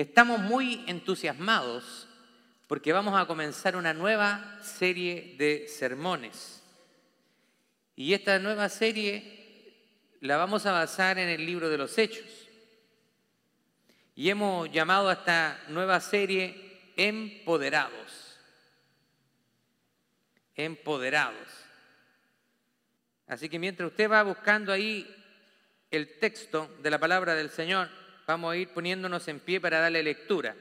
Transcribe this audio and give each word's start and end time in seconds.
Estamos 0.00 0.40
muy 0.40 0.82
entusiasmados 0.86 2.08
porque 2.66 2.90
vamos 2.90 3.20
a 3.20 3.26
comenzar 3.26 3.76
una 3.76 3.92
nueva 3.92 4.58
serie 4.62 5.34
de 5.36 5.68
sermones. 5.68 6.62
Y 7.96 8.14
esta 8.14 8.38
nueva 8.38 8.70
serie 8.70 9.74
la 10.20 10.38
vamos 10.38 10.64
a 10.64 10.72
basar 10.72 11.18
en 11.18 11.28
el 11.28 11.44
libro 11.44 11.68
de 11.68 11.76
los 11.76 11.98
Hechos. 11.98 12.48
Y 14.14 14.30
hemos 14.30 14.72
llamado 14.72 15.10
a 15.10 15.12
esta 15.12 15.60
nueva 15.68 16.00
serie 16.00 16.92
Empoderados. 16.96 18.38
Empoderados. 20.54 21.46
Así 23.26 23.50
que 23.50 23.58
mientras 23.58 23.90
usted 23.90 24.10
va 24.10 24.22
buscando 24.22 24.72
ahí 24.72 25.14
el 25.90 26.18
texto 26.18 26.74
de 26.82 26.88
la 26.88 26.98
palabra 26.98 27.34
del 27.34 27.50
Señor, 27.50 27.99
vamos 28.30 28.52
a 28.52 28.56
ir 28.56 28.68
poniéndonos 28.68 29.26
en 29.26 29.40
pie 29.40 29.60
para 29.60 29.80
darle 29.80 30.04
lectura. 30.04 30.54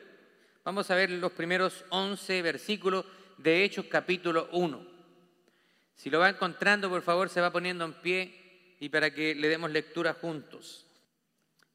Vamos 0.64 0.90
a 0.90 0.96
ver 0.96 1.12
los 1.12 1.32
primeros 1.32 1.86
11 1.90 2.42
versículos 2.42 3.06
de 3.38 3.64
Hechos 3.64 3.86
capítulo 3.86 4.50
1. 4.54 4.88
Si 5.96 6.10
lo 6.10 6.18
va 6.18 6.30
encontrando, 6.30 6.90
por 6.90 7.04
favor, 7.04 7.30
se 7.30 7.42
va 7.42 7.52
poniendo 7.52 7.86
en 7.86 7.94
pie 7.94 8.76
y 8.80 8.90
para 8.90 9.14
que 9.14 9.36
le 9.36 9.48
demos 9.50 9.70
lectura 9.70 10.16
juntos. 10.16 10.88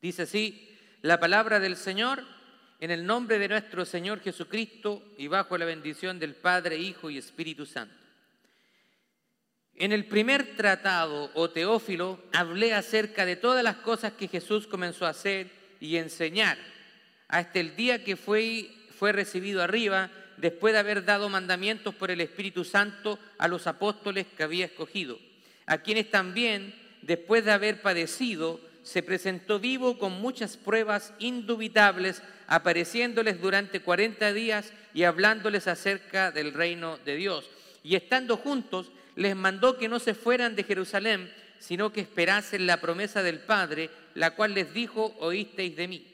Dice 0.03 0.23
así, 0.23 0.77
la 1.03 1.21
palabra 1.21 1.61
del 1.61 1.77
Señor 1.77 2.25
en 2.81 2.91
el 2.91 3.07
nombre 3.07 3.39
de 3.39 3.49
nuestro 3.49 3.85
Señor 3.85 4.21
Jesucristo 4.21 5.15
y 5.17 5.29
bajo 5.29 5.57
la 5.57 5.65
bendición 5.65 6.19
del 6.19 6.35
Padre, 6.35 6.77
Hijo 6.77 7.09
y 7.09 7.19
Espíritu 7.19 7.67
Santo. 7.67 7.95
En 9.77 9.93
el 9.93 10.07
primer 10.07 10.57
tratado, 10.57 11.31
o 11.35 11.51
Teófilo, 11.51 12.21
hablé 12.33 12.75
acerca 12.75 13.25
de 13.25 13.37
todas 13.37 13.63
las 13.63 13.77
cosas 13.77 14.15
que 14.15 14.27
Jesús 14.27 14.67
comenzó 14.67 15.07
a 15.07 15.11
hacer 15.11 15.64
y 15.85 15.99
enseñar, 15.99 16.57
hasta 17.29 17.61
el 17.61 17.77
día 17.77 18.03
que 18.03 18.17
fue, 18.17 18.71
fue 18.99 19.13
recibido 19.13 19.63
arriba, 19.63 20.11
después 20.39 20.73
de 20.73 20.81
haber 20.81 21.05
dado 21.05 21.29
mandamientos 21.29 21.95
por 21.95 22.11
el 22.11 22.23
Espíritu 22.23 22.65
Santo 22.65 23.19
a 23.37 23.49
los 23.49 23.67
apóstoles 23.67 24.27
que 24.35 24.43
había 24.43 24.65
escogido, 24.65 25.19
a 25.67 25.79
quienes 25.79 26.11
también, 26.11 26.75
después 27.03 27.45
de 27.45 27.53
haber 27.53 27.83
padecido, 27.83 28.61
se 28.83 29.03
presentó 29.03 29.61
vivo 29.61 29.99
con 29.99 30.13
muchas 30.13 30.57
pruebas 30.57 31.13
indubitables, 31.19 32.23
apareciéndoles 32.47 33.41
durante 33.41 33.81
cuarenta 33.81 34.33
días 34.33 34.73
y 34.95 35.05
hablándoles 35.05 35.69
acerca 35.69 36.31
del 36.31 36.55
reino 36.55 36.99
de 37.05 37.17
Dios. 37.17 37.51
Y 37.83 37.95
estando 37.95 38.39
juntos, 38.39 38.91
les 39.17 39.37
mandó 39.37 39.77
que 39.77 39.89
no 39.89 39.99
se 39.99 40.15
fueran 40.15 40.57
de 40.57 40.65
Jerusalén, 40.65 41.31
sino 41.65 41.91
que 41.91 42.03
esperasen 42.03 42.67
la 42.67 42.79
promesa 42.79 43.23
del 43.23 43.39
Padre, 43.39 43.89
la 44.15 44.33
cual 44.33 44.53
les 44.53 44.75
dijo, 44.75 45.17
oísteis 45.19 45.75
de 45.77 45.89
mí. 45.89 46.07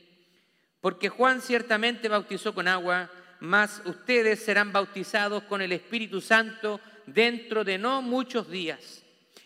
Porque 0.81 1.09
Juan 1.09 1.43
ciertamente 1.43 2.09
bautizó 2.09 2.55
con 2.55 2.69
agua, 2.69 3.11
mas 3.41 3.83
ustedes 3.85 4.45
serán 4.45 4.73
bautizados 4.73 5.43
con 5.45 5.61
el 5.61 5.73
Espíritu 5.73 6.21
Santo 6.21 6.81
dentro 7.07 7.65
de 7.65 7.79
no 7.79 8.01
muchos 8.01 8.49
días. 8.49 9.03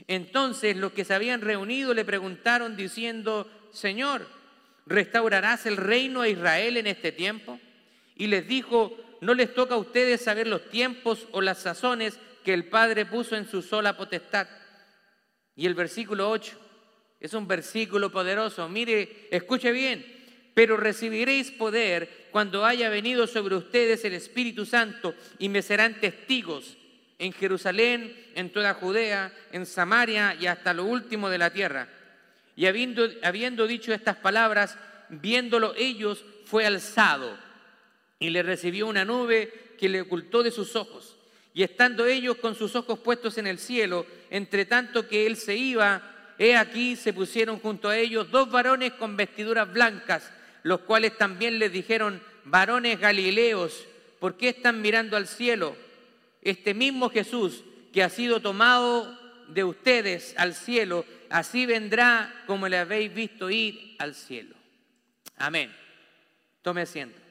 Entonces 0.06 0.76
los 0.76 0.92
que 0.92 1.06
se 1.06 1.14
habían 1.14 1.40
reunido 1.40 1.94
le 1.94 2.04
preguntaron 2.04 2.76
diciendo, 2.76 3.50
Señor, 3.72 4.28
¿restaurarás 4.84 5.64
el 5.64 5.78
reino 5.78 6.20
a 6.20 6.28
Israel 6.28 6.76
en 6.76 6.86
este 6.86 7.12
tiempo? 7.12 7.58
Y 8.14 8.26
les 8.26 8.46
dijo, 8.46 8.94
no 9.22 9.32
les 9.32 9.54
toca 9.54 9.76
a 9.76 9.78
ustedes 9.78 10.22
saber 10.22 10.48
los 10.48 10.68
tiempos 10.68 11.28
o 11.32 11.40
las 11.40 11.60
sazones 11.60 12.18
que 12.44 12.52
el 12.52 12.66
Padre 12.66 13.06
puso 13.06 13.36
en 13.36 13.48
su 13.48 13.62
sola 13.62 13.96
potestad. 13.96 14.46
Y 15.56 15.66
el 15.66 15.74
versículo 15.74 16.30
8 16.30 16.58
es 17.20 17.32
un 17.34 17.46
versículo 17.46 18.10
poderoso. 18.10 18.68
Mire, 18.68 19.28
escuche 19.30 19.72
bien. 19.72 20.04
Pero 20.54 20.76
recibiréis 20.76 21.50
poder 21.50 22.28
cuando 22.30 22.64
haya 22.64 22.88
venido 22.88 23.26
sobre 23.26 23.56
ustedes 23.56 24.04
el 24.04 24.14
Espíritu 24.14 24.64
Santo 24.64 25.14
y 25.38 25.48
me 25.48 25.62
serán 25.62 26.00
testigos 26.00 26.76
en 27.18 27.32
Jerusalén, 27.32 28.14
en 28.34 28.50
toda 28.50 28.74
Judea, 28.74 29.32
en 29.52 29.66
Samaria 29.66 30.36
y 30.38 30.46
hasta 30.46 30.72
lo 30.72 30.84
último 30.84 31.28
de 31.28 31.38
la 31.38 31.52
tierra. 31.52 31.88
Y 32.56 32.66
habiendo, 32.66 33.08
habiendo 33.22 33.66
dicho 33.66 33.92
estas 33.92 34.16
palabras, 34.16 34.78
viéndolo 35.08 35.74
ellos, 35.76 36.24
fue 36.44 36.66
alzado 36.66 37.36
y 38.18 38.30
le 38.30 38.42
recibió 38.42 38.86
una 38.86 39.04
nube 39.04 39.74
que 39.78 39.88
le 39.88 40.02
ocultó 40.02 40.42
de 40.42 40.50
sus 40.50 40.76
ojos. 40.76 41.16
Y 41.54 41.62
estando 41.62 42.04
ellos 42.04 42.36
con 42.38 42.56
sus 42.56 42.74
ojos 42.74 42.98
puestos 42.98 43.38
en 43.38 43.46
el 43.46 43.58
cielo, 43.58 44.04
entre 44.28 44.64
tanto 44.64 45.06
que 45.06 45.24
él 45.24 45.36
se 45.36 45.56
iba, 45.56 46.02
he 46.36 46.56
aquí 46.56 46.96
se 46.96 47.12
pusieron 47.12 47.60
junto 47.60 47.88
a 47.88 47.96
ellos 47.96 48.28
dos 48.30 48.50
varones 48.50 48.92
con 48.94 49.16
vestiduras 49.16 49.72
blancas, 49.72 50.32
los 50.64 50.80
cuales 50.80 51.16
también 51.16 51.60
les 51.60 51.72
dijeron, 51.72 52.20
varones 52.44 52.98
galileos, 52.98 53.86
¿por 54.18 54.36
qué 54.36 54.48
están 54.48 54.82
mirando 54.82 55.16
al 55.16 55.28
cielo? 55.28 55.76
Este 56.42 56.74
mismo 56.74 57.08
Jesús 57.08 57.62
que 57.92 58.02
ha 58.02 58.08
sido 58.08 58.40
tomado 58.40 59.16
de 59.48 59.62
ustedes 59.62 60.34
al 60.36 60.54
cielo, 60.54 61.04
así 61.30 61.66
vendrá 61.66 62.42
como 62.46 62.68
le 62.68 62.78
habéis 62.78 63.14
visto 63.14 63.48
ir 63.48 63.94
al 64.00 64.16
cielo. 64.16 64.56
Amén. 65.36 65.72
Tome 66.62 66.82
asiento. 66.82 67.23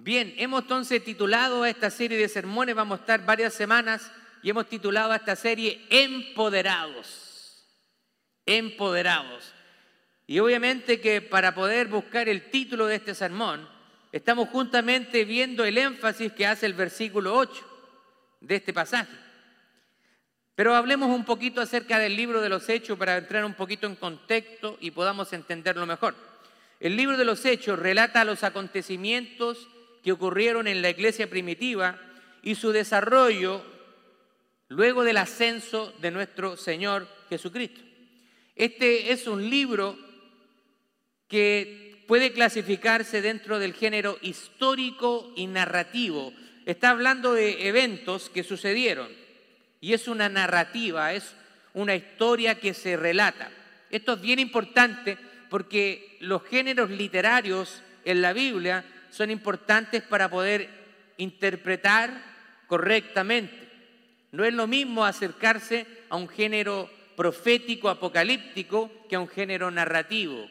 Bien, 0.00 0.32
hemos 0.36 0.62
entonces 0.62 1.02
titulado 1.02 1.66
esta 1.66 1.90
serie 1.90 2.16
de 2.18 2.28
sermones, 2.28 2.76
vamos 2.76 2.98
a 2.98 3.00
estar 3.00 3.26
varias 3.26 3.52
semanas, 3.52 4.12
y 4.44 4.50
hemos 4.50 4.68
titulado 4.68 5.12
esta 5.12 5.34
serie 5.34 5.84
Empoderados. 5.90 7.66
Empoderados. 8.46 9.52
Y 10.24 10.38
obviamente 10.38 11.00
que 11.00 11.20
para 11.20 11.52
poder 11.52 11.88
buscar 11.88 12.28
el 12.28 12.48
título 12.48 12.86
de 12.86 12.94
este 12.94 13.12
sermón, 13.12 13.68
estamos 14.12 14.48
juntamente 14.50 15.24
viendo 15.24 15.64
el 15.64 15.76
énfasis 15.76 16.32
que 16.32 16.46
hace 16.46 16.66
el 16.66 16.74
versículo 16.74 17.36
8 17.36 17.66
de 18.40 18.54
este 18.54 18.72
pasaje. 18.72 19.12
Pero 20.54 20.76
hablemos 20.76 21.08
un 21.08 21.24
poquito 21.24 21.60
acerca 21.60 21.98
del 21.98 22.14
libro 22.14 22.40
de 22.40 22.48
los 22.48 22.68
Hechos 22.68 22.96
para 22.96 23.16
entrar 23.16 23.44
un 23.44 23.54
poquito 23.54 23.88
en 23.88 23.96
contexto 23.96 24.78
y 24.80 24.92
podamos 24.92 25.32
entenderlo 25.32 25.86
mejor. 25.86 26.14
El 26.78 26.96
libro 26.96 27.16
de 27.16 27.24
los 27.24 27.44
Hechos 27.44 27.76
relata 27.76 28.24
los 28.24 28.44
acontecimientos 28.44 29.66
que 30.02 30.12
ocurrieron 30.12 30.66
en 30.66 30.82
la 30.82 30.90
iglesia 30.90 31.28
primitiva 31.28 31.98
y 32.42 32.54
su 32.54 32.72
desarrollo 32.72 33.62
luego 34.68 35.04
del 35.04 35.16
ascenso 35.16 35.92
de 36.00 36.10
nuestro 36.10 36.56
Señor 36.56 37.08
Jesucristo. 37.28 37.80
Este 38.54 39.12
es 39.12 39.26
un 39.26 39.48
libro 39.48 39.98
que 41.28 42.04
puede 42.06 42.32
clasificarse 42.32 43.20
dentro 43.20 43.58
del 43.58 43.74
género 43.74 44.18
histórico 44.22 45.32
y 45.36 45.46
narrativo. 45.46 46.32
Está 46.66 46.90
hablando 46.90 47.34
de 47.34 47.68
eventos 47.68 48.30
que 48.30 48.42
sucedieron 48.42 49.08
y 49.80 49.92
es 49.92 50.08
una 50.08 50.28
narrativa, 50.28 51.12
es 51.12 51.34
una 51.74 51.94
historia 51.94 52.58
que 52.58 52.74
se 52.74 52.96
relata. 52.96 53.50
Esto 53.90 54.14
es 54.14 54.20
bien 54.20 54.38
importante 54.38 55.16
porque 55.48 56.16
los 56.20 56.42
géneros 56.44 56.90
literarios 56.90 57.82
en 58.04 58.22
la 58.22 58.32
Biblia 58.32 58.84
son 59.10 59.30
importantes 59.30 60.02
para 60.02 60.28
poder 60.28 60.68
interpretar 61.16 62.22
correctamente. 62.66 63.68
No 64.32 64.44
es 64.44 64.54
lo 64.54 64.66
mismo 64.66 65.04
acercarse 65.04 65.86
a 66.08 66.16
un 66.16 66.28
género 66.28 66.90
profético, 67.16 67.88
apocalíptico, 67.88 68.90
que 69.08 69.16
a 69.16 69.20
un 69.20 69.28
género 69.28 69.70
narrativo. 69.70 70.48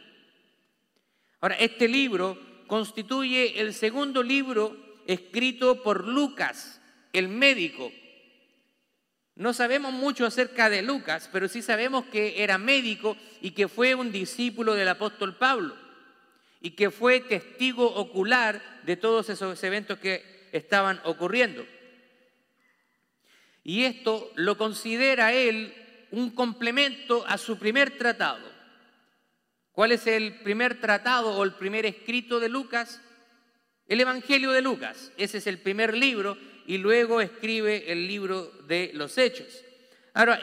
Ahora, 1.39 1.55
este 1.55 1.87
libro 1.87 2.37
constituye 2.67 3.61
el 3.61 3.73
segundo 3.73 4.23
libro 4.23 4.75
escrito 5.05 5.81
por 5.83 6.05
Lucas, 6.05 6.81
el 7.13 7.29
médico. 7.29 7.91
No 9.35 9.53
sabemos 9.53 9.93
mucho 9.93 10.25
acerca 10.25 10.69
de 10.69 10.81
Lucas, 10.81 11.29
pero 11.31 11.47
sí 11.47 11.61
sabemos 11.61 12.05
que 12.05 12.43
era 12.43 12.57
médico 12.57 13.15
y 13.41 13.51
que 13.51 13.67
fue 13.67 13.93
un 13.95 14.11
discípulo 14.11 14.73
del 14.73 14.89
apóstol 14.89 15.35
Pablo 15.35 15.86
y 16.61 16.71
que 16.71 16.91
fue 16.91 17.19
testigo 17.19 17.85
ocular 17.85 18.61
de 18.83 18.97
todos 18.97 19.29
esos 19.29 19.63
eventos 19.63 19.99
que 19.99 20.49
estaban 20.51 20.99
ocurriendo. 21.03 21.65
Y 23.63 23.83
esto 23.83 24.31
lo 24.35 24.57
considera 24.57 25.33
él 25.33 25.73
un 26.11 26.31
complemento 26.31 27.25
a 27.27 27.37
su 27.37 27.59
primer 27.59 27.97
tratado. 27.97 28.49
¿Cuál 29.73 29.91
es 29.91 30.07
el 30.07 30.39
primer 30.39 30.79
tratado 30.79 31.35
o 31.37 31.43
el 31.43 31.53
primer 31.53 31.85
escrito 31.85 32.39
de 32.39 32.49
Lucas? 32.49 33.01
El 33.87 34.01
Evangelio 34.01 34.51
de 34.51 34.61
Lucas. 34.61 35.11
Ese 35.17 35.37
es 35.37 35.47
el 35.47 35.59
primer 35.59 35.95
libro 35.95 36.37
y 36.65 36.77
luego 36.77 37.21
escribe 37.21 37.91
el 37.91 38.07
libro 38.07 38.51
de 38.67 38.91
los 38.93 39.17
Hechos. 39.17 39.63
Ahora, 40.13 40.39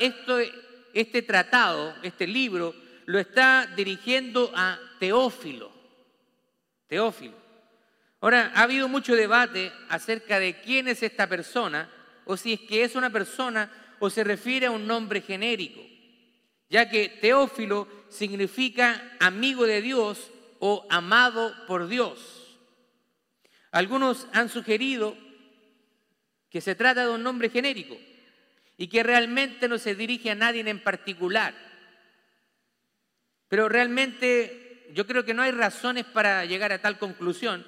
este 0.92 1.22
tratado, 1.22 1.96
este 2.02 2.26
libro, 2.26 2.74
lo 3.06 3.18
está 3.18 3.72
dirigiendo 3.74 4.52
a 4.54 4.78
Teófilo. 5.00 5.73
Teófilo. 6.86 7.36
Ahora, 8.20 8.52
ha 8.54 8.62
habido 8.62 8.88
mucho 8.88 9.14
debate 9.14 9.72
acerca 9.88 10.38
de 10.38 10.60
quién 10.60 10.88
es 10.88 11.02
esta 11.02 11.28
persona, 11.28 11.90
o 12.24 12.36
si 12.36 12.54
es 12.54 12.60
que 12.60 12.84
es 12.84 12.94
una 12.94 13.10
persona 13.10 13.70
o 13.98 14.08
se 14.10 14.24
refiere 14.24 14.66
a 14.66 14.70
un 14.70 14.86
nombre 14.86 15.20
genérico. 15.20 15.80
ya 16.70 16.88
que 16.88 17.08
Teófilo 17.08 17.86
significa 18.08 19.16
amigo 19.20 19.66
de 19.66 19.80
Dios 19.80 20.32
o 20.58 20.86
amado 20.90 21.54
por 21.66 21.86
Dios. 21.86 22.58
Algunos 23.70 24.26
han 24.32 24.48
sugerido 24.48 25.16
que 26.48 26.60
se 26.60 26.74
trata 26.74 27.04
de 27.04 27.12
un 27.12 27.22
nombre 27.22 27.50
genérico 27.50 27.96
y 28.76 28.88
que 28.88 29.02
realmente 29.02 29.68
no 29.68 29.78
se 29.78 29.94
dirige 29.94 30.30
a 30.30 30.34
nadie 30.34 30.68
en 30.68 30.82
particular. 30.82 31.54
Pero 33.48 33.68
realmente 33.68 34.63
yo 34.92 35.06
creo 35.06 35.24
que 35.24 35.34
no 35.34 35.42
hay 35.42 35.52
razones 35.52 36.04
para 36.04 36.44
llegar 36.44 36.72
a 36.72 36.80
tal 36.80 36.98
conclusión, 36.98 37.66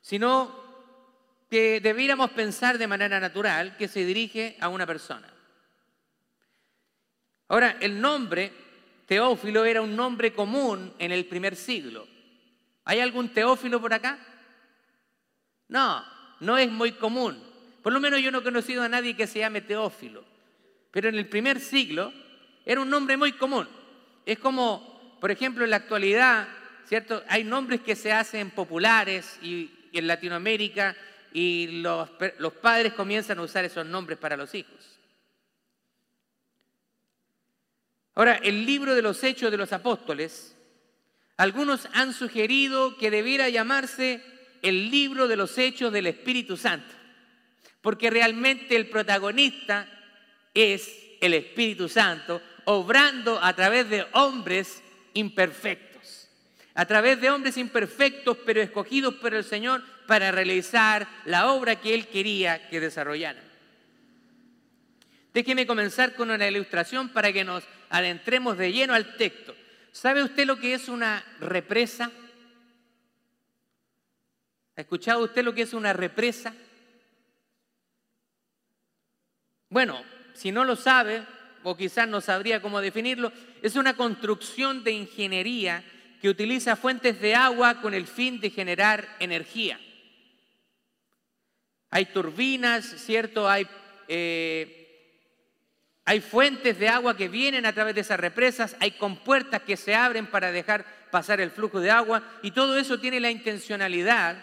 sino 0.00 0.58
que 1.50 1.80
debiéramos 1.80 2.30
pensar 2.30 2.78
de 2.78 2.86
manera 2.86 3.20
natural 3.20 3.76
que 3.76 3.88
se 3.88 4.04
dirige 4.04 4.56
a 4.60 4.68
una 4.68 4.86
persona. 4.86 5.28
Ahora, 7.48 7.76
el 7.80 8.00
nombre 8.00 8.52
Teófilo 9.06 9.64
era 9.64 9.82
un 9.82 9.96
nombre 9.96 10.32
común 10.32 10.94
en 11.00 11.10
el 11.10 11.26
primer 11.26 11.56
siglo. 11.56 12.06
¿Hay 12.84 13.00
algún 13.00 13.30
Teófilo 13.30 13.80
por 13.80 13.92
acá? 13.92 14.18
No, 15.66 16.04
no 16.38 16.56
es 16.56 16.70
muy 16.70 16.92
común. 16.92 17.42
Por 17.82 17.92
lo 17.92 17.98
menos 17.98 18.20
yo 18.20 18.30
no 18.30 18.38
he 18.38 18.44
conocido 18.44 18.84
a 18.84 18.88
nadie 18.88 19.16
que 19.16 19.26
se 19.26 19.40
llame 19.40 19.62
Teófilo. 19.62 20.24
Pero 20.92 21.08
en 21.08 21.16
el 21.16 21.28
primer 21.28 21.58
siglo 21.58 22.12
era 22.64 22.80
un 22.80 22.88
nombre 22.88 23.16
muy 23.16 23.32
común. 23.32 23.68
Es 24.24 24.38
como, 24.38 24.89
por 25.20 25.30
ejemplo, 25.30 25.64
en 25.64 25.70
la 25.70 25.76
actualidad, 25.76 26.48
¿cierto? 26.86 27.22
Hay 27.28 27.44
nombres 27.44 27.82
que 27.82 27.94
se 27.94 28.12
hacen 28.12 28.50
populares 28.50 29.38
y, 29.42 29.70
en 29.92 30.06
Latinoamérica 30.06 30.96
y 31.32 31.82
los, 31.82 32.08
los 32.38 32.52
padres 32.54 32.92
comienzan 32.94 33.38
a 33.38 33.42
usar 33.42 33.64
esos 33.64 33.84
nombres 33.84 34.18
para 34.18 34.36
los 34.36 34.54
hijos. 34.54 34.98
Ahora, 38.14 38.34
el 38.42 38.66
libro 38.66 38.94
de 38.94 39.02
los 39.02 39.22
Hechos 39.22 39.50
de 39.50 39.56
los 39.56 39.72
Apóstoles, 39.72 40.56
algunos 41.36 41.88
han 41.92 42.12
sugerido 42.12 42.96
que 42.96 43.10
debiera 43.10 43.48
llamarse 43.48 44.22
el 44.62 44.90
libro 44.90 45.28
de 45.28 45.36
los 45.36 45.56
Hechos 45.58 45.92
del 45.92 46.06
Espíritu 46.06 46.56
Santo, 46.56 46.92
porque 47.80 48.10
realmente 48.10 48.76
el 48.76 48.88
protagonista 48.88 49.88
es 50.54 50.92
el 51.20 51.34
Espíritu 51.34 51.88
Santo, 51.88 52.42
obrando 52.64 53.42
a 53.42 53.54
través 53.54 53.88
de 53.88 54.06
hombres 54.12 54.82
imperfectos, 55.14 56.28
a 56.74 56.86
través 56.86 57.20
de 57.20 57.30
hombres 57.30 57.56
imperfectos, 57.56 58.36
pero 58.44 58.60
escogidos 58.60 59.14
por 59.14 59.34
el 59.34 59.44
Señor 59.44 59.82
para 60.06 60.32
realizar 60.32 61.08
la 61.24 61.52
obra 61.52 61.76
que 61.76 61.94
Él 61.94 62.08
quería 62.08 62.68
que 62.68 62.80
desarrollaran. 62.80 63.44
Déjeme 65.32 65.66
comenzar 65.66 66.14
con 66.14 66.30
una 66.30 66.48
ilustración 66.48 67.08
para 67.10 67.32
que 67.32 67.44
nos 67.44 67.64
adentremos 67.88 68.58
de 68.58 68.72
lleno 68.72 68.94
al 68.94 69.16
texto. 69.16 69.54
¿Sabe 69.92 70.22
usted 70.22 70.46
lo 70.46 70.58
que 70.58 70.74
es 70.74 70.88
una 70.88 71.24
represa? 71.40 72.10
¿Ha 74.76 74.80
escuchado 74.80 75.22
usted 75.22 75.44
lo 75.44 75.54
que 75.54 75.62
es 75.62 75.72
una 75.72 75.92
represa? 75.92 76.54
Bueno, 79.68 80.02
si 80.34 80.50
no 80.50 80.64
lo 80.64 80.74
sabe, 80.74 81.22
o 81.62 81.76
quizás 81.76 82.08
no 82.08 82.20
sabría 82.20 82.62
cómo 82.62 82.80
definirlo, 82.80 83.32
es 83.62 83.76
una 83.76 83.96
construcción 83.96 84.84
de 84.84 84.92
ingeniería 84.92 85.84
que 86.20 86.28
utiliza 86.28 86.76
fuentes 86.76 87.20
de 87.20 87.34
agua 87.34 87.80
con 87.80 87.94
el 87.94 88.06
fin 88.06 88.40
de 88.40 88.50
generar 88.50 89.16
energía. 89.20 89.80
Hay 91.90 92.06
turbinas, 92.06 92.84
¿cierto? 92.84 93.48
Hay 93.48 93.66
eh, 94.06 94.80
hay 96.04 96.20
fuentes 96.20 96.76
de 96.76 96.88
agua 96.88 97.16
que 97.16 97.28
vienen 97.28 97.66
a 97.66 97.72
través 97.72 97.94
de 97.94 98.00
esas 98.00 98.18
represas, 98.18 98.76
hay 98.80 98.90
compuertas 98.90 99.62
que 99.62 99.76
se 99.76 99.94
abren 99.94 100.26
para 100.26 100.50
dejar 100.50 100.84
pasar 101.12 101.40
el 101.40 101.52
flujo 101.52 101.78
de 101.78 101.92
agua 101.92 102.22
y 102.42 102.50
todo 102.50 102.76
eso 102.76 102.98
tiene 102.98 103.20
la 103.20 103.30
intencionalidad 103.30 104.36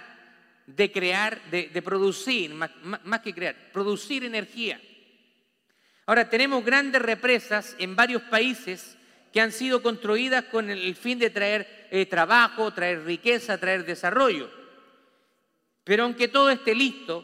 de 0.66 0.92
crear, 0.92 1.42
de, 1.52 1.82
producir, 1.82 2.54
más, 2.54 2.72
que 3.22 3.34
crear, 3.34 3.56
producir 3.74 4.24
energía. 4.24 4.80
Ahora, 6.06 6.30
tenemos 6.30 6.64
grandes 6.64 7.02
represas 7.02 7.76
en 7.80 7.98
varios 7.98 8.22
países 8.22 8.97
que 9.38 9.42
han 9.42 9.52
sido 9.52 9.84
construidas 9.84 10.46
con 10.46 10.72
el 10.72 10.96
fin 10.96 11.20
de 11.20 11.30
traer 11.30 11.88
eh, 11.92 12.08
trabajo, 12.08 12.74
traer 12.74 13.04
riqueza, 13.04 13.60
traer 13.60 13.86
desarrollo. 13.86 14.50
Pero 15.84 16.06
aunque 16.06 16.28
todo 16.28 16.50
esté 16.50 16.74
listo, 16.74 17.24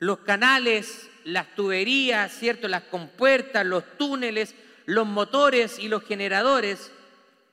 los 0.00 0.18
canales 0.18 1.08
las 1.22 1.54
tuberías, 1.54 2.32
¿cierto? 2.32 2.66
Las 2.66 2.82
compuertas, 2.82 3.64
los 3.64 3.96
túneles, 3.96 4.56
los 4.86 5.06
motores 5.06 5.78
y 5.78 5.86
los 5.86 6.02
generadores, 6.02 6.90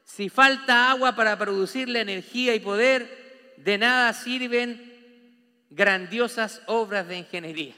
si 0.03 0.27
falta 0.27 0.89
agua 0.89 1.15
para 1.15 1.37
producir 1.37 1.87
la 1.87 2.01
energía 2.01 2.55
y 2.55 2.59
poder, 2.59 3.53
de 3.57 3.77
nada 3.77 4.11
sirven 4.13 5.37
grandiosas 5.69 6.63
obras 6.65 7.07
de 7.07 7.19
ingeniería. 7.19 7.75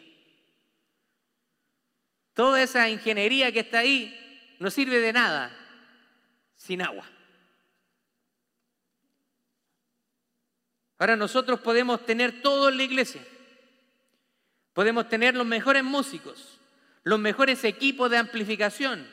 Toda 2.33 2.63
esa 2.63 2.87
ingeniería 2.87 3.51
que 3.51 3.59
está 3.59 3.79
ahí 3.79 4.17
no 4.61 4.69
sirve 4.69 4.99
de 4.99 5.11
nada 5.11 5.51
sin 6.55 6.83
agua. 6.83 7.03
Ahora 10.99 11.15
nosotros 11.15 11.59
podemos 11.61 12.05
tener 12.05 12.43
todo 12.43 12.69
en 12.69 12.77
la 12.77 12.83
iglesia, 12.83 13.25
Podemos 14.73 15.09
tener 15.09 15.35
los 15.35 15.45
mejores 15.45 15.83
músicos, 15.83 16.57
los 17.03 17.19
mejores 17.19 17.61
equipos 17.65 18.09
de 18.09 18.17
amplificación, 18.17 19.05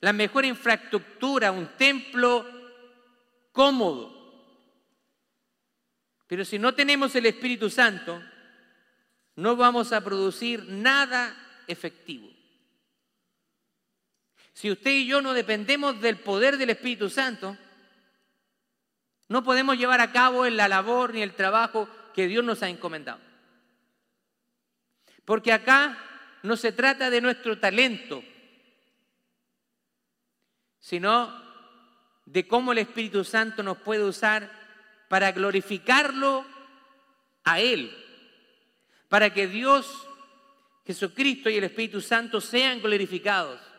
la 0.00 0.12
mejor 0.12 0.44
infraestructura, 0.44 1.52
un 1.52 1.68
templo 1.76 2.44
cómodo. 3.52 4.12
Pero 6.26 6.44
si 6.44 6.58
no 6.58 6.74
tenemos 6.74 7.14
el 7.14 7.26
Espíritu 7.26 7.70
Santo, 7.70 8.20
no 9.36 9.54
vamos 9.54 9.92
a 9.92 10.02
producir 10.02 10.64
nada 10.64 11.36
efectivo. 11.68 12.33
Si 14.54 14.70
usted 14.70 14.92
y 14.92 15.06
yo 15.06 15.20
no 15.20 15.34
dependemos 15.34 16.00
del 16.00 16.18
poder 16.18 16.56
del 16.56 16.70
Espíritu 16.70 17.10
Santo, 17.10 17.58
no 19.28 19.42
podemos 19.42 19.76
llevar 19.76 20.00
a 20.00 20.12
cabo 20.12 20.48
la 20.48 20.68
labor 20.68 21.12
ni 21.12 21.22
el 21.22 21.34
trabajo 21.34 21.88
que 22.14 22.28
Dios 22.28 22.44
nos 22.44 22.62
ha 22.62 22.68
encomendado. 22.68 23.20
Porque 25.24 25.52
acá 25.52 25.98
no 26.42 26.56
se 26.56 26.70
trata 26.70 27.10
de 27.10 27.20
nuestro 27.20 27.58
talento, 27.58 28.22
sino 30.78 31.42
de 32.26 32.46
cómo 32.46 32.72
el 32.72 32.78
Espíritu 32.78 33.24
Santo 33.24 33.62
nos 33.62 33.78
puede 33.78 34.04
usar 34.04 34.50
para 35.08 35.32
glorificarlo 35.32 36.44
a 37.42 37.58
Él, 37.60 37.92
para 39.08 39.32
que 39.32 39.48
Dios, 39.48 40.06
Jesucristo 40.86 41.50
y 41.50 41.56
el 41.56 41.64
Espíritu 41.64 42.00
Santo 42.00 42.40
sean 42.40 42.80
glorificados. 42.80 43.73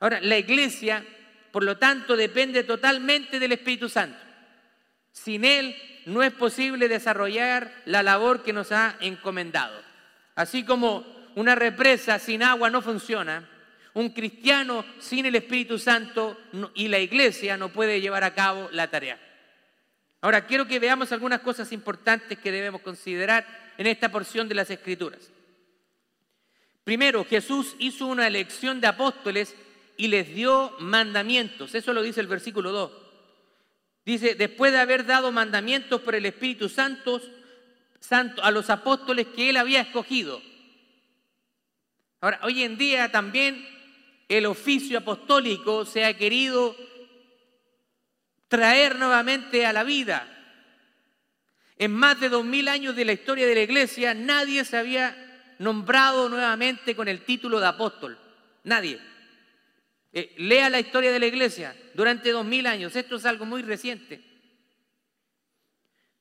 Ahora, 0.00 0.20
la 0.20 0.38
iglesia, 0.38 1.04
por 1.50 1.64
lo 1.64 1.78
tanto, 1.78 2.16
depende 2.16 2.64
totalmente 2.64 3.38
del 3.38 3.52
Espíritu 3.52 3.88
Santo. 3.88 4.18
Sin 5.12 5.44
Él 5.44 5.76
no 6.06 6.22
es 6.22 6.32
posible 6.32 6.88
desarrollar 6.88 7.82
la 7.86 8.02
labor 8.02 8.42
que 8.42 8.52
nos 8.52 8.72
ha 8.72 8.96
encomendado. 9.00 9.82
Así 10.34 10.64
como 10.64 11.04
una 11.34 11.54
represa 11.54 12.18
sin 12.18 12.42
agua 12.42 12.70
no 12.70 12.82
funciona, 12.82 13.48
un 13.94 14.10
cristiano 14.10 14.84
sin 14.98 15.24
el 15.24 15.36
Espíritu 15.36 15.78
Santo 15.78 16.38
y 16.74 16.88
la 16.88 16.98
iglesia 16.98 17.56
no 17.56 17.70
puede 17.70 18.00
llevar 18.00 18.24
a 18.24 18.34
cabo 18.34 18.68
la 18.72 18.88
tarea. 18.88 19.18
Ahora, 20.20 20.46
quiero 20.46 20.66
que 20.66 20.78
veamos 20.78 21.12
algunas 21.12 21.40
cosas 21.40 21.72
importantes 21.72 22.38
que 22.38 22.52
debemos 22.52 22.82
considerar 22.82 23.46
en 23.78 23.86
esta 23.86 24.10
porción 24.10 24.48
de 24.48 24.54
las 24.54 24.70
Escrituras. 24.70 25.30
Primero, 26.84 27.24
Jesús 27.24 27.74
hizo 27.78 28.06
una 28.06 28.26
elección 28.26 28.80
de 28.80 28.86
apóstoles 28.86 29.54
y 29.96 30.08
les 30.08 30.34
dio 30.34 30.74
mandamientos. 30.78 31.74
Eso 31.74 31.92
lo 31.92 32.02
dice 32.02 32.20
el 32.20 32.26
versículo 32.26 32.72
2. 32.72 32.90
Dice, 34.04 34.34
después 34.34 34.72
de 34.72 34.78
haber 34.78 35.04
dado 35.04 35.32
mandamientos 35.32 36.00
por 36.00 36.14
el 36.14 36.26
Espíritu 36.26 36.68
Santo, 36.68 37.20
santo, 37.98 38.42
a 38.44 38.50
los 38.50 38.70
apóstoles 38.70 39.26
que 39.34 39.50
él 39.50 39.56
había 39.56 39.80
escogido. 39.80 40.40
Ahora, 42.20 42.40
hoy 42.42 42.62
en 42.62 42.78
día 42.78 43.10
también 43.10 43.66
el 44.28 44.46
oficio 44.46 44.98
apostólico 44.98 45.84
se 45.84 46.04
ha 46.04 46.16
querido 46.16 46.76
traer 48.48 48.96
nuevamente 48.96 49.66
a 49.66 49.72
la 49.72 49.82
vida. 49.84 50.32
En 51.78 51.92
más 51.92 52.20
de 52.20 52.28
dos 52.28 52.44
mil 52.44 52.68
años 52.68 52.96
de 52.96 53.04
la 53.04 53.12
historia 53.12 53.46
de 53.46 53.54
la 53.54 53.62
iglesia, 53.62 54.14
nadie 54.14 54.64
se 54.64 54.76
había 54.76 55.54
nombrado 55.58 56.28
nuevamente 56.28 56.94
con 56.94 57.08
el 57.08 57.22
título 57.22 57.60
de 57.60 57.66
apóstol. 57.66 58.18
Nadie. 58.64 59.00
Eh, 60.18 60.32
lea 60.38 60.70
la 60.70 60.80
historia 60.80 61.12
de 61.12 61.18
la 61.18 61.26
iglesia 61.26 61.76
durante 61.92 62.30
dos 62.30 62.46
mil 62.46 62.66
años. 62.66 62.96
Esto 62.96 63.16
es 63.16 63.26
algo 63.26 63.44
muy 63.44 63.60
reciente. 63.60 64.24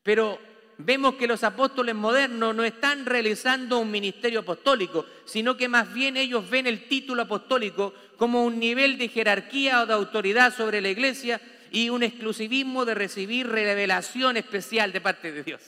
Pero 0.03 0.37
vemos 0.77 1.15
que 1.15 1.27
los 1.27 1.45
apóstoles 1.45 1.95
modernos 1.95 2.53
no 2.53 2.65
están 2.65 3.05
realizando 3.05 3.79
un 3.79 3.89
ministerio 3.89 4.41
apostólico, 4.41 5.05
sino 5.23 5.55
que 5.55 5.69
más 5.69 5.93
bien 5.93 6.17
ellos 6.17 6.49
ven 6.49 6.67
el 6.67 6.89
título 6.89 7.21
apostólico 7.21 7.93
como 8.17 8.43
un 8.43 8.59
nivel 8.59 8.97
de 8.97 9.07
jerarquía 9.07 9.83
o 9.83 9.85
de 9.85 9.93
autoridad 9.93 10.53
sobre 10.53 10.81
la 10.81 10.89
iglesia 10.89 11.39
y 11.71 11.87
un 11.87 12.03
exclusivismo 12.03 12.83
de 12.83 12.95
recibir 12.95 13.47
revelación 13.47 14.35
especial 14.35 14.91
de 14.91 14.99
parte 14.99 15.31
de 15.31 15.41
Dios. 15.41 15.61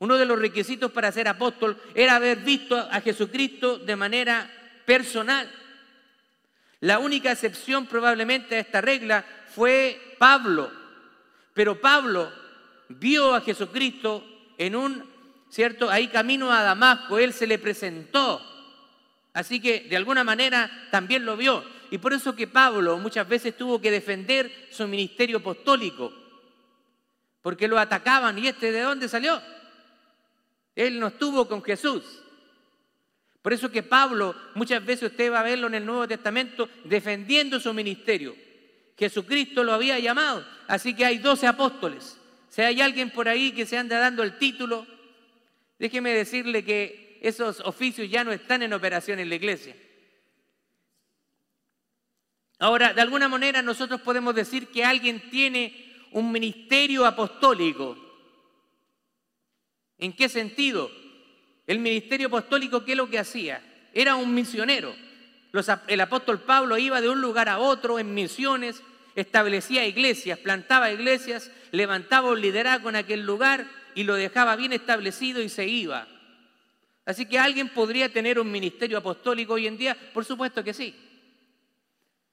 Uno 0.00 0.18
de 0.18 0.26
los 0.26 0.40
requisitos 0.40 0.90
para 0.90 1.12
ser 1.12 1.28
apóstol 1.28 1.80
era 1.94 2.16
haber 2.16 2.38
visto 2.38 2.76
a 2.76 3.00
Jesucristo 3.00 3.78
de 3.78 3.94
manera 3.94 4.50
personal. 4.84 5.48
La 6.80 6.98
única 6.98 7.32
excepción 7.32 7.86
probablemente 7.86 8.56
a 8.56 8.60
esta 8.60 8.80
regla 8.80 9.24
fue 9.54 10.16
Pablo. 10.18 10.70
Pero 11.52 11.80
Pablo 11.80 12.32
vio 12.88 13.34
a 13.34 13.42
Jesucristo 13.42 14.24
en 14.56 14.74
un, 14.74 15.04
¿cierto? 15.50 15.90
Ahí 15.90 16.08
camino 16.08 16.50
a 16.50 16.62
Damasco, 16.62 17.18
él 17.18 17.32
se 17.32 17.46
le 17.46 17.58
presentó. 17.58 18.40
Así 19.32 19.60
que 19.60 19.80
de 19.88 19.96
alguna 19.96 20.24
manera 20.24 20.70
también 20.90 21.24
lo 21.24 21.36
vio. 21.36 21.64
Y 21.90 21.98
por 21.98 22.12
eso 22.12 22.34
que 22.34 22.46
Pablo 22.46 22.98
muchas 22.98 23.28
veces 23.28 23.56
tuvo 23.56 23.80
que 23.80 23.90
defender 23.90 24.68
su 24.70 24.86
ministerio 24.88 25.38
apostólico. 25.38 26.12
Porque 27.42 27.68
lo 27.68 27.78
atacaban. 27.78 28.38
¿Y 28.38 28.48
este 28.48 28.72
de 28.72 28.80
dónde 28.80 29.08
salió? 29.08 29.40
Él 30.74 30.98
no 30.98 31.08
estuvo 31.08 31.46
con 31.48 31.62
Jesús. 31.62 32.22
Por 33.42 33.52
eso 33.52 33.70
que 33.70 33.82
Pablo, 33.82 34.34
muchas 34.54 34.84
veces 34.84 35.10
usted 35.10 35.32
va 35.32 35.40
a 35.40 35.44
verlo 35.44 35.66
en 35.66 35.74
el 35.74 35.86
Nuevo 35.86 36.06
Testamento, 36.06 36.68
defendiendo 36.84 37.58
su 37.58 37.72
ministerio. 37.72 38.34
Jesucristo 38.98 39.64
lo 39.64 39.72
había 39.72 39.98
llamado. 39.98 40.46
Así 40.68 40.94
que 40.94 41.06
hay 41.06 41.18
doce 41.18 41.46
apóstoles. 41.46 42.18
Si 42.50 42.60
hay 42.60 42.80
alguien 42.80 43.10
por 43.10 43.28
ahí 43.28 43.52
que 43.52 43.64
se 43.64 43.78
anda 43.78 43.98
dando 43.98 44.22
el 44.22 44.36
título, 44.36 44.86
déjeme 45.78 46.10
decirle 46.10 46.64
que 46.64 47.18
esos 47.22 47.60
oficios 47.60 48.10
ya 48.10 48.24
no 48.24 48.32
están 48.32 48.62
en 48.62 48.74
operación 48.74 49.18
en 49.20 49.28
la 49.30 49.36
iglesia. 49.36 49.74
Ahora, 52.58 52.92
de 52.92 53.00
alguna 53.00 53.28
manera 53.28 53.62
nosotros 53.62 54.02
podemos 54.02 54.34
decir 54.34 54.68
que 54.68 54.84
alguien 54.84 55.30
tiene 55.30 56.06
un 56.12 56.30
ministerio 56.30 57.06
apostólico. 57.06 57.96
¿En 59.96 60.12
qué 60.12 60.28
sentido? 60.28 60.90
El 61.70 61.78
ministerio 61.78 62.26
apostólico, 62.26 62.84
¿qué 62.84 62.90
es 62.90 62.96
lo 62.96 63.08
que 63.08 63.20
hacía? 63.20 63.62
Era 63.94 64.16
un 64.16 64.34
misionero. 64.34 64.92
el 65.86 66.00
apóstol 66.00 66.40
Pablo 66.40 66.76
iba 66.76 67.00
de 67.00 67.08
un 67.08 67.20
lugar 67.20 67.48
a 67.48 67.60
otro 67.60 68.00
en 68.00 68.12
misiones, 68.12 68.82
establecía 69.14 69.86
iglesias, 69.86 70.40
plantaba 70.40 70.90
iglesias, 70.90 71.48
levantaba 71.70 72.32
un 72.32 72.40
liderazgo 72.40 72.88
en 72.88 72.96
aquel 72.96 73.24
lugar 73.24 73.68
y 73.94 74.02
lo 74.02 74.16
dejaba 74.16 74.56
bien 74.56 74.72
establecido 74.72 75.40
y 75.40 75.48
se 75.48 75.68
iba. 75.68 76.08
Así 77.04 77.26
que 77.26 77.38
alguien 77.38 77.68
podría 77.68 78.12
tener 78.12 78.40
un 78.40 78.50
ministerio 78.50 78.98
apostólico 78.98 79.52
hoy 79.52 79.68
en 79.68 79.78
día, 79.78 79.96
por 80.12 80.24
supuesto 80.24 80.64
que 80.64 80.74
sí. 80.74 80.92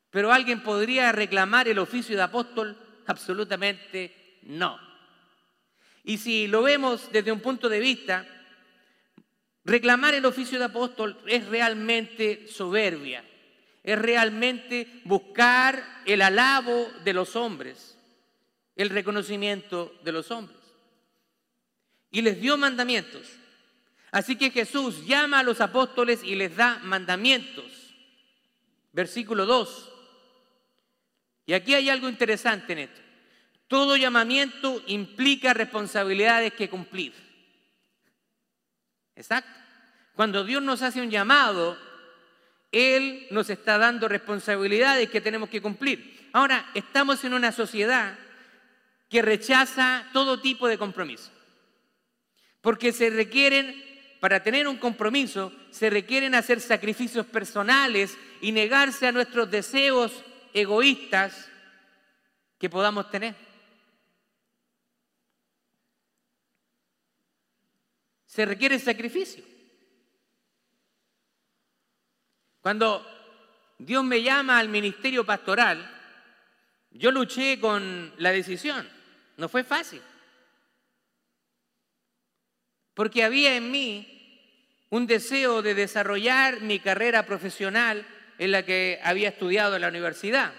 Pero 0.09 0.33
alguien 0.33 0.63
podría 0.63 1.11
reclamar 1.11 1.67
el 1.67 1.77
oficio 1.77 2.15
de 2.15 2.23
apóstol, 2.23 2.75
absolutamente 3.05 4.39
no. 4.45 4.79
Y 6.03 6.17
si 6.17 6.47
lo 6.47 6.63
vemos 6.63 7.11
desde 7.11 7.31
un 7.31 7.39
punto 7.39 7.69
de 7.69 7.79
vista 7.79 8.25
Reclamar 9.67 10.15
el 10.15 10.25
oficio 10.25 10.57
de 10.57 10.63
apóstol 10.63 11.19
es 11.27 11.45
realmente 11.45 12.47
soberbia, 12.47 13.21
es 13.83 13.99
realmente 13.99 15.01
buscar 15.03 15.83
el 16.05 16.21
alabo 16.21 16.89
de 17.03 17.11
los 17.11 17.35
hombres, 17.35 17.97
el 18.77 18.89
reconocimiento 18.89 19.93
de 20.05 20.11
los 20.13 20.31
hombres. 20.31 20.57
Y 22.11 22.21
les 22.21 22.39
dio 22.39 22.55
mandamientos. 22.55 23.27
Así 24.09 24.37
que 24.37 24.51
Jesús 24.51 25.05
llama 25.05 25.39
a 25.39 25.43
los 25.43 25.59
apóstoles 25.59 26.23
y 26.23 26.35
les 26.35 26.55
da 26.55 26.79
mandamientos. 26.83 27.93
Versículo 28.93 29.45
2. 29.45 29.91
Y 31.45 31.51
aquí 31.51 31.73
hay 31.73 31.89
algo 31.89 32.07
interesante 32.07 32.71
en 32.71 32.79
esto. 32.79 33.01
Todo 33.67 33.97
llamamiento 33.97 34.81
implica 34.87 35.53
responsabilidades 35.53 36.53
que 36.53 36.69
cumplir. 36.69 37.26
Exacto. 39.17 39.49
Cuando 40.15 40.43
Dios 40.43 40.61
nos 40.61 40.83
hace 40.83 41.01
un 41.01 41.09
llamado, 41.09 41.77
Él 42.71 43.27
nos 43.31 43.49
está 43.49 43.77
dando 43.77 44.07
responsabilidades 44.07 45.09
que 45.09 45.21
tenemos 45.21 45.49
que 45.49 45.61
cumplir. 45.61 46.29
Ahora, 46.33 46.69
estamos 46.75 47.23
en 47.23 47.33
una 47.33 47.51
sociedad 47.51 48.17
que 49.09 49.21
rechaza 49.21 50.07
todo 50.13 50.39
tipo 50.39 50.67
de 50.67 50.77
compromiso. 50.77 51.31
Porque 52.61 52.93
se 52.93 53.09
requieren, 53.09 53.83
para 54.19 54.43
tener 54.43 54.67
un 54.67 54.77
compromiso, 54.77 55.51
se 55.71 55.89
requieren 55.89 56.35
hacer 56.35 56.61
sacrificios 56.61 57.25
personales 57.25 58.17
y 58.41 58.51
negarse 58.51 59.07
a 59.07 59.11
nuestros 59.11 59.49
deseos 59.49 60.23
egoístas 60.53 61.49
que 62.59 62.69
podamos 62.69 63.09
tener. 63.09 63.46
Se 68.37 68.45
requiere 68.45 68.77
sacrificio. 68.77 69.43
Cuando 72.61 73.03
Dios 73.79 74.03
me 74.03 74.21
llama 74.21 74.59
al 74.59 74.69
ministerio 74.69 75.25
pastoral, 75.25 75.89
yo 76.91 77.09
luché 77.09 77.59
con 77.59 78.13
la 78.19 78.31
decisión. 78.31 78.87
No 79.37 79.49
fue 79.49 79.63
fácil. 79.63 80.03
Porque 82.93 83.23
había 83.23 83.55
en 83.55 83.71
mí 83.71 84.85
un 84.91 85.07
deseo 85.07 85.63
de 85.63 85.73
desarrollar 85.73 86.61
mi 86.61 86.77
carrera 86.77 87.25
profesional 87.25 88.05
en 88.37 88.51
la 88.51 88.63
que 88.63 88.99
había 89.03 89.29
estudiado 89.29 89.77
en 89.77 89.81
la 89.81 89.87
universidad. 89.87 90.53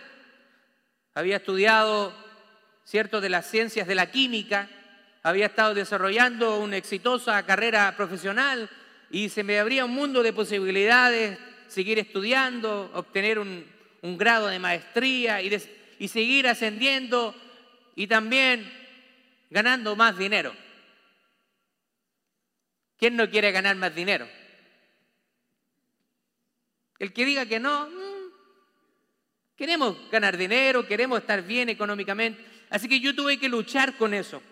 Había 1.15 1.37
estudiado, 1.37 2.13
cierto, 2.83 3.21
de 3.21 3.29
las 3.29 3.49
ciencias 3.49 3.87
de 3.87 3.95
la 3.95 4.11
química, 4.11 4.69
había 5.23 5.47
estado 5.47 5.75
desarrollando 5.75 6.59
una 6.59 6.77
exitosa 6.77 7.45
carrera 7.45 7.95
profesional 7.97 8.69
y 9.11 9.29
se 9.29 9.43
me 9.43 9.59
abría 9.59 9.85
un 9.85 9.93
mundo 9.93 10.23
de 10.23 10.33
posibilidades 10.33 11.39
seguir 11.69 11.99
estudiando, 11.99 12.91
obtener 12.95 13.39
un, 13.39 13.79
grado 14.03 14.47
de 14.47 14.59
maestría 14.59 15.43
y, 15.43 16.09
seguir 16.09 16.49
ascendiendo 16.49 17.35
y 17.95 18.07
también 18.07 18.73
ganando 19.51 19.97
más 19.97 20.17
dinero. 20.17 20.55
¿Quién 22.97 23.17
no 23.17 23.29
quiere 23.29 23.53
ganar 23.53 23.77
más 23.77 23.95
dinero? 23.95 24.29
El 26.99 27.13
que 27.13 27.25
diga 27.25 27.47
que 27.47 27.61
no, 27.61 27.89
mm, 27.89 28.33
queremos 29.57 29.97
ganar 30.11 30.37
dinero, 30.37 30.87
queremos 30.87 31.21
estar 31.21 31.43
bien 31.43 31.69
económicamente. 31.69 32.45
Así 32.71 32.89
que 32.89 32.99
yo 33.01 33.15
tuve 33.15 33.39
que 33.39 33.49
luchar 33.49 33.97
con 33.97 34.15
eso. 34.15 34.43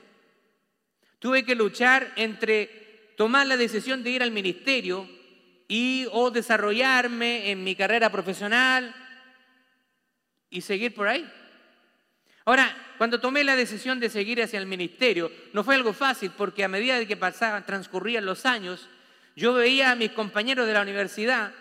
Tuve 1.19 1.45
que 1.45 1.55
luchar 1.55 2.13
entre 2.17 3.13
tomar 3.17 3.47
la 3.47 3.57
decisión 3.57 4.03
de 4.03 4.11
ir 4.11 4.23
al 4.23 4.31
ministerio 4.31 5.09
y 5.69 6.07
o 6.13 6.31
desarrollarme 6.31 7.51
en 7.51 7.65
mi 7.65 7.75
carrera 7.75 8.11
profesional 8.11 8.95
y 10.51 10.61
seguir 10.61 10.95
por 10.95 11.09
ahí. 11.09 11.29
Ahora, 12.45 12.77
cuando 12.99 13.21
tomé 13.21 13.43
la 13.43 13.57
decisión 13.57 13.99
de 13.99 14.09
seguir 14.09 14.43
hacia 14.43 14.59
el 14.59 14.67
ministerio, 14.67 15.31
no 15.53 15.65
fue 15.65 15.75
algo 15.75 15.93
fácil 15.93 16.31
porque 16.37 16.65
a 16.65 16.69
medida 16.69 17.05
que 17.05 17.17
pasaban, 17.17 17.67
transcurrían 17.67 18.25
los 18.25 18.47
años, 18.47 18.89
yo 19.35 19.55
veía 19.55 19.91
a 19.91 19.97
mis 19.97 20.13
compañeros 20.13 20.67
de 20.67 20.73
la 20.73 20.83
universidad 20.83 21.53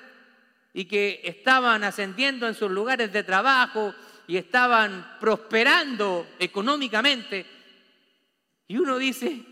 y 0.73 0.85
que 0.85 1.21
estaban 1.23 1.83
ascendiendo 1.83 2.47
en 2.47 2.53
sus 2.53 2.69
lugares 2.69 3.11
de 3.11 3.23
trabajo 3.23 3.95
y 4.27 4.37
estaban 4.37 5.17
prosperando 5.19 6.27
económicamente. 6.39 7.45
Y 8.67 8.77
uno 8.77 8.97
dice, 8.97 9.43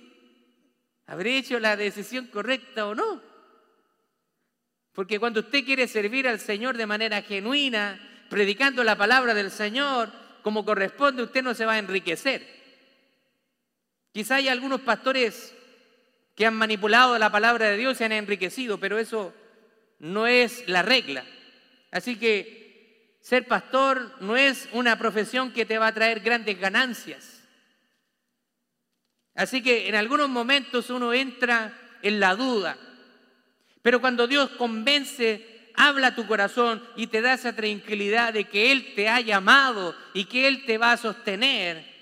¿habré 1.05 1.38
hecho 1.38 1.60
la 1.60 1.75
decisión 1.75 2.27
correcta 2.27 2.88
o 2.88 2.96
no? 2.96 3.22
Porque 4.93 5.20
cuando 5.20 5.41
usted 5.41 5.65
quiere 5.65 5.88
servir 5.88 6.27
al 6.27 6.39
Señor 6.39 6.77
de 6.77 6.86
manera 6.86 7.22
genuina, 7.22 8.00
predicando 8.29 8.84
la 8.84 8.96
palabra 8.96 9.34
del 9.34 9.51
Señor 9.51 10.12
como 10.43 10.65
corresponde, 10.65 11.24
usted 11.24 11.43
no 11.43 11.53
se 11.53 11.65
va 11.65 11.74
a 11.74 11.79
enriquecer. 11.79 12.46
Quizá 14.12 14.36
hay 14.36 14.48
algunos 14.48 14.82
pastores 14.82 15.55
que 16.36 16.46
han 16.46 16.55
manipulado 16.55 17.17
la 17.17 17.32
palabra 17.32 17.70
de 17.70 17.77
Dios 17.77 17.93
y 17.93 17.98
se 17.98 18.05
han 18.05 18.12
enriquecido, 18.12 18.79
pero 18.79 19.00
eso 19.00 19.34
no 20.00 20.27
es 20.27 20.67
la 20.67 20.82
regla. 20.82 21.25
Así 21.91 22.17
que 22.17 23.17
ser 23.22 23.48
pastor 23.48 24.12
no 24.22 24.36
es 24.36 24.67
una 24.74 24.98
profesión 24.98 25.53
que 25.53 25.65
te 25.65 25.77
va 25.77 25.88
a 25.88 25.93
traer 25.93 26.20
grandes 26.20 26.60
ganancias. 26.60 27.42
Así 29.35 29.61
que 29.61 29.87
en 29.87 29.95
algunos 29.95 30.29
momentos 30.29 30.89
uno 30.89 31.13
entra 31.13 31.77
en 32.01 32.19
la 32.19 32.35
duda. 32.35 32.77
Pero 33.81 33.99
cuando 33.99 34.27
Dios 34.27 34.51
convence, 34.51 35.71
habla 35.75 36.07
a 36.07 36.15
tu 36.15 36.27
corazón 36.27 36.83
y 36.95 37.07
te 37.07 37.21
da 37.21 37.33
esa 37.33 37.55
tranquilidad 37.55 38.33
de 38.33 38.45
que 38.45 38.71
Él 38.71 38.93
te 38.95 39.09
ha 39.09 39.19
llamado 39.21 39.95
y 40.13 40.25
que 40.25 40.47
Él 40.47 40.65
te 40.65 40.77
va 40.77 40.91
a 40.91 40.97
sostener, 40.97 41.93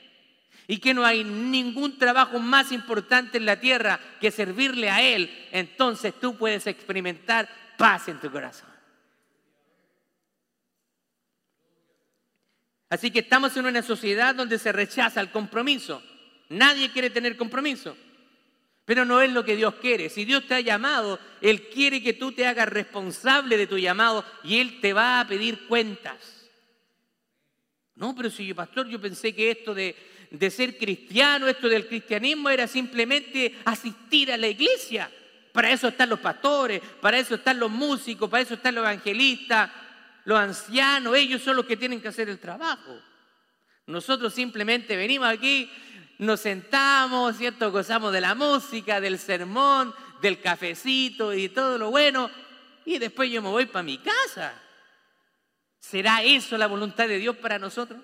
y 0.67 0.77
que 0.77 0.93
no 0.93 1.03
hay 1.03 1.25
ningún 1.25 1.97
trabajo 1.97 2.39
más 2.39 2.71
importante 2.71 3.38
en 3.38 3.45
la 3.45 3.59
tierra 3.59 4.00
que 4.21 4.31
servirle 4.31 4.89
a 4.89 5.01
Él, 5.01 5.29
entonces 5.51 6.13
tú 6.17 6.38
puedes 6.38 6.65
experimentar 6.65 7.50
paz 7.77 8.07
en 8.07 8.19
tu 8.21 8.31
corazón. 8.31 8.69
Así 12.89 13.11
que 13.11 13.19
estamos 13.19 13.55
en 13.57 13.65
una 13.65 13.81
sociedad 13.81 14.33
donde 14.33 14.57
se 14.59 14.71
rechaza 14.71 15.19
el 15.19 15.29
compromiso. 15.29 16.01
Nadie 16.51 16.91
quiere 16.91 17.10
tener 17.10 17.38
compromiso. 17.38 17.96
Pero 18.84 19.05
no 19.05 19.22
es 19.22 19.31
lo 19.31 19.46
que 19.46 19.55
Dios 19.55 19.75
quiere. 19.75 20.10
Si 20.10 20.25
Dios 20.25 20.46
te 20.48 20.55
ha 20.55 20.60
llamado, 20.60 21.17
Él 21.39 21.70
quiere 21.70 22.03
que 22.03 22.13
tú 22.13 22.34
te 22.34 22.46
hagas 22.46 22.67
responsable 22.67 23.55
de 23.55 23.67
tu 23.67 23.77
llamado 23.77 24.25
y 24.43 24.60
Él 24.60 24.81
te 24.81 24.91
va 24.91 25.22
a 25.22 25.27
pedir 25.27 25.65
cuentas. 25.67 26.50
No, 27.96 28.13
pero 28.13 28.29
si 28.29 28.46
yo, 28.46 28.55
pastor, 28.55 28.88
yo 28.89 29.00
pensé 29.00 29.34
que 29.34 29.51
esto 29.51 29.74
de, 29.74 29.96
de 30.29 30.51
ser 30.51 30.77
cristiano, 30.77 31.48
esto 31.48 31.70
del 31.70 31.88
cristianismo 31.88 32.50
era 32.50 32.67
simplemente 32.67 33.55
asistir 33.63 34.31
a 34.31 34.38
la 34.38 34.48
iglesia. 34.48 35.10
Para 35.53 35.72
eso 35.72 35.88
están 35.88 36.10
los 36.10 36.20
pastores, 36.20 36.81
para 37.00 37.17
eso 37.17 37.36
están 37.36 37.60
los 37.60 37.72
músicos, 37.72 38.29
para 38.29 38.43
eso 38.43 38.55
están 38.55 38.75
los 38.75 38.84
evangelistas, 38.84 39.72
los 40.25 40.38
ancianos, 40.38 41.15
ellos 41.15 41.41
son 41.41 41.55
los 41.55 41.65
que 41.65 41.77
tienen 41.77 42.01
que 42.01 42.10
hacer 42.10 42.27
el 42.27 42.39
trabajo. 42.39 43.00
Nosotros 43.88 44.34
simplemente 44.34 44.96
venimos 44.96 45.27
aquí, 45.27 45.70
nos 46.21 46.41
sentamos, 46.41 47.35
¿cierto? 47.35 47.71
Gozamos 47.71 48.13
de 48.13 48.21
la 48.21 48.35
música, 48.35 49.01
del 49.01 49.17
sermón, 49.17 49.93
del 50.21 50.39
cafecito 50.39 51.33
y 51.33 51.49
todo 51.49 51.79
lo 51.79 51.89
bueno, 51.89 52.29
y 52.85 52.99
después 52.99 53.31
yo 53.31 53.41
me 53.41 53.49
voy 53.49 53.65
para 53.65 53.81
mi 53.81 53.97
casa. 53.97 54.53
¿Será 55.79 56.21
eso 56.21 56.59
la 56.59 56.67
voluntad 56.67 57.07
de 57.07 57.17
Dios 57.17 57.37
para 57.37 57.57
nosotros? 57.57 57.99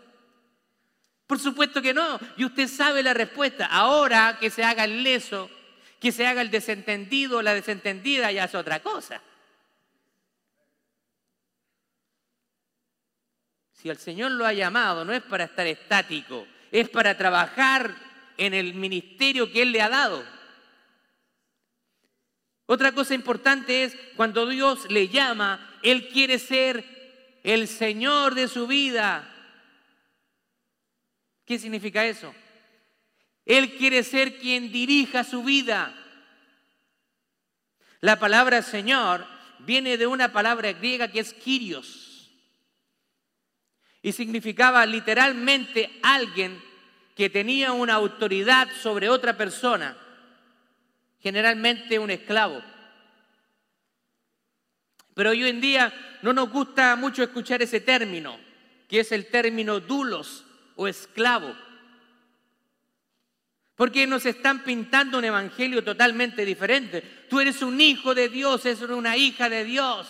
Por 1.28 1.38
supuesto 1.38 1.80
que 1.80 1.94
no. 1.94 2.20
Y 2.38 2.46
usted 2.46 2.68
sabe 2.68 3.04
la 3.04 3.14
respuesta. 3.14 3.68
Ahora 3.68 4.38
que 4.40 4.50
se 4.50 4.64
haga 4.64 4.86
el 4.86 5.04
leso, 5.04 5.48
que 6.00 6.12
se 6.12 6.26
haga 6.26 6.42
el 6.42 6.50
desentendido, 6.50 7.44
la 7.44 7.54
desentendida, 7.54 8.32
ya 8.32 8.46
es 8.46 8.56
otra 8.56 8.80
cosa. 8.82 9.22
Si 13.74 13.90
el 13.90 13.98
Señor 13.98 14.32
lo 14.32 14.44
ha 14.44 14.54
llamado, 14.54 15.06
no 15.06 15.14
es 15.14 15.22
para 15.22 15.44
estar 15.44 15.68
estático, 15.68 16.48
es 16.72 16.90
para 16.90 17.16
trabajar 17.16 18.07
en 18.38 18.54
el 18.54 18.74
ministerio 18.74 19.52
que 19.52 19.64
Él 19.64 19.72
le 19.72 19.82
ha 19.82 19.90
dado. 19.90 20.24
Otra 22.66 22.92
cosa 22.92 23.14
importante 23.14 23.84
es 23.84 23.98
cuando 24.16 24.48
Dios 24.48 24.90
le 24.90 25.08
llama, 25.08 25.80
Él 25.84 26.10
quiere 26.10 26.38
ser 26.38 26.84
el 27.44 27.68
Señor 27.68 28.36
de 28.36 28.48
su 28.48 28.68
vida. 28.68 29.34
¿Qué 31.46 31.58
significa 31.58 32.06
eso? 32.06 32.34
Él 33.46 33.78
quiere 33.78 34.04
ser 34.04 34.38
quien 34.38 34.72
dirija 34.72 35.24
su 35.24 35.44
vida. 35.44 35.96
La 38.02 38.20
palabra 38.20 38.62
Señor 38.62 39.26
viene 39.60 39.98
de 39.98 40.08
una 40.08 40.34
palabra 40.34 40.74
griega 40.74 41.10
que 41.10 41.22
es 41.22 41.34
Kyrios 41.34 42.30
y 44.02 44.12
significaba 44.12 44.86
literalmente 44.86 46.00
alguien 46.04 46.62
que 47.18 47.32
tenía 47.32 47.72
una 47.72 47.96
autoridad 47.96 48.70
sobre 48.80 49.10
otra 49.10 49.36
persona, 49.36 49.98
generalmente 51.20 51.98
un 51.98 52.12
esclavo. 52.12 52.62
Pero 55.16 55.32
hoy 55.32 55.48
en 55.48 55.60
día 55.60 55.92
no 56.22 56.32
nos 56.32 56.52
gusta 56.52 56.96
mucho 56.96 57.24
escuchar 57.24 57.64
ese 57.64 57.82
término, 57.82 58.40
que 58.88 59.00
es 59.00 59.12
el 59.12 59.26
término 59.26 59.80
dulos 59.80 60.46
o 60.76 60.88
esclavo. 60.88 61.56
Porque 63.76 64.06
nos 64.06 64.28
están 64.28 64.64
pintando 64.64 65.18
un 65.18 65.26
evangelio 65.26 65.84
totalmente 65.84 66.46
diferente. 66.46 67.02
Tú 67.30 67.40
eres 67.40 67.64
un 67.64 67.82
hijo 67.82 68.14
de 68.14 68.30
Dios, 68.30 68.64
eres 68.66 68.82
una 68.82 69.18
hija 69.18 69.50
de 69.50 69.64
Dios 69.64 70.08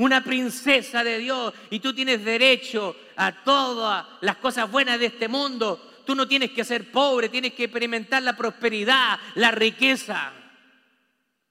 una 0.00 0.24
princesa 0.24 1.04
de 1.04 1.18
Dios 1.18 1.52
y 1.68 1.78
tú 1.78 1.92
tienes 1.92 2.24
derecho 2.24 2.96
a 3.16 3.44
todas 3.44 4.06
las 4.22 4.36
cosas 4.36 4.70
buenas 4.70 4.98
de 4.98 5.04
este 5.04 5.28
mundo. 5.28 5.89
Tú 6.10 6.16
no 6.16 6.26
tienes 6.26 6.50
que 6.50 6.64
ser 6.64 6.90
pobre, 6.90 7.28
tienes 7.28 7.54
que 7.54 7.62
experimentar 7.62 8.20
la 8.20 8.36
prosperidad, 8.36 9.16
la 9.36 9.52
riqueza. 9.52 10.32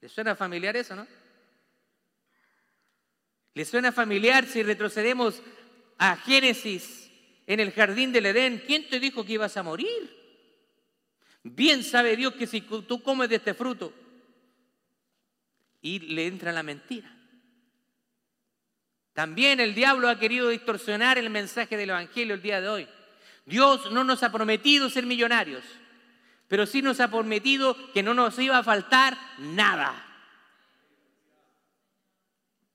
¿Le 0.02 0.06
suena 0.06 0.36
familiar 0.36 0.76
eso, 0.76 0.94
no? 0.94 1.06
¿Le 3.54 3.64
suena 3.64 3.90
familiar 3.90 4.44
si 4.44 4.62
retrocedemos 4.62 5.40
a 5.96 6.14
Génesis 6.14 7.10
en 7.46 7.58
el 7.60 7.72
jardín 7.72 8.12
del 8.12 8.26
Edén? 8.26 8.62
¿Quién 8.66 8.86
te 8.86 9.00
dijo 9.00 9.24
que 9.24 9.32
ibas 9.32 9.56
a 9.56 9.62
morir? 9.62 10.14
Bien 11.42 11.82
sabe 11.82 12.14
Dios 12.14 12.34
que 12.34 12.46
si 12.46 12.60
tú 12.60 13.02
comes 13.02 13.30
de 13.30 13.36
este 13.36 13.54
fruto 13.54 13.94
y 15.80 16.00
le 16.00 16.26
entra 16.26 16.52
la 16.52 16.62
mentira. 16.62 17.10
También 19.14 19.58
el 19.58 19.74
diablo 19.74 20.10
ha 20.10 20.18
querido 20.18 20.50
distorsionar 20.50 21.16
el 21.16 21.30
mensaje 21.30 21.78
del 21.78 21.88
Evangelio 21.88 22.34
el 22.34 22.42
día 22.42 22.60
de 22.60 22.68
hoy. 22.68 22.88
Dios 23.50 23.90
no 23.90 24.04
nos 24.04 24.22
ha 24.22 24.30
prometido 24.30 24.88
ser 24.88 25.04
millonarios, 25.04 25.64
pero 26.46 26.66
sí 26.66 26.82
nos 26.82 27.00
ha 27.00 27.08
prometido 27.08 27.76
que 27.92 28.02
no 28.02 28.14
nos 28.14 28.38
iba 28.38 28.56
a 28.56 28.62
faltar 28.62 29.18
nada. 29.38 30.06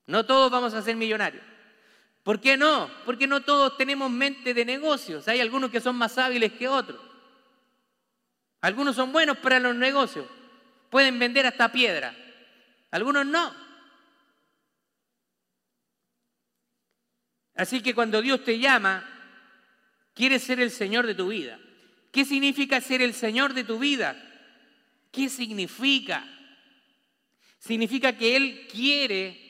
No 0.05 0.25
todos 0.25 0.51
vamos 0.51 0.73
a 0.73 0.81
ser 0.81 0.97
millonarios. 0.97 1.43
¿Por 2.23 2.41
qué 2.41 2.57
no? 2.57 2.91
Porque 3.05 3.25
no 3.25 3.41
todos 3.41 3.77
tenemos 3.77 4.11
mente 4.11 4.53
de 4.53 4.65
negocios. 4.65 5.27
Hay 5.29 5.39
algunos 5.39 5.71
que 5.71 5.79
son 5.79 5.95
más 5.95 6.17
hábiles 6.17 6.51
que 6.51 6.67
otros. 6.67 6.99
Algunos 8.59 8.97
son 8.97 9.13
buenos 9.13 9.37
para 9.37 9.59
los 9.59 9.75
negocios. 9.75 10.25
Pueden 10.89 11.17
vender 11.17 11.45
hasta 11.47 11.71
piedra. 11.71 12.13
Algunos 12.91 13.25
no. 13.25 13.55
Así 17.55 17.81
que 17.81 17.95
cuando 17.95 18.21
Dios 18.21 18.43
te 18.43 18.59
llama, 18.59 19.14
quiere 20.15 20.39
ser 20.39 20.59
el 20.59 20.71
Señor 20.71 21.05
de 21.05 21.13
tu 21.13 21.27
vida. 21.27 21.59
¿Qué 22.11 22.25
significa 22.25 22.81
ser 22.81 23.03
el 23.03 23.13
Señor 23.13 23.53
de 23.53 23.63
tu 23.63 23.77
vida? 23.77 24.15
¿Qué 25.11 25.29
significa? 25.29 26.25
Significa 27.59 28.17
que 28.17 28.35
Él 28.35 28.67
quiere 28.71 29.45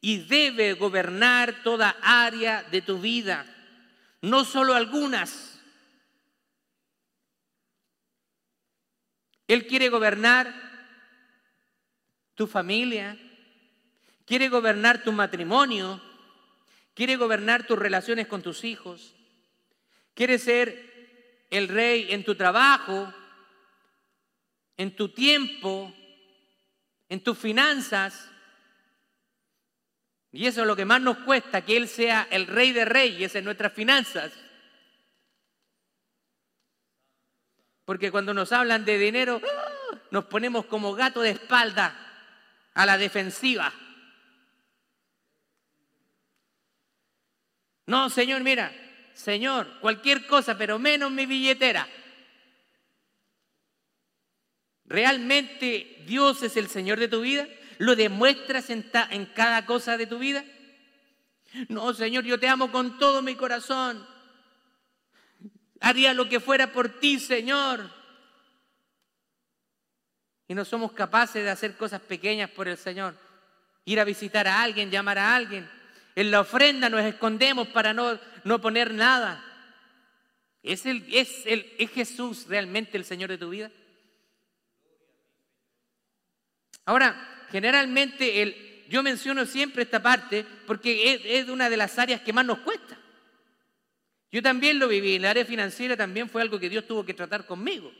y 0.00 0.18
debe 0.18 0.74
gobernar 0.74 1.62
toda 1.64 1.96
área 2.02 2.62
de 2.64 2.82
tu 2.82 3.00
vida, 3.00 3.46
no 4.20 4.44
solo 4.44 4.74
algunas. 4.74 5.60
Él 9.48 9.66
quiere 9.66 9.88
gobernar 9.88 10.54
tu 12.34 12.46
familia, 12.46 13.18
quiere 14.26 14.48
gobernar 14.50 15.02
tu 15.02 15.10
matrimonio, 15.10 16.02
quiere 16.92 17.16
gobernar 17.16 17.66
tus 17.66 17.78
relaciones 17.78 18.26
con 18.26 18.42
tus 18.42 18.62
hijos, 18.64 19.14
quiere 20.18 20.36
ser 20.40 21.46
el 21.48 21.68
rey 21.68 22.08
en 22.10 22.24
tu 22.24 22.34
trabajo, 22.34 23.14
en 24.76 24.96
tu 24.96 25.10
tiempo, 25.10 25.94
en 27.08 27.22
tus 27.22 27.38
finanzas. 27.38 28.28
Y 30.32 30.48
eso 30.48 30.62
es 30.62 30.66
lo 30.66 30.74
que 30.74 30.84
más 30.84 31.00
nos 31.00 31.18
cuesta, 31.18 31.64
que 31.64 31.76
Él 31.76 31.86
sea 31.86 32.26
el 32.32 32.48
rey 32.48 32.72
de 32.72 32.84
reyes 32.84 33.36
en 33.36 33.44
nuestras 33.44 33.72
finanzas. 33.72 34.32
Porque 37.84 38.10
cuando 38.10 38.34
nos 38.34 38.50
hablan 38.50 38.84
de 38.84 38.98
dinero, 38.98 39.40
¡ah! 39.40 39.98
nos 40.10 40.24
ponemos 40.24 40.66
como 40.66 40.94
gato 40.94 41.20
de 41.20 41.30
espalda 41.30 41.94
a 42.74 42.84
la 42.84 42.98
defensiva. 42.98 43.72
No, 47.86 48.10
Señor, 48.10 48.42
mira, 48.42 48.72
Señor, 49.18 49.80
cualquier 49.80 50.28
cosa, 50.28 50.56
pero 50.56 50.78
menos 50.78 51.10
mi 51.10 51.26
billetera. 51.26 51.88
¿Realmente 54.84 56.04
Dios 56.06 56.40
es 56.44 56.56
el 56.56 56.68
Señor 56.68 57.00
de 57.00 57.08
tu 57.08 57.22
vida? 57.22 57.48
¿Lo 57.78 57.96
demuestras 57.96 58.70
en, 58.70 58.88
en, 59.10 59.26
cada 59.26 59.66
cosa 59.66 59.96
de 59.96 60.06
tu 60.06 60.20
vida? 60.20 60.44
No, 61.68 61.92
Señor, 61.94 62.22
yo 62.22 62.38
te 62.38 62.46
amo 62.46 62.70
con 62.70 62.96
todo 63.00 63.20
mi 63.20 63.34
corazón. 63.34 64.06
Haría 65.80 66.14
lo 66.14 66.28
que 66.28 66.38
fuera 66.38 66.70
por 66.70 67.00
ti, 67.00 67.18
Señor. 67.18 67.90
Y 70.46 70.54
no 70.54 70.64
somos 70.64 70.92
capaces 70.92 71.42
de 71.42 71.50
hacer 71.50 71.76
cosas 71.76 72.00
pequeñas 72.02 72.50
por 72.50 72.68
el 72.68 72.78
Señor. 72.78 73.16
Ir 73.84 73.98
a 73.98 74.04
visitar 74.04 74.46
a 74.46 74.62
alguien, 74.62 74.92
llamar 74.92 75.18
a 75.18 75.34
alguien. 75.34 75.77
En 76.18 76.32
la 76.32 76.40
ofrenda 76.40 76.90
nos 76.90 77.04
escondemos 77.04 77.68
para 77.68 77.94
no, 77.94 78.18
no 78.42 78.60
poner 78.60 78.92
nada. 78.92 79.40
¿Es, 80.64 80.84
el, 80.84 81.06
es, 81.12 81.46
el, 81.46 81.72
¿Es 81.78 81.92
Jesús 81.92 82.46
realmente 82.48 82.96
el 82.96 83.04
Señor 83.04 83.30
de 83.30 83.38
tu 83.38 83.50
vida? 83.50 83.70
Ahora, 86.86 87.46
generalmente 87.52 88.42
el, 88.42 88.84
yo 88.88 89.00
menciono 89.04 89.46
siempre 89.46 89.84
esta 89.84 90.02
parte 90.02 90.44
porque 90.66 91.20
es, 91.38 91.48
una 91.48 91.70
de 91.70 91.76
las 91.76 91.96
áreas 92.00 92.20
que 92.22 92.32
más 92.32 92.44
nos 92.44 92.58
cuesta. 92.58 92.98
Yo 94.32 94.42
también 94.42 94.80
lo 94.80 94.88
viví, 94.88 95.14
en 95.14 95.22
la 95.22 95.30
área 95.30 95.44
financiera 95.44 95.96
también 95.96 96.28
fue 96.28 96.42
algo 96.42 96.58
que 96.58 96.68
Dios 96.68 96.84
tuvo 96.84 97.04
que 97.04 97.14
tratar 97.14 97.46
conmigo. 97.46 97.92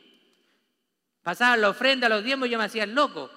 Pasaba 1.23 1.57
la 1.57 1.69
ofrenda, 1.69 2.09
los 2.09 2.25
diezmos 2.25 2.51
yo 2.51 2.59
me 2.59 2.65
hacía 2.65 2.85
loco. 2.85 3.31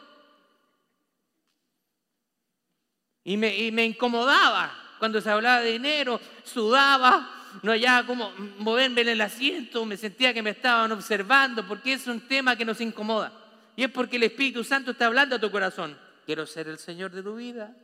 Y 3.23 3.37
me, 3.37 3.85
incomodaba 3.85 4.75
cuando 4.99 5.21
se 5.21 5.29
hablaba 5.29 5.61
de 5.61 5.73
dinero, 5.73 6.19
sudaba, 6.43 7.59
no 7.63 7.71
hallaba 7.71 8.07
cómo 8.07 8.31
moverme 8.57 9.01
en 9.01 9.09
el 9.09 9.21
asiento, 9.21 9.85
me 9.85 9.97
sentía 9.97 10.33
que 10.33 10.41
me 10.41 10.51
estaban 10.51 10.91
observando, 10.91 11.67
porque 11.67 11.93
es 11.93 12.07
un 12.07 12.21
tema 12.21 12.55
que 12.55 12.65
nos 12.65 12.81
incomoda. 12.81 13.31
Y 13.75 13.83
es 13.83 13.91
porque 13.91 14.17
el 14.17 14.23
Espíritu 14.23 14.63
Santo 14.63 14.91
está 14.91 15.07
hablando 15.07 15.35
a 15.35 15.39
tu 15.39 15.49
corazón. 15.49 15.97
Quiero 16.25 16.45
ser 16.45 16.67
el 16.67 16.77
Señor 16.77 17.11
de 17.11 17.23
tu 17.23 17.35
vida. 17.35 17.75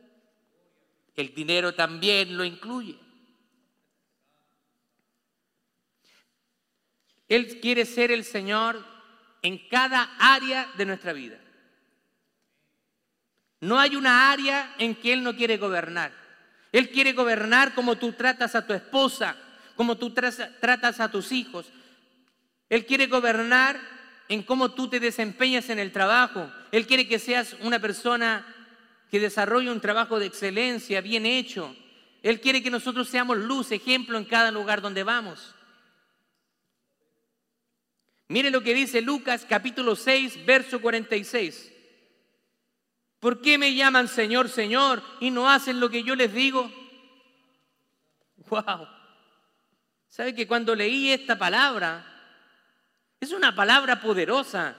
El 1.14 1.34
dinero 1.34 1.74
también 1.74 2.36
lo 2.36 2.44
incluye. 2.44 2.98
Él 7.28 7.60
quiere 7.60 7.84
ser 7.84 8.10
el 8.10 8.24
Señor 8.24 8.82
en 9.42 9.68
cada 9.68 10.14
área 10.18 10.70
de 10.76 10.86
nuestra 10.86 11.12
vida. 11.12 11.38
No 13.60 13.78
hay 13.78 13.96
una 13.96 14.30
área 14.30 14.74
en 14.78 14.94
que 14.94 15.12
Él 15.12 15.22
no 15.22 15.34
quiere 15.34 15.56
gobernar. 15.56 16.12
Él 16.70 16.90
quiere 16.90 17.12
gobernar 17.12 17.74
como 17.74 17.96
tú 17.96 18.12
tratas 18.12 18.54
a 18.54 18.66
tu 18.66 18.72
esposa, 18.72 19.36
como 19.74 19.96
tú 19.96 20.12
tratas 20.12 21.00
a 21.00 21.10
tus 21.10 21.32
hijos. 21.32 21.66
Él 22.68 22.84
quiere 22.84 23.06
gobernar 23.06 23.80
en 24.28 24.42
cómo 24.42 24.72
tú 24.72 24.88
te 24.88 25.00
desempeñas 25.00 25.70
en 25.70 25.78
el 25.78 25.90
trabajo. 25.90 26.50
Él 26.70 26.86
quiere 26.86 27.08
que 27.08 27.18
seas 27.18 27.56
una 27.60 27.78
persona 27.78 28.46
que 29.10 29.20
desarrolle 29.20 29.70
un 29.70 29.80
trabajo 29.80 30.18
de 30.18 30.26
excelencia, 30.26 31.00
bien 31.00 31.24
hecho. 31.24 31.74
Él 32.22 32.40
quiere 32.40 32.62
que 32.62 32.70
nosotros 32.70 33.08
seamos 33.08 33.38
luz, 33.38 33.72
ejemplo 33.72 34.18
en 34.18 34.24
cada 34.24 34.50
lugar 34.50 34.82
donde 34.82 35.02
vamos. 35.02 35.54
Mire 38.28 38.50
lo 38.50 38.62
que 38.62 38.74
dice 38.74 39.00
Lucas 39.00 39.46
capítulo 39.48 39.96
6, 39.96 40.44
verso 40.44 40.82
46. 40.82 41.72
¿Por 43.20 43.40
qué 43.40 43.58
me 43.58 43.74
llaman 43.74 44.08
Señor, 44.08 44.48
Señor 44.48 45.02
y 45.20 45.30
no 45.30 45.50
hacen 45.50 45.80
lo 45.80 45.90
que 45.90 46.02
yo 46.02 46.14
les 46.14 46.32
digo? 46.32 46.70
Wow. 48.48 48.88
¿Sabe 50.08 50.34
que 50.34 50.46
cuando 50.46 50.74
leí 50.74 51.10
esta 51.10 51.36
palabra, 51.36 52.04
es 53.20 53.32
una 53.32 53.54
palabra 53.54 54.00
poderosa? 54.00 54.76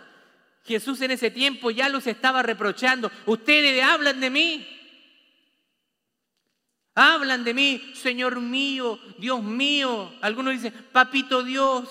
Jesús 0.65 1.01
en 1.01 1.11
ese 1.11 1.31
tiempo 1.31 1.71
ya 1.71 1.89
los 1.89 2.07
estaba 2.07 2.41
reprochando. 2.41 3.11
Ustedes 3.25 3.83
hablan 3.83 4.19
de 4.19 4.29
mí. 4.29 4.67
Hablan 6.95 7.43
de 7.43 7.53
mí, 7.53 7.91
Señor 7.95 8.39
mío, 8.39 8.99
Dios 9.17 9.41
mío. 9.41 10.13
Algunos 10.21 10.53
dicen, 10.53 10.73
papito 10.91 11.43
Dios. 11.43 11.89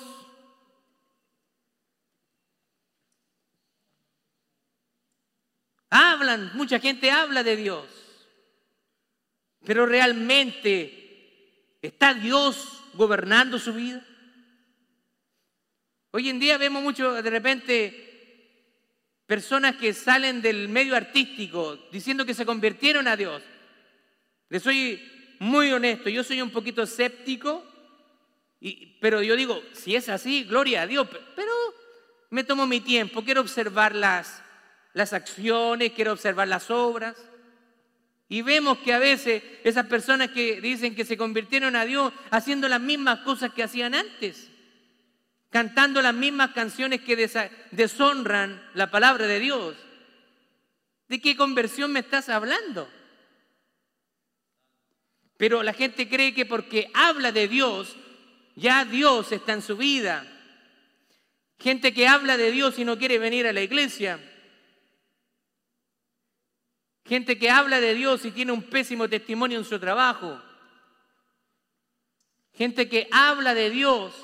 Hablan, 5.99 6.53
mucha 6.55 6.79
gente 6.79 7.11
habla 7.11 7.43
de 7.43 7.57
Dios, 7.57 7.85
pero 9.67 9.85
realmente 9.85 11.75
está 11.83 12.15
Dios 12.15 12.85
gobernando 12.95 13.59
su 13.59 13.73
vida. 13.73 14.07
Hoy 16.13 16.29
en 16.29 16.39
día 16.39 16.57
vemos 16.57 16.85
mucho 16.85 17.21
de 17.21 17.31
repente 17.31 18.09
personas 19.27 19.75
que 19.75 19.93
salen 19.93 20.41
del 20.41 20.69
medio 20.69 20.95
artístico 20.95 21.77
diciendo 21.91 22.25
que 22.25 22.33
se 22.33 22.47
convirtieron 22.47 23.09
a 23.09 23.17
Dios. 23.17 23.43
Le 24.51 24.61
soy 24.61 25.03
muy 25.41 25.73
honesto, 25.73 26.09
yo 26.09 26.23
soy 26.23 26.41
un 26.41 26.51
poquito 26.51 26.85
escéptico, 26.85 27.65
pero 29.01 29.21
yo 29.21 29.35
digo, 29.35 29.61
si 29.73 29.97
es 29.97 30.09
así, 30.09 30.45
gloria 30.45 30.83
a 30.83 30.87
Dios, 30.87 31.09
pero 31.35 31.53
me 32.31 32.45
tomo 32.45 32.69
mi 32.69 32.81
tiempo, 32.81 33.25
quiero 33.25 33.41
observar 33.41 33.97
las, 33.97 34.45
las 34.93 35.13
acciones, 35.13 35.93
quiero 35.93 36.13
observar 36.13 36.49
las 36.49 36.71
obras. 36.71 37.17
Y 38.29 38.43
vemos 38.43 38.79
que 38.79 38.93
a 38.93 38.99
veces 38.99 39.43
esas 39.65 39.87
personas 39.87 40.31
que 40.31 40.61
dicen 40.61 40.95
que 40.95 41.05
se 41.05 41.17
convirtieron 41.17 41.77
a 41.77 41.85
Dios 41.85 42.13
haciendo 42.31 42.69
las 42.69 42.81
mismas 42.81 43.21
cosas 43.21 43.53
que 43.53 43.63
hacían 43.63 43.95
antes, 43.95 44.51
cantando 45.51 46.03
las 46.03 46.15
mismas 46.15 46.51
canciones 46.51 47.01
que 47.01 47.17
deshonran 47.71 48.63
la 48.75 48.91
palabra 48.91 49.27
de 49.27 49.41
Dios. 49.41 49.77
¿De 51.09 51.21
qué 51.23 51.37
conversión 51.37 51.91
me 51.91 52.01
estás 52.01 52.29
hablando? 52.29 52.89
Pero 55.39 55.63
la 55.63 55.73
gente 55.73 56.09
cree 56.09 56.35
que 56.35 56.45
porque 56.45 56.91
habla 56.93 57.33
de 57.33 57.49
Dios, 57.49 57.97
ya 58.57 58.85
Dios 58.85 59.33
está 59.33 59.55
en 59.55 59.63
su 59.63 59.77
vida. 59.77 60.27
Gente 61.59 61.95
que 61.95 62.07
habla 62.07 62.37
de 62.37 62.51
Dios 62.51 62.79
y 62.79 62.85
no 62.85 62.99
quiere 62.99 63.19
venir 63.19 63.47
a 63.47 63.53
la 63.53 63.63
iglesia. 63.63 64.21
Gente 67.09 67.39
que 67.39 67.49
habla 67.49 67.81
de 67.81 67.95
Dios 67.95 68.25
y 68.27 68.31
tiene 68.31 68.53
un 68.53 68.63
pésimo 68.63 69.09
testimonio 69.09 69.59
en 69.59 69.65
su 69.65 69.79
trabajo. 69.81 70.43
Gente 72.53 72.89
que 72.89 73.09
habla 73.11 73.55
de 73.55 73.71
Dios 73.71 74.15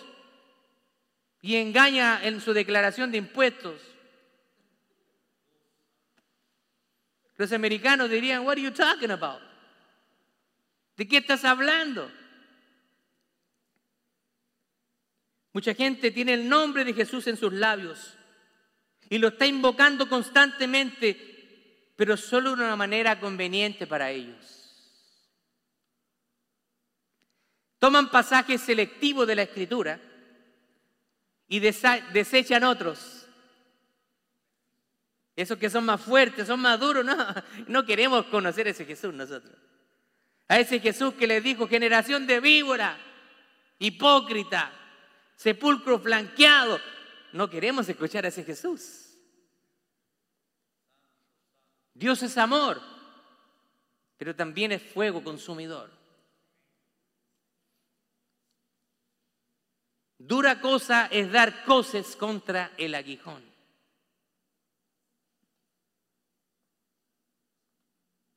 y 1.41 1.57
engaña 1.57 2.23
en 2.23 2.41
su 2.41 2.53
declaración 2.53 3.11
de 3.11 3.19
impuestos. 3.19 3.81
Los 7.37 7.53
americanos 7.53 8.11
dirían, 8.11 8.45
what 8.45 8.53
are 8.53 8.63
you 8.63 8.71
talking 8.71 9.11
about? 9.11 9.41
¿De 10.97 11.09
qué 11.09 11.19
estás 11.19 11.45
hablando? 11.45 12.11
Mucha 15.55 15.75
gente 15.75 16.11
tiene 16.11 16.35
el 16.35 16.49
nombre 16.49 16.85
de 16.85 16.93
Jesús 16.93 17.27
en 17.29 17.37
sus 17.37 17.53
labios 17.53 18.19
y 19.09 19.19
lo 19.19 19.29
está 19.29 19.47
invocando 19.47 20.09
constantemente, 20.09 21.34
pero 21.97 22.17
solo 22.17 22.57
de 22.57 22.65
una 22.65 22.77
manera 22.77 23.21
conveniente 23.21 23.87
para 23.87 24.11
ellos. 24.11 24.65
Toman 27.79 28.11
pasajes 28.11 28.63
selectivos 28.63 29.27
de 29.27 29.35
la 29.35 29.43
Escritura 29.43 30.01
y 31.47 31.61
desechan 31.61 32.65
otros. 32.65 33.27
Esos 35.37 35.59
que 35.59 35.69
son 35.69 35.85
más 35.85 36.01
fuertes, 36.01 36.47
son 36.47 36.61
más 36.61 36.79
duros, 36.79 37.05
no, 37.05 37.17
no 37.67 37.85
queremos 37.85 38.27
conocer 38.27 38.67
a 38.67 38.71
ese 38.71 38.85
Jesús 38.85 39.13
nosotros. 39.13 39.55
A 40.49 40.59
ese 40.59 40.81
Jesús 40.81 41.15
que 41.15 41.27
les 41.27 41.43
dijo, 41.43 41.69
generación 41.69 42.27
de 42.27 42.41
víbora, 42.41 42.99
hipócrita, 43.79 44.73
sepulcro 45.37 45.99
flanqueado. 45.99 46.81
No 47.33 47.51
queremos 47.51 47.89
escuchar 47.89 48.25
a 48.25 48.29
ese 48.29 48.45
Jesús. 48.45 49.04
Dios 51.95 52.23
es 52.25 52.37
amor, 52.37 52.83
pero 54.19 54.35
también 54.35 54.73
es 54.73 54.83
fuego 54.83 55.23
consumidor. 55.23 55.91
Dura 60.19 60.61
cosa 60.61 61.07
es 61.07 61.31
dar 61.31 61.65
coces 61.65 62.17
contra 62.17 62.73
el 62.79 62.95
aguijón. 62.95 63.43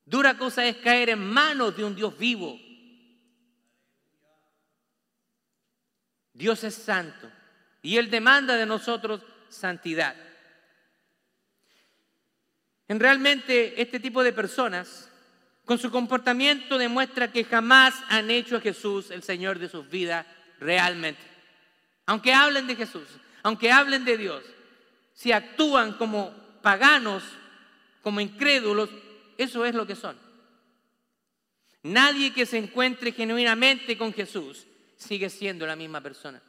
Dura 0.05 0.37
cosa 0.37 0.65
es 0.65 0.77
caer 0.77 1.09
en 1.09 1.19
manos 1.19 1.75
de 1.75 1.83
un 1.83 1.95
Dios 1.95 2.17
vivo. 2.17 2.59
Dios 6.33 6.63
es 6.63 6.75
santo 6.75 7.31
y 7.81 7.97
Él 7.97 8.09
demanda 8.11 8.55
de 8.55 8.65
nosotros 8.65 9.21
santidad. 9.49 10.26
En 12.87 12.99
realmente 12.99 13.81
este 13.81 13.99
tipo 13.99 14.23
de 14.23 14.33
personas, 14.33 15.09
con 15.65 15.77
su 15.77 15.91
comportamiento, 15.91 16.77
demuestra 16.77 17.31
que 17.31 17.43
jamás 17.43 17.93
han 18.09 18.31
hecho 18.31 18.57
a 18.57 18.61
Jesús 18.61 19.11
el 19.11 19.23
Señor 19.23 19.59
de 19.59 19.69
sus 19.69 19.89
vidas 19.89 20.25
realmente. 20.59 21.21
Aunque 22.05 22.33
hablen 22.33 22.67
de 22.67 22.75
Jesús, 22.75 23.07
aunque 23.43 23.71
hablen 23.71 24.05
de 24.05 24.17
Dios, 24.17 24.43
si 25.13 25.31
actúan 25.31 25.93
como 25.93 26.31
paganos, 26.61 27.23
como 28.01 28.21
incrédulos, 28.21 28.89
eso 29.37 29.65
es 29.65 29.75
lo 29.75 29.85
que 29.85 29.95
son. 29.95 30.17
Nadie 31.83 32.33
que 32.33 32.45
se 32.45 32.57
encuentre 32.57 33.11
genuinamente 33.11 33.97
con 33.97 34.13
Jesús 34.13 34.65
sigue 34.95 35.29
siendo 35.29 35.65
la 35.65 35.75
misma 35.75 36.01
persona. 36.01 36.41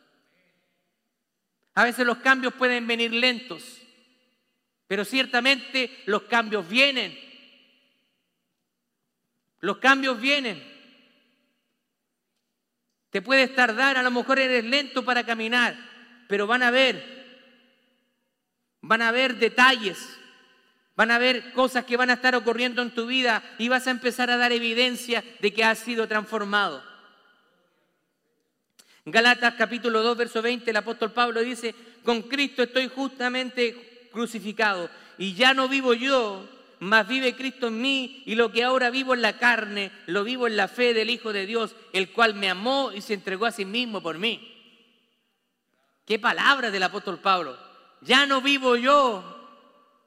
A 1.75 1.85
veces 1.85 2.07
los 2.07 2.19
cambios 2.19 2.55
pueden 2.55 2.87
venir 2.87 3.13
lentos, 3.13 3.78
pero 4.89 5.05
ciertamente 5.05 6.03
los 6.07 6.23
cambios 6.23 6.67
vienen. 6.67 7.17
Los 9.61 9.77
cambios 9.77 10.19
vienen. 10.19 10.61
Te 13.11 13.21
puedes 13.23 13.55
tardar, 13.55 13.99
a 13.99 14.03
lo 14.03 14.11
mejor 14.11 14.39
eres 14.39 14.65
lento 14.65 15.05
para 15.05 15.25
caminar, 15.25 15.77
pero 16.27 16.47
van 16.47 16.63
a 16.63 16.71
ver, 16.71 17.03
van 18.81 19.03
a 19.03 19.11
ver 19.11 19.37
detalles, 19.37 20.19
van 20.97 21.11
a 21.11 21.19
ver 21.19 21.53
cosas 21.53 21.85
que 21.85 21.97
van 21.97 22.11
a 22.11 22.15
estar 22.15 22.35
ocurriendo 22.35 22.83
en 22.83 22.91
tu 22.91 23.07
vida 23.07 23.43
y 23.59 23.69
vas 23.69 23.87
a 23.87 23.91
empezar 23.91 24.31
a 24.31 24.37
dar 24.37 24.53
evidencia 24.53 25.25
de 25.41 25.53
que 25.53 25.65
has 25.65 25.79
sido 25.79 26.07
transformado. 26.07 26.83
Galatas 29.05 29.55
capítulo 29.55 30.03
2, 30.03 30.17
verso 30.17 30.43
20, 30.43 30.71
el 30.71 30.77
apóstol 30.77 31.13
Pablo 31.13 31.41
dice, 31.41 31.75
con 32.05 32.23
Cristo 32.23 32.63
estoy 32.63 32.89
justamente 32.89 33.98
crucificado 34.11 34.91
y 35.19 35.35
ya 35.35 35.55
no 35.55 35.69
vivo 35.69 35.95
yo, 35.95 36.49
mas 36.81 37.09
vive 37.09 37.35
Cristo 37.35 37.69
en 37.69 37.81
mí 37.81 38.23
y 38.27 38.35
lo 38.35 38.53
que 38.53 38.65
ahora 38.65 38.91
vivo 38.91 39.15
en 39.15 39.23
la 39.23 39.39
carne, 39.39 39.91
lo 40.07 40.25
vivo 40.25 40.47
en 40.47 40.57
la 40.57 40.69
fe 40.69 40.95
del 40.95 41.11
Hijo 41.11 41.33
de 41.33 41.47
Dios, 41.47 41.75
el 41.93 42.11
cual 42.13 42.35
me 42.35 42.49
amó 42.49 42.93
y 42.95 43.01
se 43.01 43.15
entregó 43.15 43.47
a 43.47 43.53
sí 43.53 43.65
mismo 43.65 44.01
por 44.01 44.19
mí. 44.19 44.55
Qué 46.05 46.19
palabra 46.19 46.71
del 46.71 46.83
apóstol 46.83 47.19
Pablo. 47.19 47.59
Ya 48.01 48.27
no 48.27 48.41
vivo 48.41 48.77
yo, 48.77 49.39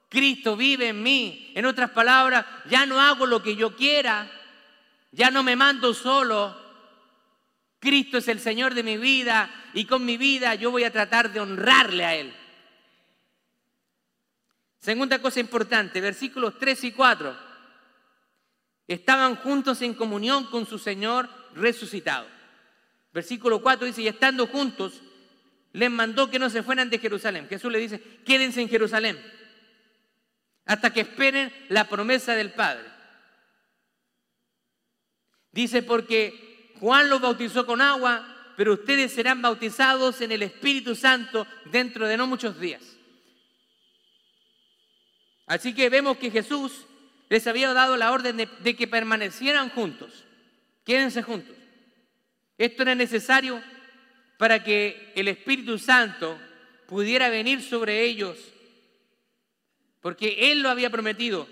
Cristo 0.08 0.56
vive 0.56 0.88
en 0.88 1.02
mí. 1.02 1.52
En 1.54 1.64
otras 1.64 1.90
palabras, 1.90 2.44
ya 2.68 2.86
no 2.86 3.00
hago 3.00 3.26
lo 3.26 3.42
que 3.42 3.54
yo 3.56 3.76
quiera, 3.76 4.30
ya 5.10 5.30
no 5.30 5.42
me 5.42 5.56
mando 5.56 5.94
solo. 5.94 6.60
Cristo 7.78 8.18
es 8.18 8.28
el 8.28 8.40
Señor 8.40 8.74
de 8.74 8.82
mi 8.82 8.96
vida 8.96 9.50
y 9.74 9.86
con 9.86 10.04
mi 10.04 10.16
vida 10.16 10.54
yo 10.54 10.70
voy 10.70 10.84
a 10.84 10.92
tratar 10.92 11.32
de 11.32 11.40
honrarle 11.40 12.04
a 12.04 12.14
Él. 12.14 12.34
Segunda 14.82 15.22
cosa 15.22 15.38
importante, 15.38 16.00
versículos 16.00 16.58
3 16.58 16.82
y 16.82 16.90
4. 16.90 17.36
Estaban 18.88 19.36
juntos 19.36 19.80
en 19.80 19.94
comunión 19.94 20.46
con 20.46 20.66
su 20.66 20.76
Señor 20.76 21.28
resucitado. 21.54 22.26
Versículo 23.12 23.62
4 23.62 23.86
dice, 23.86 24.02
y 24.02 24.08
estando 24.08 24.48
juntos, 24.48 25.00
les 25.72 25.88
mandó 25.88 26.28
que 26.28 26.40
no 26.40 26.50
se 26.50 26.64
fueran 26.64 26.90
de 26.90 26.98
Jerusalén. 26.98 27.46
Jesús 27.48 27.70
le 27.70 27.78
dice, 27.78 28.02
quédense 28.26 28.60
en 28.60 28.68
Jerusalén 28.68 29.18
hasta 30.64 30.92
que 30.92 31.02
esperen 31.02 31.52
la 31.68 31.88
promesa 31.88 32.34
del 32.34 32.52
Padre. 32.52 32.90
Dice, 35.52 35.84
porque 35.84 36.72
Juan 36.80 37.08
los 37.08 37.20
bautizó 37.20 37.64
con 37.66 37.80
agua, 37.80 38.54
pero 38.56 38.72
ustedes 38.72 39.12
serán 39.12 39.42
bautizados 39.42 40.20
en 40.22 40.32
el 40.32 40.42
Espíritu 40.42 40.96
Santo 40.96 41.46
dentro 41.70 42.08
de 42.08 42.16
no 42.16 42.26
muchos 42.26 42.58
días. 42.58 42.91
Así 45.52 45.74
que 45.74 45.90
vemos 45.90 46.16
que 46.16 46.30
Jesús 46.30 46.86
les 47.28 47.46
había 47.46 47.74
dado 47.74 47.98
la 47.98 48.10
orden 48.10 48.38
de, 48.38 48.74
que 48.74 48.88
permanecieran 48.88 49.68
juntos. 49.68 50.24
Quédense 50.82 51.22
juntos. 51.22 51.54
Esto 52.56 52.80
era 52.80 52.94
necesario 52.94 53.62
para 54.38 54.64
que 54.64 55.12
el 55.14 55.28
Espíritu 55.28 55.78
Santo 55.78 56.38
pudiera 56.88 57.28
venir 57.28 57.60
sobre 57.60 58.02
ellos, 58.02 58.38
porque 60.00 60.52
Él 60.52 60.62
lo 60.62 60.70
había 60.70 60.88
prometido. 60.88 61.46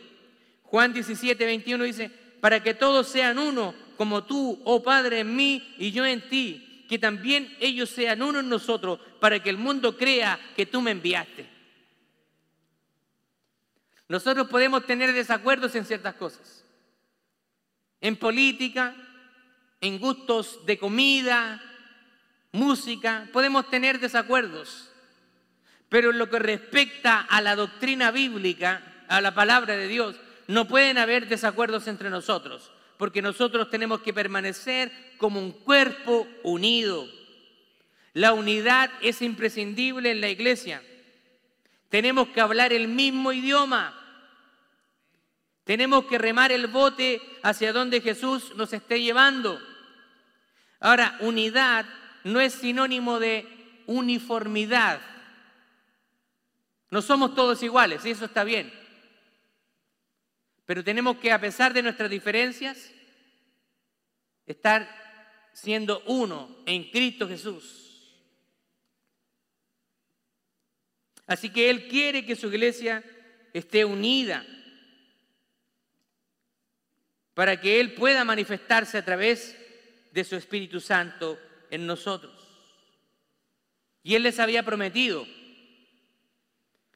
Juan 0.63 0.95
17, 0.95 1.45
21 1.45 1.85
dice, 1.85 2.11
para 2.41 2.63
que 2.63 2.73
todos 2.73 3.07
sean 3.07 3.39
uno, 3.39 3.75
como 3.99 4.25
tú, 4.25 4.63
oh 4.65 4.83
Padre, 4.83 5.19
en 5.21 5.37
mí 5.37 5.75
y 5.77 5.91
yo 5.91 6.07
en 6.07 6.27
ti, 6.27 6.87
que 6.89 6.99
también 6.99 7.55
ellos 7.61 7.91
sean 7.91 8.23
uno 8.23 8.41
en 8.41 8.49
nosotros, 8.49 8.99
para 9.21 9.43
que 9.43 9.51
el 9.51 9.59
mundo 9.59 9.99
crea 9.99 10.41
que 10.57 10.65
tú 10.65 10.81
me 10.81 10.91
enviaste. 10.93 11.60
Nosotros 14.11 14.49
podemos 14.49 14.85
tener 14.87 15.13
desacuerdos 15.13 15.73
en 15.77 15.85
ciertas 15.85 16.17
cosas. 16.17 16.65
En 18.01 18.17
política, 18.17 18.93
en 19.81 20.01
gustos 20.01 20.67
de 20.67 20.81
comida, 20.81 21.63
música, 22.51 23.29
podemos 23.33 23.71
tener 23.71 24.01
desacuerdos. 24.01 24.91
Pero 25.89 26.11
en 26.11 26.19
lo 26.19 26.29
que 26.29 26.41
respecta 26.41 27.21
a 27.21 27.41
la 27.41 27.55
doctrina 27.55 28.11
bíblica, 28.11 28.83
a 29.07 29.21
la 29.21 29.33
palabra 29.33 29.77
de 29.77 29.87
Dios, 29.87 30.17
no 30.49 30.67
pueden 30.67 30.99
haber 30.99 31.29
desacuerdos 31.29 31.87
entre 31.87 32.11
nosotros, 32.11 32.73
porque 32.99 33.23
nosotros 33.23 33.71
tenemos 33.71 34.01
que 34.01 34.13
permanecer 34.13 34.91
como 35.19 35.39
un 35.39 35.53
cuerpo 35.53 36.27
unido. 36.43 37.07
La 38.15 38.33
unidad 38.33 38.91
es 39.03 39.23
imprescindible 39.23 40.11
en 40.11 40.21
la 40.21 40.31
iglesia. 40.31 40.83
Tenemos 41.91 42.31
que 42.31 42.41
hablar 42.41 42.73
el 42.73 42.89
mismo 42.89 43.33
idioma. 43.33 43.99
Tenemos 45.71 46.07
que 46.07 46.19
remar 46.19 46.51
el 46.51 46.67
bote 46.67 47.23
hacia 47.45 47.73
donde 47.73 48.01
Jesús 48.01 48.57
nos 48.57 48.73
esté 48.73 49.01
llevando. 49.01 49.63
Ahora, 50.81 51.17
unidad 51.21 51.87
no 52.25 52.41
es 52.41 52.55
sinónimo 52.55 53.21
de 53.21 53.47
uniformidad. 53.87 55.01
No 56.91 57.01
somos 57.01 57.37
todos 57.37 57.63
iguales, 57.63 58.05
y 58.05 58.11
eso 58.11 58.25
está 58.25 58.43
bien. 58.43 58.73
Pero 60.67 60.83
tenemos 60.83 61.19
que, 61.19 61.31
a 61.31 61.41
pesar 61.41 61.73
de 61.73 61.85
nuestras 61.85 62.11
diferencias, 62.11 62.91
estar 64.47 64.91
siendo 65.53 66.03
uno 66.07 66.65
en 66.67 66.91
Cristo 66.91 67.29
Jesús. 67.29 68.13
Así 71.29 71.49
que 71.49 71.71
Él 71.71 71.87
quiere 71.87 72.27
que 72.27 72.35
su 72.35 72.49
iglesia 72.49 73.05
esté 73.53 73.85
unida 73.85 74.45
para 77.41 77.59
que 77.59 77.81
Él 77.81 77.95
pueda 77.95 78.23
manifestarse 78.23 78.99
a 78.99 79.03
través 79.03 79.57
de 80.13 80.25
su 80.25 80.37
Espíritu 80.37 80.79
Santo 80.79 81.41
en 81.71 81.87
nosotros. 81.87 82.35
Y 84.03 84.15
Él 84.15 84.25
les 84.25 84.39
había 84.39 84.63
prometido, 84.63 85.27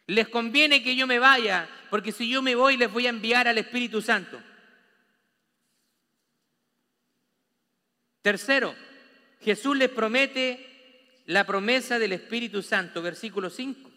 les 0.06 0.28
conviene 0.28 0.82
que 0.82 0.96
yo 0.96 1.06
me 1.06 1.18
vaya, 1.18 1.66
porque 1.88 2.12
si 2.12 2.28
yo 2.28 2.42
me 2.42 2.54
voy 2.56 2.76
les 2.76 2.92
voy 2.92 3.06
a 3.06 3.08
enviar 3.08 3.48
al 3.48 3.56
Espíritu 3.56 4.02
Santo. 4.02 4.38
Tercero, 8.20 8.74
Jesús 9.40 9.74
les 9.78 9.88
promete 9.88 11.22
la 11.24 11.46
promesa 11.46 11.98
del 11.98 12.12
Espíritu 12.12 12.60
Santo, 12.60 13.00
versículo 13.00 13.48
5. 13.48 13.90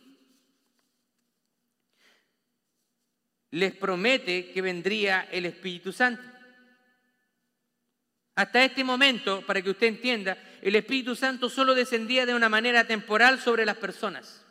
Les 3.52 3.76
promete 3.76 4.54
que 4.54 4.62
vendría 4.62 5.28
el 5.30 5.46
Espíritu 5.46 5.92
Santo. 5.92 6.37
Hasta 8.38 8.64
este 8.64 8.84
momento, 8.84 9.42
para 9.48 9.64
que 9.64 9.72
usted 9.72 9.88
entienda, 9.88 10.38
el 10.62 10.76
Espíritu 10.76 11.16
Santo 11.16 11.50
solo 11.50 11.74
descendía 11.74 12.24
de 12.24 12.36
una 12.36 12.50
manera 12.50 12.86
temporal 12.86 13.40
sobre 13.40 13.66
las 13.66 13.78
personas. 13.78 14.46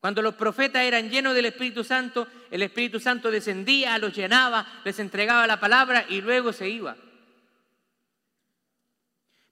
Cuando 0.00 0.20
los 0.20 0.34
profetas 0.34 0.82
eran 0.82 1.08
llenos 1.08 1.34
del 1.34 1.46
Espíritu 1.46 1.82
Santo, 1.82 2.28
el 2.50 2.60
Espíritu 2.60 3.00
Santo 3.00 3.30
descendía, 3.30 3.96
los 3.96 4.14
llenaba, 4.14 4.82
les 4.84 4.98
entregaba 4.98 5.46
la 5.46 5.58
palabra 5.58 6.04
y 6.06 6.20
luego 6.20 6.52
se 6.52 6.68
iba. 6.68 6.94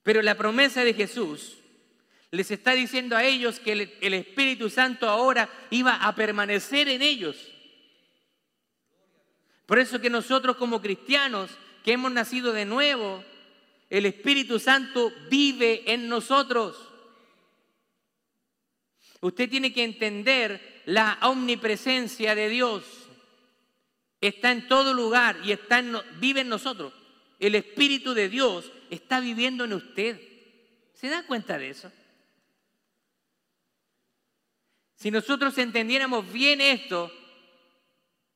Pero 0.02 0.20
la 0.20 0.34
promesa 0.34 0.84
de 0.84 0.92
Jesús 0.92 1.56
les 2.32 2.50
está 2.50 2.72
diciendo 2.72 3.16
a 3.16 3.24
ellos 3.24 3.60
que 3.60 3.72
el, 3.98 4.12
Espíritu 4.12 4.68
Santo 4.68 5.08
ahora 5.08 5.48
iba 5.70 5.94
a 5.94 6.14
permanecer 6.14 6.86
en 6.90 7.00
ellos. 7.00 7.50
Por 9.64 9.78
eso 9.78 10.02
que 10.02 10.10
nosotros 10.10 10.56
como 10.56 10.82
cristianos 10.82 11.50
que 11.82 11.92
hemos 11.92 12.12
nacido 12.12 12.52
de 12.52 12.64
nuevo, 12.64 13.24
el 13.90 14.06
Espíritu 14.06 14.58
Santo 14.58 15.12
vive 15.28 15.92
en 15.92 16.08
nosotros. 16.08 16.76
Usted 19.20 19.50
tiene 19.50 19.72
que 19.72 19.84
entender 19.84 20.82
la 20.86 21.18
omnipresencia 21.22 22.34
de 22.34 22.48
Dios. 22.48 22.84
Está 24.20 24.52
en 24.52 24.68
todo 24.68 24.94
lugar 24.94 25.38
y 25.44 25.52
está 25.52 25.80
en, 25.80 25.96
vive 26.18 26.40
en 26.40 26.48
nosotros. 26.48 26.92
El 27.38 27.54
Espíritu 27.54 28.14
de 28.14 28.28
Dios 28.28 28.72
está 28.90 29.20
viviendo 29.20 29.64
en 29.64 29.72
usted. 29.72 30.20
¿Se 30.94 31.08
da 31.08 31.26
cuenta 31.26 31.58
de 31.58 31.70
eso? 31.70 31.90
Si 34.94 35.10
nosotros 35.10 35.58
entendiéramos 35.58 36.32
bien 36.32 36.60
esto, 36.60 37.12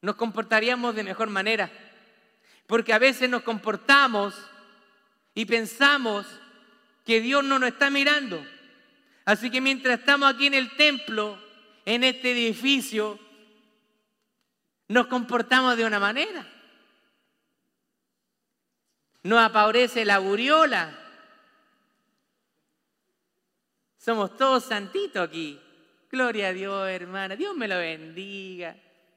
nos 0.03 0.17
comportaríamos 0.17 0.95
de 0.97 1.05
mejor 1.05 1.31
manera. 1.31 1.71
Porque 2.66 2.92
a 2.92 2.98
veces 2.98 3.31
nos 3.31 3.42
comportamos 3.42 4.35
y 5.35 5.44
pensamos 5.44 6.26
que 7.05 7.20
Dios 7.20 7.44
no 7.44 7.59
nos 7.59 7.68
está 7.68 7.90
mirando. 7.90 8.44
Así 9.24 9.50
que 9.50 9.61
mientras 9.61 10.00
estamos 10.00 10.33
aquí 10.33 10.46
en 10.46 10.55
el 10.55 10.76
templo, 10.76 11.38
en 11.85 12.05
este 12.05 12.33
edificio, 12.33 13.18
nos 14.88 15.07
comportamos 15.07 15.76
de 15.76 15.85
una 15.85 16.00
manera. 16.00 16.46
Nos 19.22 19.40
aparece 19.40 20.05
la 20.05 20.18
buriola. 20.18 20.98
Somos 23.98 24.37
todos 24.37 24.64
santitos 24.64 25.29
aquí. 25.29 25.61
Gloria 26.11 26.48
a 26.48 26.52
Dios, 26.52 26.88
hermana. 26.88 27.37
Dios 27.37 27.57
me 27.57 27.68
lo 27.68 27.79
bendiga 27.79 28.76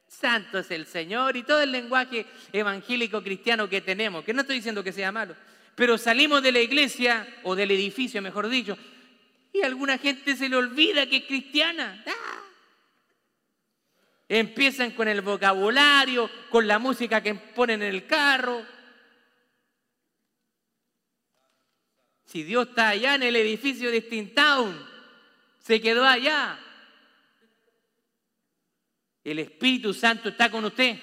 santo 0.10 0.60
es 0.60 0.72
el 0.72 0.86
Señor 0.86 1.38
y 1.38 1.44
todo 1.44 1.62
el 1.62 1.72
lenguaje 1.72 2.26
evangélico 2.52 3.24
cristiano 3.24 3.70
que 3.70 3.82
tenemos, 3.82 4.26
que 4.26 4.34
no 4.34 4.42
estoy 4.42 4.58
diciendo 4.58 4.84
que 4.84 4.92
sea 4.92 5.12
malo, 5.12 5.36
pero 5.76 5.98
salimos 5.98 6.42
de 6.44 6.52
la 6.52 6.60
iglesia 6.60 7.28
o 7.44 7.56
del 7.56 7.72
edificio, 7.72 8.22
mejor 8.22 8.50
dicho, 8.50 8.78
y 9.54 9.62
a 9.62 9.68
alguna 9.68 9.98
gente 9.98 10.36
se 10.36 10.50
le 10.50 10.56
olvida 10.56 11.08
que 11.08 11.18
es 11.18 11.26
cristiana. 11.26 12.04
¡Ah! 12.06 12.44
Empiezan 14.28 14.92
con 14.92 15.08
el 15.08 15.22
vocabulario, 15.22 16.30
con 16.50 16.68
la 16.68 16.78
música 16.78 17.22
que 17.24 17.34
ponen 17.34 17.82
en 17.82 17.90
el 17.96 18.06
carro. 18.06 18.64
Si 22.26 22.44
Dios 22.44 22.70
está 22.70 22.90
allá 22.90 23.16
en 23.16 23.24
el 23.24 23.36
edificio 23.36 23.90
de 23.90 24.02
Town, 24.36 24.88
se 25.60 25.82
quedó 25.82 26.06
allá. 26.06 26.60
El 29.24 29.40
Espíritu 29.40 29.94
Santo 29.94 30.30
está 30.30 30.50
con 30.50 30.66
usted. 30.66 30.98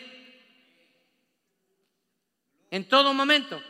En 2.71 2.89
todo 2.89 3.15
momento. 3.15 3.63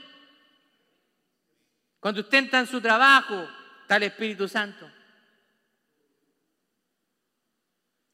Cuando 2.01 2.21
usted 2.21 2.45
está 2.45 2.61
en 2.61 2.67
su 2.67 2.81
trabajo, 2.81 3.49
está 3.83 3.97
el 3.97 4.05
Espíritu 4.05 4.47
Santo. 4.49 4.91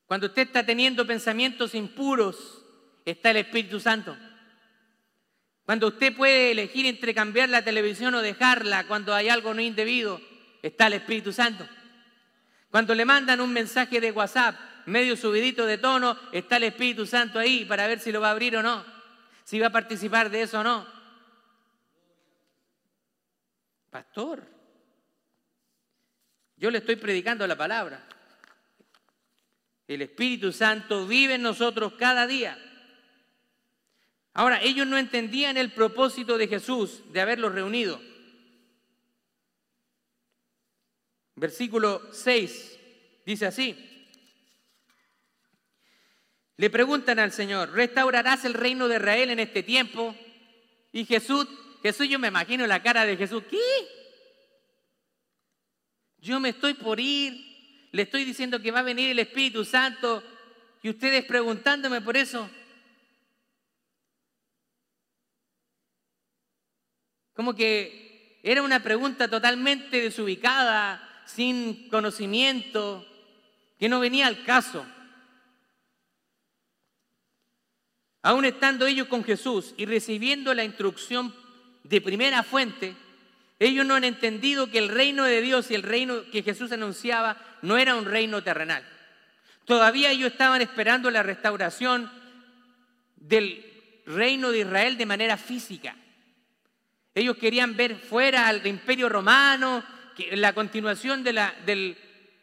Cuando 0.06 0.26
usted 0.26 0.42
está 0.42 0.64
teniendo 0.64 1.06
pensamientos 1.06 1.74
impuros, 1.74 2.64
está 3.04 3.30
el 3.30 3.38
Espíritu 3.38 3.80
Santo. 3.80 4.16
Cuando 5.64 5.88
usted 5.88 6.14
puede 6.14 6.50
elegir 6.50 6.86
entre 6.86 7.14
cambiar 7.14 7.48
la 7.48 7.62
televisión 7.62 8.14
o 8.14 8.22
dejarla 8.22 8.86
cuando 8.86 9.14
hay 9.14 9.28
algo 9.28 9.54
no 9.54 9.62
indebido, 9.62 10.20
está 10.60 10.88
el 10.88 10.94
Espíritu 10.94 11.32
Santo. 11.32 11.68
Cuando 12.70 12.94
le 12.94 13.04
mandan 13.04 13.40
un 13.40 13.52
mensaje 13.52 14.00
de 14.00 14.10
WhatsApp 14.10 14.56
medio 14.86 15.16
subidito 15.16 15.66
de 15.66 15.78
tono, 15.78 16.18
está 16.32 16.56
el 16.56 16.64
Espíritu 16.64 17.06
Santo 17.06 17.38
ahí 17.38 17.64
para 17.64 17.86
ver 17.86 18.00
si 18.00 18.12
lo 18.12 18.20
va 18.20 18.28
a 18.28 18.32
abrir 18.32 18.56
o 18.56 18.62
no, 18.62 18.84
si 19.44 19.58
va 19.58 19.68
a 19.68 19.72
participar 19.72 20.30
de 20.30 20.42
eso 20.42 20.60
o 20.60 20.62
no. 20.62 20.86
Pastor, 23.90 24.46
yo 26.56 26.70
le 26.70 26.78
estoy 26.78 26.96
predicando 26.96 27.46
la 27.46 27.56
palabra. 27.56 28.06
El 29.86 30.00
Espíritu 30.02 30.52
Santo 30.52 31.06
vive 31.06 31.34
en 31.34 31.42
nosotros 31.42 31.94
cada 31.98 32.26
día. 32.26 32.56
Ahora, 34.34 34.62
ellos 34.62 34.86
no 34.86 34.96
entendían 34.96 35.56
el 35.58 35.72
propósito 35.72 36.38
de 36.38 36.48
Jesús 36.48 37.02
de 37.12 37.20
haberlos 37.20 37.52
reunido. 37.52 38.00
Versículo 41.34 42.12
6 42.12 42.78
dice 43.26 43.46
así. 43.46 43.91
Le 46.56 46.70
preguntan 46.70 47.18
al 47.18 47.32
Señor, 47.32 47.72
¿restaurarás 47.72 48.44
el 48.44 48.54
reino 48.54 48.88
de 48.88 48.96
Israel 48.96 49.30
en 49.30 49.40
este 49.40 49.62
tiempo? 49.62 50.14
Y 50.92 51.04
Jesús, 51.04 51.46
Jesús 51.82 52.08
yo 52.08 52.18
me 52.18 52.28
imagino 52.28 52.66
la 52.66 52.82
cara 52.82 53.06
de 53.06 53.16
Jesús, 53.16 53.42
¿qué? 53.50 53.58
Yo 56.18 56.38
me 56.38 56.50
estoy 56.50 56.74
por 56.74 57.00
ir, 57.00 57.88
le 57.90 58.02
estoy 58.02 58.24
diciendo 58.24 58.60
que 58.60 58.70
va 58.70 58.80
a 58.80 58.84
venir 58.84 59.10
el 59.10 59.18
Espíritu 59.18 59.64
Santo 59.64 60.22
y 60.82 60.90
ustedes 60.90 61.24
preguntándome 61.24 62.00
por 62.00 62.16
eso. 62.16 62.48
Como 67.34 67.54
que 67.54 68.38
era 68.42 68.62
una 68.62 68.82
pregunta 68.82 69.28
totalmente 69.28 70.00
desubicada, 70.00 71.08
sin 71.26 71.88
conocimiento, 71.88 73.06
que 73.78 73.88
no 73.88 74.00
venía 74.00 74.26
al 74.26 74.44
caso. 74.44 74.86
Aún 78.22 78.44
estando 78.44 78.86
ellos 78.86 79.08
con 79.08 79.24
Jesús 79.24 79.74
y 79.76 79.84
recibiendo 79.84 80.54
la 80.54 80.64
instrucción 80.64 81.34
de 81.82 82.00
primera 82.00 82.42
fuente, 82.42 82.94
ellos 83.58 83.84
no 83.84 83.94
han 83.94 84.04
entendido 84.04 84.70
que 84.70 84.78
el 84.78 84.88
reino 84.88 85.24
de 85.24 85.40
Dios 85.42 85.70
y 85.70 85.74
el 85.74 85.82
reino 85.82 86.22
que 86.30 86.42
Jesús 86.42 86.72
anunciaba 86.72 87.36
no 87.62 87.76
era 87.76 87.96
un 87.96 88.04
reino 88.04 88.42
terrenal. 88.42 88.84
Todavía 89.64 90.10
ellos 90.10 90.32
estaban 90.32 90.62
esperando 90.62 91.10
la 91.10 91.22
restauración 91.22 92.10
del 93.16 93.64
reino 94.06 94.50
de 94.50 94.60
Israel 94.60 94.96
de 94.96 95.06
manera 95.06 95.36
física. 95.36 95.96
Ellos 97.14 97.36
querían 97.36 97.76
ver 97.76 97.96
fuera 97.96 98.48
al 98.48 98.66
imperio 98.66 99.08
romano, 99.08 99.84
la 100.32 100.52
continuación 100.52 101.22
del, 101.22 101.38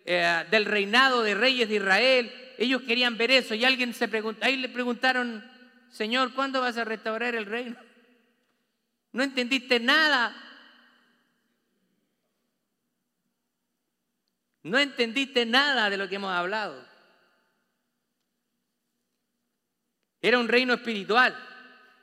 eh, 0.05 0.45
del, 0.49 0.65
reinado 0.65 1.23
de 1.23 1.35
reyes 1.35 1.67
de 1.69 1.75
Israel. 1.75 2.31
Ellos 2.57 2.81
querían 2.83 3.17
ver 3.17 3.31
eso 3.31 3.55
y 3.55 3.65
alguien 3.65 3.93
se 3.93 4.07
preguntó, 4.07 4.45
ahí 4.45 4.57
le 4.57 4.69
preguntaron, 4.69 5.43
Señor, 5.89 6.33
¿cuándo 6.33 6.61
vas 6.61 6.77
a 6.77 6.83
restaurar 6.83 7.35
el 7.35 7.45
reino? 7.45 7.77
No 9.11 9.23
entendiste 9.23 9.79
nada. 9.79 10.35
No 14.63 14.77
entendiste 14.77 15.45
nada 15.45 15.89
de 15.89 15.97
lo 15.97 16.07
que 16.07 16.15
hemos 16.15 16.31
hablado. 16.31 16.87
Era 20.21 20.37
un 20.37 20.47
reino 20.47 20.73
espiritual. 20.73 21.35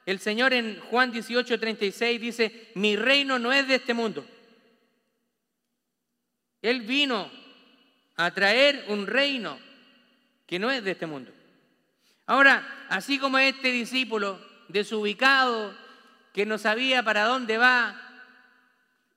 El 0.07 0.20
Señor 0.20 0.53
en 0.53 0.81
Juan 0.81 1.11
18, 1.11 1.59
36 1.59 2.20
dice, 2.20 2.70
mi 2.75 2.96
reino 2.96 3.38
no 3.38 3.53
es 3.53 3.68
de 3.68 3.75
este 3.75 3.92
mundo. 3.92 4.27
Él 6.62 6.83
vino 6.83 7.31
a 8.16 8.31
traer 8.33 8.85
un 8.88 9.07
reino 9.07 9.59
que 10.46 10.59
no 10.59 10.70
es 10.70 10.83
de 10.83 10.92
este 10.92 11.07
mundo. 11.07 11.36
Ahora, 12.27 12.87
así 12.89 13.19
como 13.19 13.39
este 13.39 13.71
discípulo 13.71 14.39
desubicado, 14.69 15.75
que 16.33 16.45
no 16.45 16.59
sabía 16.59 17.03
para 17.03 17.25
dónde 17.25 17.57
va, 17.57 18.03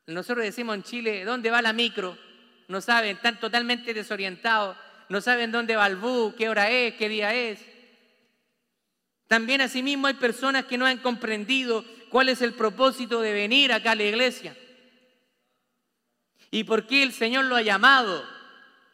nosotros 0.06 0.46
decimos 0.46 0.76
en 0.76 0.84
Chile, 0.84 1.26
¿dónde 1.26 1.50
va 1.50 1.62
la 1.62 1.74
micro? 1.74 2.18
No 2.68 2.82
saben, 2.82 3.18
están 3.18 3.40
totalmente 3.40 3.94
desorientados, 3.94 4.78
no 5.10 5.22
saben 5.22 5.52
dónde 5.52 5.76
va 5.76 5.88
el 5.88 5.96
bus, 5.96 6.36
qué 6.36 6.50
hora 6.50 6.70
es, 6.70 6.94
qué 6.96 7.10
día 7.10 7.34
es. 7.34 7.60
También 9.28 9.62
asimismo 9.62 10.08
hay 10.08 10.16
personas 10.16 10.66
que 10.66 10.78
no 10.78 10.86
han 10.86 11.00
comprendido 11.00 11.84
cuál 12.10 12.30
es 12.30 12.42
el 12.42 12.54
propósito 12.54 13.22
de 13.22 13.34
venir 13.34 13.74
acá 13.74 13.92
a 13.92 13.96
la 13.96 14.04
iglesia. 14.04 14.56
¿Y 16.52 16.64
por 16.64 16.88
qué 16.88 17.04
el 17.04 17.12
Señor 17.12 17.46
lo 17.46 17.56
ha 17.56 17.62
llamado? 17.62 18.28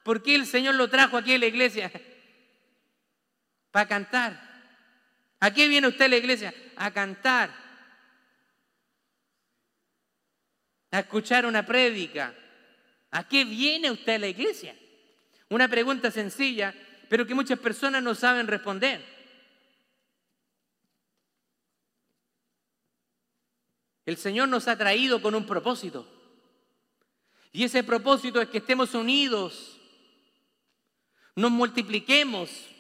¿Por 0.04 0.24
qué 0.24 0.36
el 0.36 0.46
Señor 0.46 0.76
lo 0.76 0.90
trajo 0.90 1.18
aquí 1.18 1.36
a 1.36 1.40
la 1.40 1.46
iglesia? 1.46 1.92
Para 3.76 3.90
cantar. 3.90 4.40
¿A 5.42 5.54
qué 5.54 5.68
viene 5.68 5.90
usted 5.90 6.06
a 6.06 6.08
la 6.08 6.16
iglesia? 6.16 6.54
A 6.78 6.92
cantar. 6.92 7.54
A 10.92 11.00
escuchar 11.00 11.46
una 11.46 11.66
prédica. 11.66 12.34
¿A 13.12 13.28
qué 13.28 13.44
viene 13.44 13.92
usted 13.92 14.14
a 14.14 14.20
la 14.20 14.28
iglesia? 14.30 14.74
Una 15.50 15.68
pregunta 15.68 16.10
sencilla, 16.10 16.74
pero 17.10 17.28
que 17.28 17.36
muchas 17.36 17.60
personas 17.60 18.02
no 18.02 18.16
saben 18.16 18.48
responder. 18.48 19.04
El 24.06 24.16
Señor 24.16 24.48
nos 24.48 24.70
ha 24.70 24.78
traído 24.78 25.22
con 25.22 25.36
un 25.36 25.46
propósito. 25.46 26.08
Y 27.52 27.66
ese 27.66 27.84
propósito 27.84 28.42
es 28.42 28.48
que 28.48 28.60
estemos 28.60 28.94
unidos, 28.94 29.78
nos 31.36 31.52
multipliquemos 31.52 32.72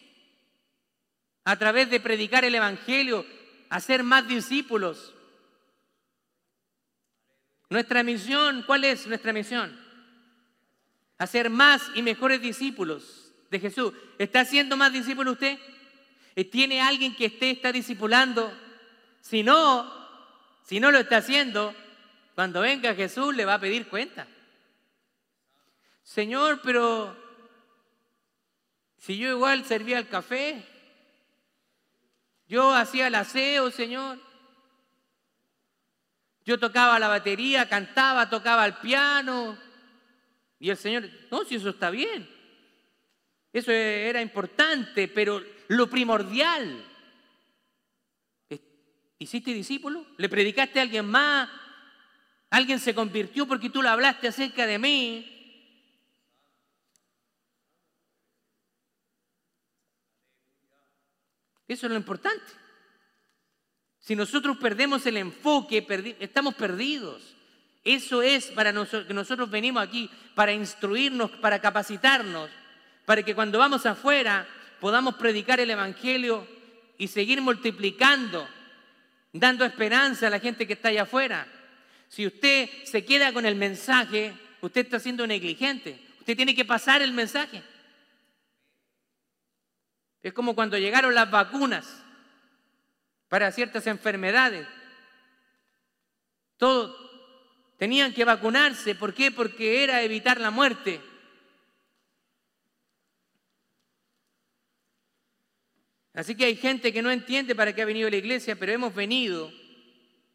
a 1.45 1.55
través 1.57 1.89
de 1.91 1.99
predicar 1.99 2.43
el 2.43 2.55
Evangelio, 2.55 3.25
hacer 3.69 4.03
más 4.03 4.27
discípulos. 4.27 5.13
Nuestra 7.69 8.03
misión, 8.03 8.63
¿cuál 8.65 8.83
es 8.83 9.05
nuestra 9.05 9.31
misión? 9.31 9.79
Hacer 11.19 11.49
más 11.49 11.83
y 11.93 12.01
mejores 12.01 12.41
discípulos 12.41 13.31
de 13.51 13.59
Jesús. 13.59 13.93
¿Está 14.17 14.41
haciendo 14.41 14.75
más 14.75 14.91
discípulos 14.91 15.33
usted? 15.33 15.57
¿Tiene 16.51 16.81
alguien 16.81 17.15
que 17.15 17.25
esté 17.25 17.51
está 17.51 17.71
discipulando? 17.71 18.51
Si 19.21 19.43
no, 19.43 19.91
si 20.63 20.79
no 20.79 20.91
lo 20.91 20.99
está 20.99 21.17
haciendo, 21.17 21.75
cuando 22.33 22.61
venga 22.61 22.95
Jesús 22.95 23.35
le 23.35 23.45
va 23.45 23.55
a 23.55 23.59
pedir 23.59 23.87
cuenta. 23.87 24.27
Señor, 26.03 26.61
pero 26.63 27.15
si 28.97 29.17
yo 29.17 29.29
igual 29.29 29.63
servía 29.63 29.99
el 29.99 30.07
café, 30.07 30.65
yo 32.47 32.73
hacía 32.73 33.07
el 33.07 33.15
aseo, 33.15 33.71
Señor. 33.71 34.19
Yo 36.45 36.59
tocaba 36.59 36.99
la 36.99 37.07
batería, 37.07 37.67
cantaba, 37.67 38.29
tocaba 38.29 38.65
el 38.65 38.75
piano. 38.75 39.57
Y 40.59 40.69
el 40.69 40.77
Señor, 40.77 41.09
no, 41.31 41.43
si 41.43 41.55
eso 41.55 41.69
está 41.69 41.89
bien. 41.89 42.29
Eso 43.51 43.71
era 43.71 44.21
importante, 44.21 45.07
pero 45.07 45.41
lo 45.69 45.89
primordial 45.89 46.85
¿Hiciste 49.17 49.53
discípulo? 49.53 50.05
¿Le 50.17 50.27
predicaste 50.27 50.79
a 50.79 50.81
alguien 50.81 51.05
más? 51.05 51.49
¿Alguien 52.49 52.79
se 52.79 52.93
convirtió 52.93 53.47
porque 53.47 53.69
tú 53.69 53.81
le 53.81 53.89
hablaste 53.89 54.27
acerca 54.27 54.65
de 54.65 54.77
mí? 54.77 55.34
Eso 61.67 61.87
es 61.87 61.91
lo 61.91 61.97
importante. 61.97 62.45
Si 63.99 64.15
nosotros 64.15 64.57
perdemos 64.57 65.05
el 65.05 65.17
enfoque, 65.17 65.85
estamos 66.19 66.55
perdidos. 66.55 67.35
Eso 67.83 68.21
es 68.21 68.47
para 68.47 68.71
nosotros, 68.71 69.05
que 69.05 69.13
nosotros 69.13 69.49
venimos 69.49 69.83
aquí, 69.83 70.09
para 70.33 70.53
instruirnos, 70.53 71.31
para 71.31 71.59
capacitarnos, 71.59 72.49
para 73.05 73.23
que 73.23 73.35
cuando 73.35 73.59
vamos 73.59 73.85
afuera 73.85 74.47
podamos 74.79 75.15
predicar 75.15 75.59
el 75.59 75.69
Evangelio 75.69 76.47
y 76.97 77.07
seguir 77.07 77.41
multiplicando 77.41 78.47
dando 79.39 79.65
esperanza 79.65 80.27
a 80.27 80.29
la 80.29 80.39
gente 80.39 80.65
que 80.65 80.73
está 80.73 80.89
allá 80.89 81.03
afuera. 81.03 81.47
Si 82.07 82.25
usted 82.25 82.69
se 82.85 83.03
queda 83.03 83.33
con 83.33 83.45
el 83.45 83.55
mensaje, 83.55 84.33
usted 84.61 84.85
está 84.85 84.99
siendo 84.99 85.27
negligente. 85.27 85.99
Usted 86.19 86.35
tiene 86.35 86.55
que 86.55 86.65
pasar 86.65 87.01
el 87.01 87.11
mensaje. 87.11 87.61
Es 90.25 90.33
como 90.33 90.55
cuando 90.55 90.75
llegaron 90.79 91.13
las 91.13 91.29
vacunas 91.29 92.03
para 93.29 93.51
ciertas 93.51 93.85
enfermedades. 93.85 94.67
Todos 96.57 96.97
tenían 97.77 98.11
que 98.11 98.25
vacunarse. 98.25 98.95
¿Por 98.95 99.13
qué? 99.13 99.31
Porque 99.31 99.83
era 99.83 100.01
evitar 100.01 100.41
la 100.41 100.49
muerte. 100.49 100.99
Así 106.15 106.33
que 106.33 106.45
hay 106.45 106.55
gente 106.55 106.91
que 106.91 107.03
no 107.03 107.11
entiende 107.11 107.53
para 107.53 107.75
qué 107.75 107.83
ha 107.83 107.85
venido 107.85 108.09
la 108.09 108.17
iglesia, 108.17 108.55
pero 108.55 108.71
hemos 108.71 108.95
venido 108.95 109.53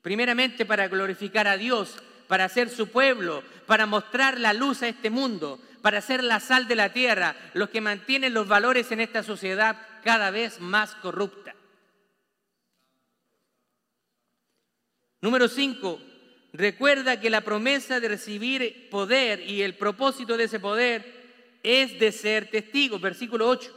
primeramente 0.03 0.64
para 0.64 0.86
glorificar 0.86 1.49
a 1.49 1.57
Dios, 1.57 2.01
para 2.28 2.49
ser 2.49 2.68
su 2.68 2.91
pueblo, 2.91 3.43
para 3.66 3.86
mostrar 3.86 4.38
la 4.38 4.53
luz 4.53 4.84
a 4.84 4.88
este 4.88 5.11
mundo, 5.11 5.61
para 5.83 6.01
ser 6.01 6.22
la 6.22 6.41
sal 6.41 6.68
de 6.68 6.76
la 6.76 6.93
tierra, 6.93 7.37
los 7.55 7.70
que 7.70 7.81
mantienen 7.81 8.35
los 8.35 8.49
valores 8.49 8.91
en 8.93 9.01
esta 9.01 9.22
sociedad 9.22 9.76
cada 10.05 10.31
vez 10.31 10.61
más 10.61 10.95
corrupta. 10.97 11.55
Número 15.20 15.49
5. 15.49 16.01
Recuerda 16.53 17.20
que 17.20 17.31
la 17.31 17.43
promesa 17.43 18.01
de 18.01 18.09
recibir 18.09 18.89
poder 18.91 19.41
y 19.41 19.62
el 19.62 19.76
propósito 19.76 20.37
de 20.37 20.45
ese 20.45 20.59
poder 20.59 21.20
es 21.62 21.99
de 21.99 22.11
ser 22.11 22.51
testigo. 22.51 22.99
Versículo 22.99 23.49
8. 23.49 23.76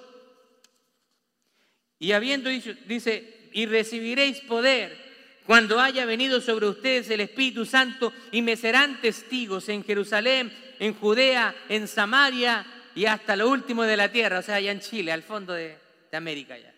Y 1.99 2.11
habiendo 2.13 2.49
dicho, 2.49 2.73
dice, 2.85 3.49
y 3.53 3.65
recibiréis 3.65 4.39
poder 4.41 5.03
cuando 5.45 5.79
haya 5.79 6.05
venido 6.05 6.41
sobre 6.41 6.67
ustedes 6.67 7.09
el 7.09 7.21
Espíritu 7.21 7.65
Santo 7.65 8.13
y 8.31 8.41
me 8.41 8.55
serán 8.55 9.01
testigos 9.01 9.67
en 9.69 9.83
Jerusalén, 9.83 10.51
en 10.83 10.93
Judea, 10.95 11.55
en 11.69 11.87
Samaria 11.87 12.65
y 12.93 13.05
hasta 13.05 13.37
lo 13.37 13.49
último 13.49 13.83
de 13.83 13.95
la 13.95 14.11
tierra, 14.11 14.39
o 14.39 14.41
sea, 14.41 14.55
allá 14.55 14.71
en 14.71 14.81
Chile, 14.81 15.13
al 15.13 15.23
fondo 15.23 15.53
de, 15.53 15.81
América 16.11 16.55
ya. 16.57 16.71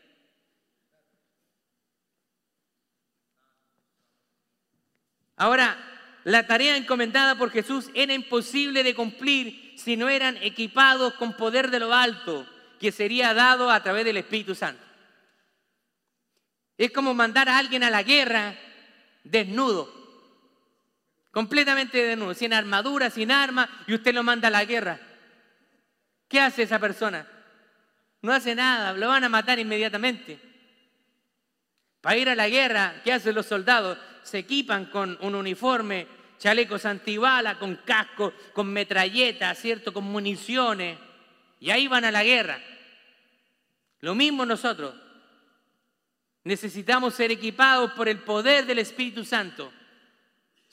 Ahora, 5.35 5.75
la 6.23 6.47
tarea 6.47 6.77
encomendada 6.77 7.37
por 7.37 7.51
Jesús 7.51 7.89
era 7.93 8.13
imposible 8.13 8.83
de 8.83 8.95
cumplir 8.95 9.73
si 9.75 9.97
no 9.97 10.07
eran 10.07 10.37
equipados 10.37 11.15
con 11.15 11.35
poder 11.35 11.69
de 11.69 11.79
lo 11.79 11.93
alto, 11.93 12.47
que 12.79 12.93
sería 12.93 13.33
dado 13.33 13.69
a 13.69 13.83
través 13.83 14.05
del 14.05 14.17
Espíritu 14.17 14.55
Santo. 14.55 14.85
Es 16.77 16.91
como 16.91 17.13
mandar 17.13 17.49
a 17.49 17.57
alguien 17.57 17.83
a 17.83 17.89
la 17.89 18.03
guerra 18.03 18.55
desnudo, 19.25 19.91
completamente 21.35 22.01
desnudo, 22.01 22.33
sin 22.33 22.53
armadura, 22.53 23.09
sin 23.09 23.29
arma, 23.29 23.67
y 23.87 23.93
usted 23.93 24.13
lo 24.13 24.23
manda 24.23 24.47
a 24.47 24.51
la 24.51 24.63
guerra. 24.63 24.97
¿Qué 26.29 26.39
hace 26.39 26.63
esa 26.63 26.79
persona? 26.79 27.27
No 28.21 28.31
hace 28.31 28.55
nada, 28.55 28.93
lo 28.93 29.09
van 29.09 29.25
a 29.25 29.27
matar 29.27 29.59
inmediatamente. 29.59 30.39
Para 31.99 32.15
ir 32.15 32.29
a 32.29 32.35
la 32.35 32.47
guerra, 32.47 33.01
¿qué 33.03 33.11
hacen 33.11 33.35
los 33.35 33.47
soldados? 33.47 33.97
Se 34.23 34.37
equipan 34.37 34.85
con 34.85 35.17
un 35.19 35.35
uniforme, 35.35 36.07
chalecos 36.39 36.85
antibala, 36.85 37.59
con 37.59 37.81
casco, 37.83 38.31
con 38.53 38.71
metralletas, 38.71 39.59
¿cierto? 39.59 39.91
Con 39.91 40.05
municiones. 40.05 40.97
Y 41.59 41.69
ahí 41.69 41.89
van 41.89 42.05
a 42.05 42.11
la 42.11 42.23
guerra. 42.23 42.61
Lo 43.99 44.15
mismo 44.15 44.45
nosotros. 44.45 44.95
Necesitamos 46.45 47.13
ser 47.13 47.31
equipados 47.31 47.91
por 47.91 48.07
el 48.07 48.19
poder 48.19 48.65
del 48.65 48.79
Espíritu 48.79 49.25
Santo. 49.25 49.73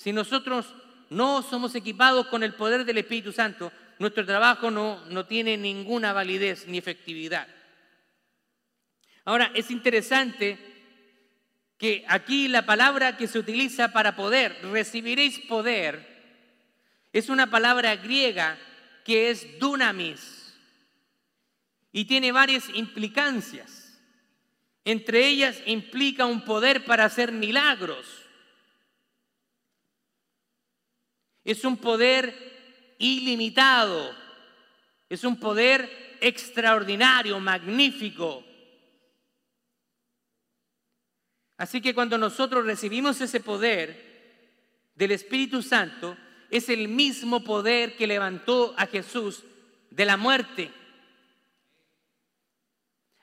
Si 0.03 0.13
nosotros 0.13 0.67
no 1.11 1.43
somos 1.43 1.77
equipados 1.77 2.27
con 2.27 2.43
el 2.43 2.55
poder 2.55 2.85
del 2.85 2.99
Espíritu 2.99 3.31
Santo, 3.31 3.71
nuestro 4.01 4.27
trabajo 4.27 4.69
no, 4.69 5.01
no 5.07 5.27
tiene 5.27 5.57
ninguna 5.57 6.13
validez 6.13 6.67
ni 6.67 6.77
efectividad. 6.77 7.47
Ahora, 9.25 9.53
es 9.55 9.71
interesante 9.71 10.59
que 11.79 12.05
aquí 12.09 12.49
la 12.49 12.67
palabra 12.67 13.17
que 13.17 13.29
se 13.29 13.39
utiliza 13.39 13.93
para 13.93 14.17
poder, 14.17 14.59
recibiréis 14.73 15.39
poder, 15.39 16.05
es 17.13 17.29
una 17.29 17.49
palabra 17.49 17.95
griega 17.95 18.59
que 19.05 19.31
es 19.31 19.57
dunamis 19.61 20.53
y 21.93 22.07
tiene 22.07 22.33
varias 22.33 22.69
implicancias. 22.75 24.01
Entre 24.85 25.29
ellas 25.29 25.63
implica 25.65 26.27
un 26.27 26.45
poder 26.45 26.85
para 26.85 27.05
hacer 27.05 27.31
milagros. 27.31 28.22
Es 31.45 31.65
un 31.65 31.77
poder 31.77 32.95
ilimitado. 32.99 34.15
Es 35.09 35.25
un 35.25 35.39
poder 35.39 36.17
extraordinario, 36.21 37.39
magnífico. 37.41 38.45
Así 41.57 41.81
que 41.81 41.95
cuando 41.95 42.19
nosotros 42.19 42.65
recibimos 42.65 43.21
ese 43.21 43.41
poder 43.41 44.91
del 44.95 45.13
Espíritu 45.13 45.63
Santo, 45.63 46.17
es 46.51 46.69
el 46.69 46.89
mismo 46.89 47.45
poder 47.45 47.97
que 47.97 48.07
levantó 48.07 48.75
a 48.77 48.87
Jesús 48.87 49.43
de 49.91 50.05
la 50.05 50.17
muerte. 50.17 50.71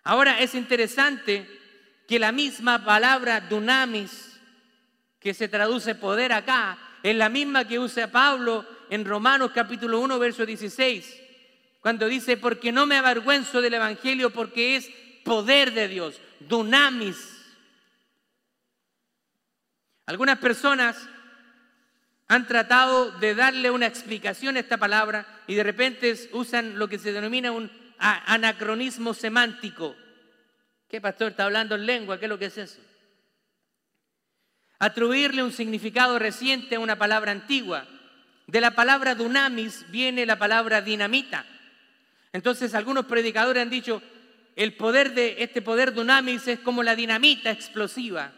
Ahora 0.03 0.39
es 0.39 0.55
interesante 0.55 1.47
que 2.07 2.17
la 2.17 2.31
misma 2.31 2.83
palabra 2.83 3.41
dunamis, 3.41 4.39
que 5.19 5.33
se 5.33 5.47
traduce 5.47 5.93
poder 5.93 6.33
acá, 6.33 6.79
es 7.03 7.15
la 7.15 7.29
misma 7.29 7.67
que 7.67 7.79
usa 7.79 8.11
Pablo 8.11 8.65
en 8.89 9.05
Romanos 9.05 9.51
capítulo 9.53 9.99
1, 9.99 10.19
verso 10.19 10.45
16, 10.45 11.21
cuando 11.79 12.07
dice, 12.07 12.37
porque 12.37 12.71
no 12.71 12.85
me 12.85 12.97
avergüenzo 12.97 13.61
del 13.61 13.75
Evangelio, 13.75 14.31
porque 14.31 14.75
es 14.75 14.89
poder 15.23 15.73
de 15.73 15.87
Dios, 15.87 16.19
dunamis. 16.39 17.17
Algunas 20.05 20.39
personas 20.39 21.07
han 22.27 22.47
tratado 22.47 23.11
de 23.11 23.35
darle 23.35 23.71
una 23.71 23.87
explicación 23.87 24.55
a 24.55 24.59
esta 24.59 24.77
palabra 24.77 25.25
y 25.47 25.55
de 25.55 25.63
repente 25.63 26.29
usan 26.31 26.77
lo 26.77 26.87
que 26.87 26.99
se 26.99 27.11
denomina 27.11 27.51
un 27.51 27.71
anacronismo 27.97 29.13
semántico. 29.13 29.95
¿Qué 30.87 30.99
pastor 30.99 31.31
está 31.31 31.45
hablando 31.45 31.75
en 31.75 31.85
lengua? 31.85 32.19
¿Qué 32.19 32.25
es 32.25 32.29
lo 32.29 32.39
que 32.39 32.45
es 32.45 32.57
eso? 32.57 32.79
Atribuirle 34.79 35.43
un 35.43 35.51
significado 35.51 36.17
reciente 36.19 36.75
a 36.75 36.79
una 36.79 36.97
palabra 36.97 37.33
antigua. 37.33 37.85
De 38.47 38.61
la 38.61 38.71
palabra 38.71 39.13
dunamis 39.13 39.85
viene 39.91 40.25
la 40.25 40.39
palabra 40.39 40.81
dinamita. 40.81 41.45
Entonces 42.31 42.73
algunos 42.73 43.05
predicadores 43.05 43.61
han 43.61 43.69
dicho, 43.69 44.01
el 44.55 44.73
poder 44.75 45.13
de 45.13 45.43
este 45.43 45.61
poder 45.61 45.93
dunamis 45.93 46.47
es 46.47 46.59
como 46.59 46.81
la 46.81 46.95
dinamita 46.95 47.51
explosiva. 47.51 48.31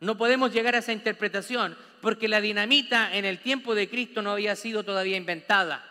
No 0.00 0.18
podemos 0.18 0.52
llegar 0.52 0.74
a 0.74 0.78
esa 0.78 0.92
interpretación 0.92 1.76
porque 2.02 2.28
la 2.28 2.40
dinamita 2.42 3.14
en 3.16 3.24
el 3.24 3.40
tiempo 3.40 3.74
de 3.74 3.88
Cristo 3.88 4.20
no 4.20 4.32
había 4.32 4.56
sido 4.56 4.84
todavía 4.84 5.16
inventada. 5.16 5.84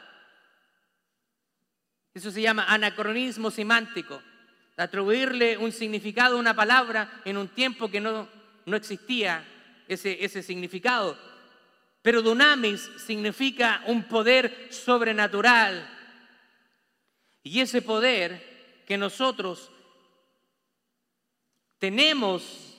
Eso 2.13 2.31
se 2.31 2.41
llama 2.41 2.65
anacronismo 2.67 3.51
semántico, 3.51 4.21
atribuirle 4.77 5.57
un 5.57 5.71
significado 5.71 6.35
a 6.35 6.39
una 6.39 6.55
palabra 6.55 7.21
en 7.25 7.37
un 7.37 7.47
tiempo 7.47 7.89
que 7.89 7.99
no, 7.99 8.27
no 8.65 8.75
existía 8.77 9.43
ese, 9.87 10.23
ese 10.23 10.43
significado. 10.43 11.17
Pero 12.01 12.21
dunamis 12.21 12.89
significa 13.05 13.83
un 13.87 14.03
poder 14.03 14.67
sobrenatural. 14.71 15.89
Y 17.43 17.59
ese 17.59 17.81
poder 17.81 18.83
que 18.85 18.97
nosotros 18.97 19.69
tenemos, 21.79 22.77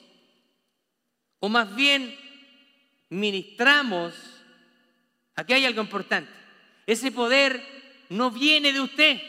o 1.40 1.48
más 1.48 1.74
bien 1.74 2.16
ministramos, 3.10 4.14
aquí 5.34 5.52
hay 5.52 5.64
algo 5.66 5.82
importante. 5.82 6.30
Ese 6.86 7.12
poder 7.12 7.62
no 8.08 8.30
viene 8.30 8.72
de 8.72 8.80
usted. 8.80 9.20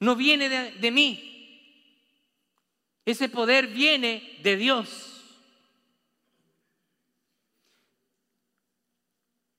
No 0.00 0.16
viene 0.16 0.48
de, 0.48 0.90
mí. 0.90 1.31
Ese 3.04 3.28
poder 3.28 3.66
viene 3.66 4.38
de 4.42 4.56
Dios. 4.56 5.08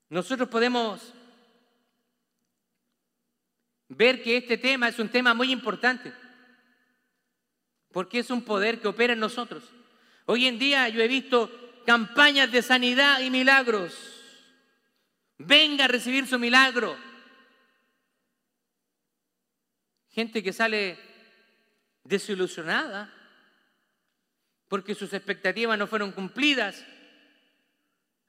Nosotros 0.10 0.48
podemos 0.48 1.14
ver 3.90 4.22
que 4.24 4.38
este 4.38 4.58
tema 4.58 4.88
es 4.88 5.00
un 5.00 5.10
tema 5.10 5.34
muy 5.34 5.52
importante, 5.52 6.14
porque 7.92 8.20
es 8.20 8.30
un 8.30 8.44
poder 8.44 8.80
que 8.80 8.88
opera 8.88 9.14
en 9.14 9.20
nosotros. 9.20 9.64
Hoy 10.26 10.48
en 10.48 10.58
día 10.58 10.88
yo 10.90 11.02
he 11.02 11.08
visto 11.08 11.52
campañas 11.86 12.52
de 12.52 12.62
sanidad 12.62 13.20
y 13.20 13.30
milagros 13.30 14.14
Venga 15.46 15.86
a 15.86 15.88
recibir 15.88 16.28
su 16.28 16.40
milagro. 16.40 16.96
Gente 20.10 20.44
que 20.44 20.54
sale 20.54 20.98
desilusionada 22.04 23.12
porque 24.68 24.96
sus 24.96 25.14
expectativas 25.14 25.78
no 25.78 25.88
fueron 25.88 26.12
cumplidas 26.12 26.84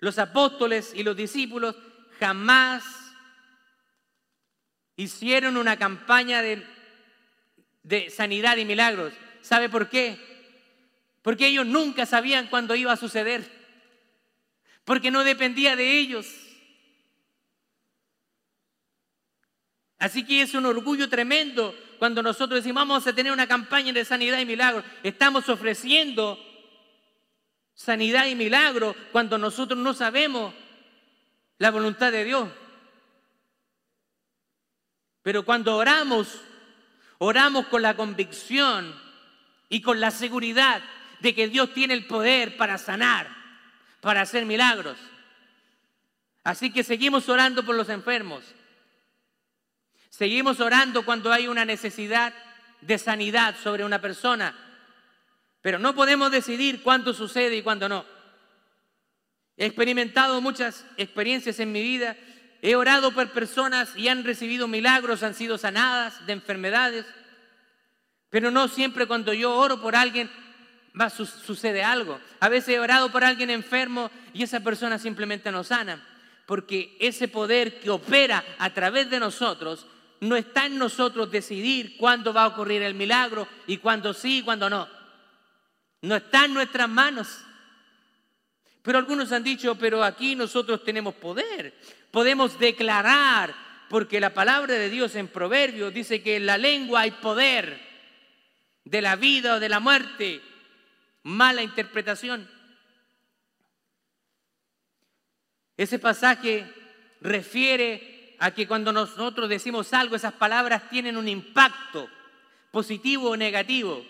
Los 0.01 0.19
apóstoles 0.19 0.93
y 0.95 1.03
los 1.03 1.17
discípulos 1.17 1.77
jamás 2.19 2.85
hicieron 4.97 5.57
una 5.57 5.79
campaña 5.79 6.43
de, 6.43 8.11
sanidad 8.11 8.57
y 8.57 8.65
milagros. 8.65 9.13
¿Sabe 9.41 9.69
por 9.69 9.89
qué? 9.89 10.19
Porque 11.23 11.47
ellos 11.47 11.67
nunca 11.67 12.07
sabían 12.07 12.49
cuándo 12.49 12.75
iba 12.75 12.93
a 12.93 12.97
suceder. 12.97 13.45
Porque 14.85 15.11
no 15.11 15.25
dependía 15.25 15.77
de 15.77 15.99
ellos. 15.99 16.27
Así 19.99 20.25
que 20.25 20.43
es 20.43 20.55
un 20.55 20.67
orgullo 20.67 21.09
tremendo 21.09 21.75
cuando 22.05 22.23
nosotros 22.23 22.63
decimos 22.63 22.83
vamos 22.83 23.07
a 23.07 23.15
tener 23.15 23.33
una 23.33 23.47
campaña 23.47 23.91
de 23.91 24.05
sanidad 24.05 24.39
y 24.39 24.45
milagros. 24.45 24.85
Estamos 25.03 25.49
ofreciendo 25.49 26.39
sanidad 27.73 28.27
y 28.27 28.35
milagro 28.35 28.95
cuando 29.11 29.39
nosotros 29.39 29.79
no 29.79 29.95
sabemos 29.95 30.53
la 31.57 31.71
voluntad 31.71 32.13
de 32.13 32.25
Dios. 32.25 32.51
Pero 35.23 35.47
cuando 35.47 35.79
oramos, 35.79 36.43
oramos 37.17 37.69
con 37.69 37.81
la 37.81 37.97
convicción 37.97 38.95
y 39.71 39.81
con 39.81 39.99
la 39.99 40.11
seguridad 40.11 40.83
de 41.21 41.35
que 41.35 41.49
Dios 41.49 41.73
tiene 41.73 41.95
el 41.95 42.07
poder 42.07 42.59
para 42.59 42.77
sanar, 42.77 43.35
para 44.03 44.21
hacer 44.21 44.45
milagros. 44.45 44.99
Así 46.43 46.71
que 46.71 46.85
seguimos 46.85 47.31
orando 47.31 47.65
por 47.65 47.75
los 47.75 47.89
enfermos. 47.89 48.45
Seguimos 50.17 50.61
orando 50.61 51.05
cuando 51.05 51.33
hay 51.33 51.49
una 51.49 51.65
necesidad 51.65 52.33
de 52.81 52.99
sanidad 52.99 53.57
sobre 53.61 53.85
una 53.85 54.01
persona. 54.01 54.57
Pero 55.61 55.81
no 55.81 55.93
podemos 55.97 56.31
decidir 56.31 56.85
cuándo 56.85 57.13
sucede 57.13 57.57
y 57.57 57.63
cuándo 57.63 57.89
no. 57.89 58.05
He 59.57 59.67
experimentado 59.67 60.41
muchas 60.41 60.87
experiencias 60.99 61.59
en 61.59 61.73
mi 61.73 61.83
vida. 61.83 62.17
He 62.63 62.77
orado 62.77 63.11
por 63.11 63.29
personas 63.33 63.97
y 63.97 64.07
han 64.07 64.23
recibido 64.23 64.69
milagros, 64.69 65.25
han 65.25 65.35
sido 65.35 65.59
sanadas 65.59 66.25
de 66.27 66.35
enfermedades. 66.35 67.07
Pero 68.31 68.53
no 68.53 68.69
siempre 68.69 69.09
cuando 69.09 69.33
yo 69.33 69.53
oro 69.53 69.81
por 69.81 69.97
alguien 69.97 70.31
va, 70.99 71.11
sucede 71.11 71.83
algo. 71.83 72.21
A 72.39 72.49
veces 72.49 72.77
he 72.77 72.79
orado 72.79 73.11
por 73.11 73.25
alguien 73.25 73.51
enfermo 73.51 74.13
y 74.33 74.45
esa 74.45 74.61
persona 74.61 74.97
simplemente 75.01 75.51
no 75.51 75.65
sana. 75.65 76.07
Porque 76.47 76.97
ese 77.01 77.27
poder 77.27 77.81
que 77.81 77.91
opera 77.91 78.45
a 78.59 78.73
través 78.73 79.11
de 79.11 79.19
nosotros 79.19 79.89
no 80.25 80.37
está 80.37 80.67
en 80.67 80.79
nosotros 80.79 81.31
decidir 81.31 81.99
cuándo 81.99 82.33
va 82.33 82.45
a 82.45 82.49
ocurrir 82.49 82.83
el 82.83 82.95
milagro 82.95 83.47
y 83.67 83.77
cuándo 83.77 84.15
sí 84.15 84.39
y 84.39 84.43
cuándo 84.43 84.71
no. 84.71 84.89
No 86.01 86.17
está 86.17 86.47
en 86.47 86.55
nuestras 86.55 86.89
manos. 86.89 87.41
Pero 88.83 88.99
algunos 88.99 89.33
han 89.33 89.45
dicho, 89.45 89.75
pero 89.75 90.03
aquí 90.03 90.35
nosotros 90.35 90.83
tenemos 90.83 91.15
poder. 91.15 91.75
Podemos 92.11 92.59
declarar, 92.59 93.55
porque 93.91 94.19
la 94.19 94.33
palabra 94.33 94.75
de 94.75 94.89
Dios 94.89 95.15
en 95.15 95.29
Proverbios 95.29 95.93
dice 95.93 96.23
que 96.23 96.37
en 96.37 96.47
la 96.47 96.57
lengua 96.57 97.03
hay 97.03 97.11
poder 97.11 97.79
de 98.85 99.03
la 99.03 99.17
vida 99.17 99.57
o 99.57 99.61
de 99.61 99.69
la 99.69 99.81
muerte. 99.81 100.41
Mala 101.23 101.63
interpretación. 101.63 102.49
Ese 105.77 105.99
pasaje 105.99 106.67
refiere 107.21 108.14
a 108.39 108.51
que 108.51 108.67
cuando 108.67 108.93
nosotros 108.93 109.49
decimos 109.49 109.93
algo, 109.93 110.17
esas 110.17 110.33
palabras 110.33 110.89
tienen 110.89 111.17
un 111.17 111.29
impacto 111.29 112.09
positivo 112.71 113.31
o 113.31 113.37
negativo. 113.37 114.05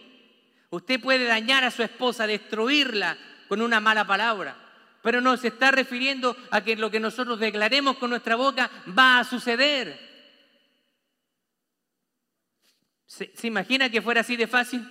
Usted 0.71 1.01
puede 1.01 1.25
dañar 1.25 1.65
a 1.65 1.71
su 1.71 1.83
esposa, 1.83 2.27
destruirla 2.27 3.17
con 3.49 3.63
una 3.63 3.79
mala 3.81 4.07
palabra, 4.07 4.57
pero 5.03 5.21
no 5.21 5.37
se 5.37 5.49
está 5.49 5.71
refiriendo 5.71 6.37
a 6.51 6.63
que 6.63 6.77
lo 6.77 6.91
que 6.91 6.99
nosotros 6.99 7.39
declaremos 7.39 7.97
con 7.99 8.11
nuestra 8.11 8.37
boca 8.37 8.71
va 8.99 9.21
a 9.21 9.25
suceder. 9.25 10.13
¿Se, 13.07 13.31
imagina 13.47 13.91
que 13.91 14.03
fuera 14.03 14.23
así 14.23 14.35
de 14.35 14.49
fácil? 14.49 14.85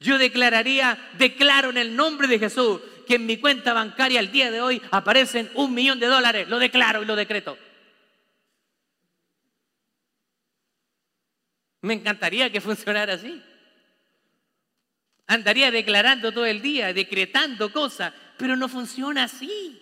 Yo 0.00 0.16
declararía, 0.16 0.98
declaro 1.18 1.70
en 1.70 1.76
el 1.76 1.96
nombre 1.96 2.28
de 2.28 2.38
Jesús 2.38 2.80
que 3.06 3.16
en 3.16 3.26
mi 3.26 3.36
cuenta 3.38 3.72
bancaria 3.72 4.20
al 4.20 4.32
día 4.32 4.50
de 4.50 4.60
hoy 4.60 4.80
aparecen 4.90 5.50
un 5.54 5.74
millón 5.74 6.00
de 6.00 6.06
dólares. 6.06 6.48
Lo 6.48 6.58
declaro 6.58 7.02
y 7.02 7.06
lo 7.06 7.16
decreto. 7.16 7.58
Me 11.86 11.94
encantaría 11.94 12.50
que 12.50 12.60
funcionara 12.60 13.14
así. 13.14 13.40
Andaría 15.28 15.70
declarando 15.70 16.32
todo 16.32 16.44
el 16.44 16.60
día, 16.60 16.92
decretando 16.92 17.72
cosas, 17.72 18.12
pero 18.36 18.56
no 18.56 18.68
funciona 18.68 19.22
así. 19.22 19.80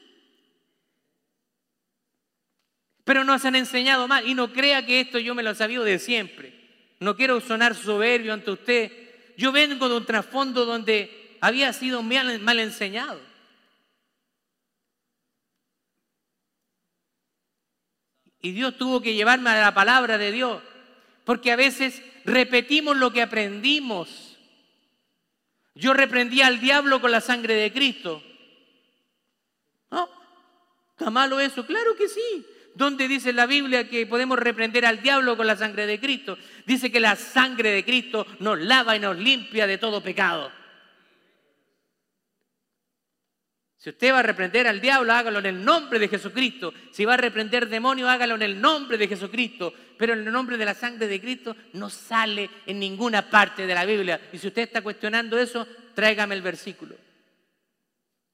Pero 3.04 3.24
nos 3.24 3.42
han 3.46 3.56
enseñado 3.56 4.06
mal 4.06 4.28
y 4.28 4.34
no 4.34 4.52
crea 4.52 4.84
que 4.84 5.00
esto 5.00 5.18
yo 5.18 5.34
me 5.34 5.42
lo 5.42 5.54
sabido 5.54 5.82
de 5.82 5.98
siempre. 5.98 6.94
No 7.00 7.16
quiero 7.16 7.40
sonar 7.40 7.74
soberbio 7.74 8.34
ante 8.34 8.50
usted. 8.50 8.92
Yo 9.38 9.50
vengo 9.50 9.88
de 9.88 9.96
un 9.96 10.04
trasfondo 10.04 10.66
donde 10.66 11.38
había 11.40 11.72
sido 11.72 12.02
mal 12.02 12.58
enseñado. 12.58 13.18
Y 18.42 18.52
Dios 18.52 18.76
tuvo 18.76 19.00
que 19.00 19.14
llevarme 19.14 19.48
a 19.48 19.60
la 19.62 19.72
palabra 19.72 20.18
de 20.18 20.32
Dios, 20.32 20.62
porque 21.24 21.52
a 21.52 21.56
veces 21.56 22.02
repetimos 22.24 22.96
lo 22.96 23.12
que 23.12 23.22
aprendimos 23.22 24.34
yo 25.74 25.92
reprendí 25.92 26.40
al 26.40 26.60
diablo 26.60 27.00
con 27.00 27.10
la 27.10 27.20
sangre 27.20 27.54
de 27.54 27.72
Cristo. 27.72 28.22
¿No? 29.90 30.08
¿Está 30.90 31.10
malo 31.10 31.40
eso? 31.40 31.66
Claro 31.66 31.96
que 31.96 32.08
sí. 32.08 32.46
¿Dónde 32.74 33.08
dice 33.08 33.32
la 33.32 33.46
Biblia 33.46 33.88
que 33.88 34.06
podemos 34.06 34.38
reprender 34.38 34.86
al 34.86 35.02
diablo 35.02 35.36
con 35.36 35.46
la 35.46 35.56
sangre 35.56 35.86
de 35.86 36.00
Cristo? 36.00 36.38
Dice 36.66 36.90
que 36.90 37.00
la 37.00 37.16
sangre 37.16 37.70
de 37.70 37.84
Cristo 37.84 38.26
nos 38.40 38.58
lava 38.60 38.96
y 38.96 39.00
nos 39.00 39.16
limpia 39.16 39.66
de 39.66 39.78
todo 39.78 40.02
pecado. 40.02 40.50
Si 43.84 43.90
usted 43.90 44.14
va 44.14 44.20
a 44.20 44.22
reprender 44.22 44.66
al 44.66 44.80
diablo, 44.80 45.12
hágalo 45.12 45.40
en 45.40 45.44
el 45.44 45.62
nombre 45.62 45.98
de 45.98 46.08
Jesucristo. 46.08 46.72
Si 46.90 47.04
va 47.04 47.12
a 47.12 47.18
reprender 47.18 47.68
demonio, 47.68 48.08
hágalo 48.08 48.34
en 48.36 48.40
el 48.40 48.58
nombre 48.58 48.96
de 48.96 49.06
Jesucristo. 49.06 49.74
Pero 49.98 50.14
en 50.14 50.26
el 50.26 50.32
nombre 50.32 50.56
de 50.56 50.64
la 50.64 50.72
sangre 50.72 51.06
de 51.06 51.20
Cristo 51.20 51.54
no 51.74 51.90
sale 51.90 52.48
en 52.64 52.78
ninguna 52.78 53.28
parte 53.28 53.66
de 53.66 53.74
la 53.74 53.84
Biblia. 53.84 54.18
Y 54.32 54.38
si 54.38 54.46
usted 54.46 54.62
está 54.62 54.80
cuestionando 54.80 55.36
eso, 55.36 55.68
tráigame 55.94 56.34
el 56.34 56.40
versículo. 56.40 56.96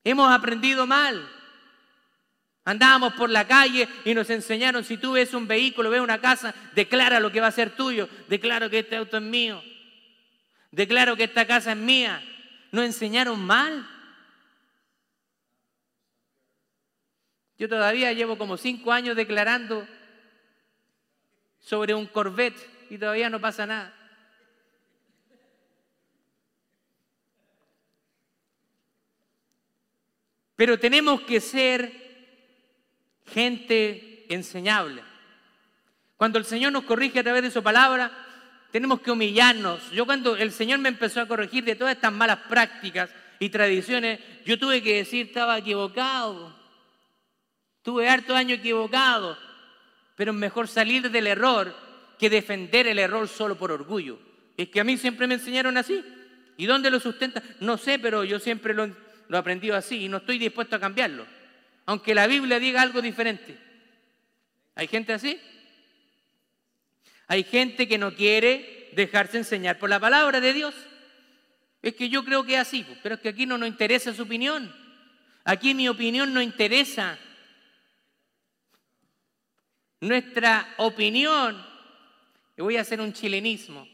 Hemos 0.05 0.31
aprendido 0.31 0.87
mal. 0.87 1.29
Andábamos 2.65 3.15
por 3.15 3.29
la 3.29 3.45
calle 3.45 3.89
y 4.05 4.15
nos 4.15 4.31
enseñaron, 4.31 4.85
si 4.85 4.99
tú 4.99 5.15
ves 5.15 5.35
un 5.35 5.49
vehículo, 5.49 5.91
ves 5.91 6.01
una 6.01 6.21
casa, 6.21 6.55
declara 6.77 7.19
lo 7.19 7.33
que 7.33 7.41
va 7.41 7.49
a 7.49 7.51
ser 7.51 7.71
tuyo. 7.71 8.09
Declaro 8.29 8.71
que 8.71 8.79
este 8.79 8.95
auto 8.95 9.17
es 9.17 9.23
mío. 9.25 9.61
Declaro 10.71 11.17
que 11.17 11.25
esta 11.25 11.45
casa 11.45 11.73
es 11.73 11.77
mía. 11.77 12.23
Nos 12.71 12.85
enseñaron 12.85 13.45
mal. 13.45 13.85
Yo 17.61 17.69
todavía 17.69 18.11
llevo 18.15 18.39
como 18.39 18.57
cinco 18.57 18.91
años 18.91 19.15
declarando 19.15 19.87
sobre 21.59 21.93
un 21.93 22.07
Corvette 22.07 22.57
y 22.89 22.97
todavía 22.97 23.29
no 23.29 23.39
pasa 23.39 23.67
nada. 23.67 23.95
Pero 30.57 30.79
tenemos 30.79 31.21
que 31.21 31.39
ser 31.39 31.93
gente 33.27 34.25
enseñable. 34.33 35.03
Cuando 36.17 36.39
el 36.39 36.47
Señor 36.47 36.73
nos 36.73 36.85
corrige 36.85 37.19
a 37.19 37.25
través 37.25 37.43
de 37.43 37.51
su 37.51 37.63
palabra, 37.63 38.11
tenemos 38.71 39.03
que 39.03 39.11
humillarnos. 39.11 39.91
Yo 39.91 40.07
cuando 40.07 40.35
el 40.35 40.53
Señor 40.53 40.79
me 40.79 40.89
empezó 40.89 41.21
a 41.21 41.29
corregir 41.29 41.65
de 41.65 41.77
todas 41.77 41.95
estas 41.95 42.13
malas 42.13 42.39
prácticas 42.49 43.11
y 43.39 43.51
tradiciones, 43.51 44.19
yo 44.47 44.59
tuve 44.59 44.83
que 44.83 44.97
decir, 44.97 45.27
estaba 45.27 45.59
equivocado. 45.59 46.60
Tuve 47.83 48.09
harto 48.09 48.35
año 48.35 48.55
equivocado, 48.55 49.39
pero 50.17 50.33
es 50.33 50.37
mejor 50.37 50.69
salir 50.69 51.11
del 51.11 51.27
error 51.27 51.75
que 52.19 52.29
defender 52.29 52.87
el 52.87 52.99
error 52.99 53.27
solo 53.29 53.57
por 53.57 53.73
orgullo. 53.73 54.19
Es 54.57 54.69
que 54.69 54.81
a 54.81 54.85
mí 54.85 54.97
siempre 54.99 55.27
me 55.27 55.35
enseñaron 55.35 55.77
así. 55.77 56.05
¿Y 56.59 56.67
dónde 56.67 56.91
lo 56.91 57.01
sustenta? 57.01 57.43
No 57.61 57.79
sé, 57.79 57.99
pero 57.99 58.25
yo 58.25 58.39
siempre 58.39 58.75
lo, 58.75 58.87
lo 58.87 59.37
he 59.37 59.41
aprendido 59.41 59.77
así 59.77 60.05
y 60.05 60.09
no 60.09 60.19
estoy 60.19 60.39
dispuesto 60.39 60.77
a 60.77 60.81
cambiarlo. 60.81 61.27
Aunque 61.87 62.15
la 62.15 62.27
Biblia 62.27 62.59
diga 62.59 62.83
algo 62.83 63.01
diferente. 63.01 63.59
¿Hay 64.75 64.87
gente 64.87 65.15
así? 65.15 65.41
Hay 67.27 67.45
gente 67.45 67.89
que 67.89 67.97
no 67.97 68.15
quiere 68.15 68.91
dejarse 68.93 69.39
enseñar 69.39 69.79
por 69.79 69.89
la 69.89 70.01
palabra 70.01 70.41
de 70.41 70.53
Dios. 70.53 70.75
Es 71.81 71.95
que 71.95 72.09
yo 72.09 72.25
creo 72.25 72.45
que 72.45 72.55
es 72.55 72.61
así, 72.61 72.85
pero 73.03 73.15
es 73.15 73.21
que 73.21 73.31
aquí 73.31 73.47
no 73.47 73.57
nos 73.57 73.69
interesa 73.69 74.13
su 74.13 74.23
opinión. 74.23 74.75
Aquí 75.45 75.75
mi 75.75 75.89
opinión 75.89 76.35
no 76.35 76.43
interesa. 76.43 77.19
Nuestra 80.01 80.75
opinión, 80.79 81.63
y 82.57 82.63
voy 82.63 82.77
a 82.77 82.81
hacer 82.81 83.01
un 83.01 83.13
chilenismo, 83.13 83.87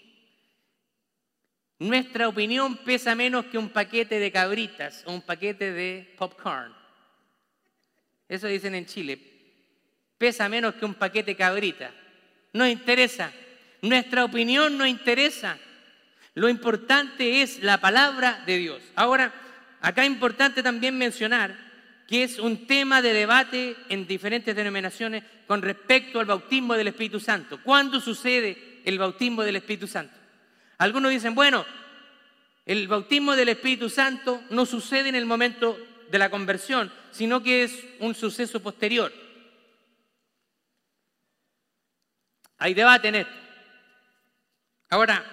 nuestra 1.78 2.28
opinión 2.28 2.76
pesa 2.78 3.14
menos 3.14 3.46
que 3.46 3.58
un 3.58 3.68
paquete 3.68 4.18
de 4.18 4.32
cabritas 4.32 5.02
o 5.04 5.12
un 5.12 5.20
paquete 5.20 5.72
de 5.72 6.14
popcorn. 6.16 6.72
Eso 8.28 8.46
dicen 8.46 8.74
en 8.74 8.86
Chile. 8.86 9.20
Pesa 10.16 10.48
menos 10.48 10.74
que 10.76 10.86
un 10.86 10.94
paquete 10.94 11.36
cabrita. 11.36 11.92
No 12.54 12.66
interesa. 12.66 13.30
Nuestra 13.82 14.24
opinión 14.24 14.78
no 14.78 14.86
interesa. 14.86 15.58
Lo 16.34 16.48
importante 16.48 17.42
es 17.42 17.62
la 17.62 17.78
palabra 17.78 18.42
de 18.46 18.56
Dios. 18.56 18.82
Ahora, 18.94 19.32
acá 19.80 20.02
es 20.02 20.08
importante 20.08 20.62
también 20.62 20.96
mencionar 20.96 21.65
que 22.06 22.22
es 22.22 22.38
un 22.38 22.66
tema 22.66 23.02
de 23.02 23.12
debate 23.12 23.76
en 23.88 24.06
diferentes 24.06 24.54
denominaciones 24.54 25.24
con 25.46 25.62
respecto 25.62 26.20
al 26.20 26.26
bautismo 26.26 26.74
del 26.74 26.88
Espíritu 26.88 27.18
Santo. 27.18 27.60
¿Cuándo 27.62 28.00
sucede 28.00 28.80
el 28.84 28.98
bautismo 28.98 29.42
del 29.42 29.56
Espíritu 29.56 29.86
Santo? 29.86 30.14
Algunos 30.78 31.10
dicen, 31.10 31.34
bueno, 31.34 31.64
el 32.64 32.86
bautismo 32.86 33.34
del 33.34 33.48
Espíritu 33.48 33.88
Santo 33.88 34.42
no 34.50 34.66
sucede 34.66 35.08
en 35.08 35.14
el 35.14 35.26
momento 35.26 35.78
de 36.10 36.18
la 36.18 36.30
conversión, 36.30 36.92
sino 37.10 37.42
que 37.42 37.64
es 37.64 37.84
un 38.00 38.14
suceso 38.14 38.60
posterior. 38.60 39.12
Hay 42.58 42.74
debate 42.74 43.08
en 43.08 43.14
esto. 43.16 43.34
Ahora, 44.88 45.24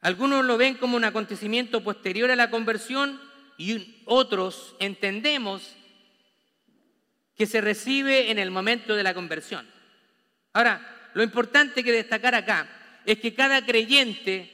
algunos 0.00 0.44
lo 0.44 0.56
ven 0.56 0.76
como 0.76 0.96
un 0.96 1.04
acontecimiento 1.04 1.84
posterior 1.84 2.30
a 2.30 2.36
la 2.36 2.50
conversión 2.50 3.20
y 3.60 4.00
otros 4.06 4.74
entendemos 4.78 5.76
que 7.36 7.44
se 7.44 7.60
recibe 7.60 8.30
en 8.30 8.38
el 8.38 8.50
momento 8.50 8.96
de 8.96 9.02
la 9.02 9.12
conversión. 9.12 9.68
Ahora, 10.54 11.10
lo 11.12 11.22
importante 11.22 11.84
que 11.84 11.92
destacar 11.92 12.34
acá 12.34 12.66
es 13.04 13.18
que 13.18 13.34
cada 13.34 13.66
creyente 13.66 14.50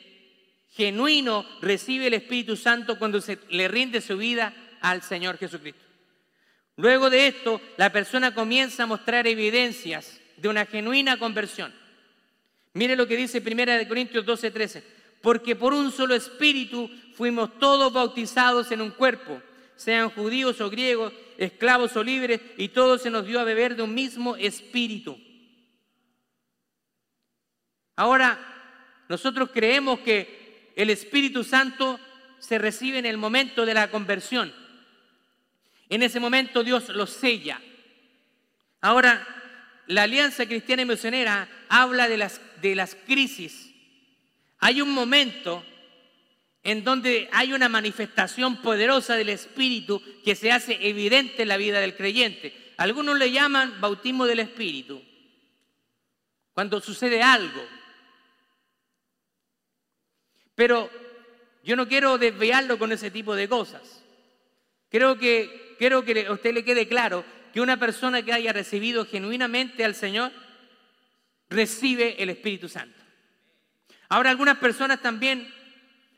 genuino 0.73 1.47
recibe 1.63 2.09
el 2.09 2.15
Espíritu 2.15 2.57
Santo 2.57 2.99
cuando 2.99 3.21
se 3.21 3.39
le 3.51 3.69
rinde 3.69 4.01
su 4.01 4.17
vida 4.17 4.53
al 4.81 5.03
Señor 5.03 5.39
Jesucristo. 5.39 5.85
Luego 6.75 7.09
de 7.09 7.29
esto, 7.29 7.61
la 7.77 7.93
persona 7.93 8.35
comienza 8.35 8.83
a 8.83 8.87
mostrar 8.87 9.29
evidencias 9.29 10.21
de 10.37 10.49
una 10.49 10.67
genuina 10.67 11.17
conversión. 11.17 11.73
Mire 12.73 12.97
lo 12.97 13.07
que 13.07 13.17
dice 13.17 13.39
1 13.39 13.87
Corintios 13.87 14.27
12, 14.27 14.51
13 14.51 14.96
porque 15.23 15.57
por 15.57 15.73
un 15.73 15.91
solo 15.91 16.15
espíritu 16.15 16.91
fuimos 17.15 17.59
todos 17.59 17.93
bautizados 17.93 18.71
en 18.71 18.81
un 18.81 18.91
cuerpo, 18.91 19.41
sean 19.75 20.11
judíos 20.11 20.61
o 20.61 20.71
griegos, 20.71 21.13
esclavos 21.39 21.97
o 21.97 22.03
libres, 22.03 22.41
y 22.57 22.69
todos 22.69 23.03
se 23.03 23.11
nos 23.11 23.27
dio 23.27 23.41
a 23.41 23.45
beber 23.45 23.77
de 23.77 23.83
un 23.83 23.95
mismo 23.95 24.37
espíritu. 24.37 25.19
Ahora, 27.97 28.39
nosotros 29.09 29.51
creemos 29.53 30.01
que 30.01 30.73
el 30.77 30.91
Espíritu 30.91 31.43
Santo 31.45 31.99
se 32.39 32.59
recibe 32.59 32.99
en 32.99 33.07
el 33.07 33.17
momento 33.17 33.65
de 33.65 33.75
la 33.75 33.91
conversión. 33.91 34.53
En 35.89 36.03
ese 36.03 36.21
momento 36.21 36.63
Dios 36.63 36.91
lo 36.91 37.07
sella. 37.07 37.61
Ahora, 38.81 39.27
la 39.87 40.03
Alianza 40.03 40.47
Cristiana 40.47 40.83
y 40.83 40.87
Misionera 40.87 41.49
habla 41.69 42.09
de 42.09 42.19
las, 42.19 42.41
de 42.61 42.75
las 42.75 42.95
crisis 42.95 43.66
hay 44.67 44.83
un 44.83 44.93
momento 44.93 45.65
en 46.65 46.83
donde 46.83 47.29
hay 47.31 47.53
una 47.53 47.69
manifestación 47.69 48.61
poderosa 48.63 49.15
del 49.15 49.29
Espíritu 49.29 50.03
que 50.25 50.35
se 50.35 50.51
hace 50.51 50.77
evidente 50.89 51.43
en 51.43 51.49
la 51.51 51.57
vida 51.57 51.79
del 51.79 51.95
creyente. 51.95 52.73
Algunos 52.77 53.17
le 53.17 53.31
llaman 53.31 53.81
bautismo 53.81 54.27
del 54.27 54.41
Espíritu, 54.41 55.01
cuando 56.53 56.81
sucede 56.81 57.23
algo. 57.23 57.65
Pero 60.57 60.91
yo 61.63 61.77
no 61.77 61.87
quiero 61.87 62.19
desviarlo 62.19 62.77
con 62.77 62.91
ese 62.91 63.13
tipo 63.13 63.37
de 63.37 63.49
cosas. 63.49 64.03
Creo 64.91 65.17
que, 65.17 65.77
quiero 65.79 66.05
que 66.05 66.27
a 66.27 66.33
usted 66.33 66.53
le 66.53 66.65
quede 66.65 66.89
claro 66.89 67.25
que 67.53 67.61
una 67.61 67.79
persona 67.79 68.25
que 68.25 68.33
haya 68.33 68.53
recibido 68.53 69.07
genuinamente 69.07 69.85
al 69.85 69.95
Señor 69.95 70.33
recibe 71.49 72.21
el 72.21 72.31
Espíritu 72.31 72.69
Santo. 72.69 73.06
Ahora 74.09 74.31
algunas 74.31 74.59
personas 74.59 75.01
también, 75.03 75.53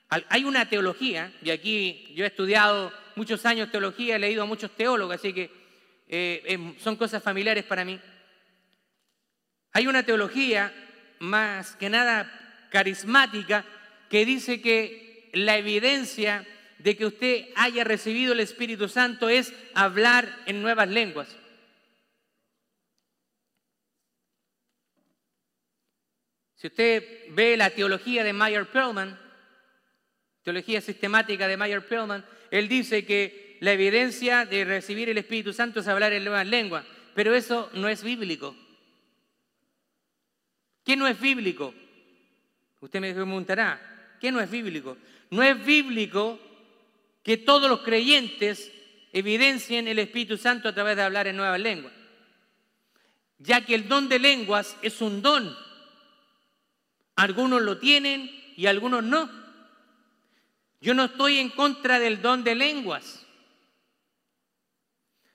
hay 0.09 0.45
una 0.45 0.69
teología, 0.69 1.33
y 1.43 1.51
aquí 1.51 2.13
yo 2.15 2.25
he 2.25 2.29
estudiado 2.29 2.93
muchos 3.15 3.45
años 3.47 3.71
teología, 3.71 4.17
he 4.17 4.19
leído 4.19 4.43
a 4.43 4.47
muchos 4.47 4.71
teólogos, 4.77 5.17
así 5.17 5.33
que 5.33 5.51
eh, 6.09 6.43
em, 6.47 6.79
son 6.79 6.97
cosas 6.97 7.23
familiares 7.23 7.65
para 7.65 7.85
mí. 7.85 7.99
Hay 9.73 9.87
una 9.87 10.03
teología 10.03 10.73
más 11.19 11.77
que 11.77 11.91
nada 11.91 12.31
carismática 12.71 13.65
que 14.09 14.25
dice 14.25 14.61
que 14.61 15.31
la 15.35 15.57
evidencia 15.59 16.47
de 16.79 16.97
que 16.97 17.07
usted 17.07 17.47
haya 17.57 17.85
recibido 17.85 18.33
el 18.33 18.41
Espíritu 18.41 18.89
Santo 18.89 19.29
es 19.29 19.53
hablar 19.75 20.43
en 20.47 20.63
nuevas 20.63 20.89
lenguas. 20.89 21.38
Si 26.59 26.67
usted 26.67 27.27
ve 27.31 27.57
la 27.57 27.71
teología 27.71 28.25
de 28.25 28.33
Meyer 28.33 28.67
Perlman, 28.67 29.17
teología 30.43 30.81
sistemática 30.81 31.47
de 31.47 31.57
Meyer 31.57 31.87
Perlman, 31.87 32.25
él 32.51 32.69
dice 32.69 33.07
que 33.07 33.59
la 33.61 33.73
evidencia 33.73 34.45
de 34.45 34.65
recibir 34.65 35.09
el 35.09 35.19
Espíritu 35.19 35.53
Santo 35.53 35.79
es 35.79 35.87
hablar 35.87 36.13
en 36.13 36.25
nuevas 36.25 36.47
lenguas, 36.47 36.85
pero 37.15 37.33
eso 37.33 37.71
no 37.75 37.89
es 37.89 38.03
bíblico. 38.03 38.57
¿Qué 40.85 40.97
no 40.97 41.07
es 41.07 41.21
bíblico? 41.21 41.73
Usted 42.81 43.01
me 43.01 43.15
preguntará, 43.15 44.17
¿qué 44.21 44.33
no 44.33 44.41
es 44.41 44.51
bíblico? 44.51 44.97
No 45.31 45.45
es 45.45 45.65
bíblico 45.65 46.41
que 47.23 47.37
todos 47.37 47.71
los 47.71 47.83
creyentes 47.83 48.73
evidencien 49.13 49.87
el 49.87 50.01
Espíritu 50.01 50.37
Santo 50.37 50.69
a 50.69 50.75
través 50.75 50.97
de 50.97 51.03
hablar 51.03 51.29
en 51.29 51.37
nuevas 51.37 51.61
lenguas, 51.61 51.93
ya 53.39 53.65
que 53.65 53.77
el 53.77 53.87
don 53.87 54.09
de 54.09 54.19
lenguas 54.19 54.77
es 54.83 55.01
un 55.01 55.23
don 55.23 55.68
algunos 57.19 57.61
lo 57.61 57.79
tienen 57.79 58.31
y 58.57 58.67
algunos 58.67 59.03
no. 59.03 59.29
Yo 60.81 60.95
no 60.95 61.07
estoy 61.07 61.39
en 61.39 61.51
contra 61.51 61.99
del 61.99 62.23
don 62.23 62.45
de 62.45 62.55
lenguas. 62.55 63.27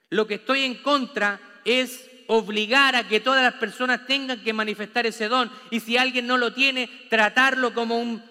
Lo 0.09 0.25
que 0.25 0.35
estoy 0.35 0.63
en 0.63 0.75
contra 0.75 1.41
es 1.65 2.09
obligar 2.27 2.95
a 2.95 3.05
que 3.09 3.19
todas 3.19 3.43
las 3.43 3.55
personas 3.55 4.07
tengan 4.07 4.41
que 4.41 4.53
manifestar 4.53 5.05
ese 5.05 5.27
don. 5.27 5.51
Y 5.71 5.81
si 5.81 5.97
alguien 5.97 6.25
no 6.25 6.37
lo 6.37 6.53
tiene, 6.53 6.87
tratarlo 7.09 7.73
como 7.73 7.97
un 7.97 8.23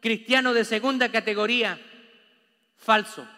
cristiano 0.00 0.54
de 0.54 0.64
segunda 0.64 1.10
categoría. 1.10 1.78
Falso. 2.78 3.28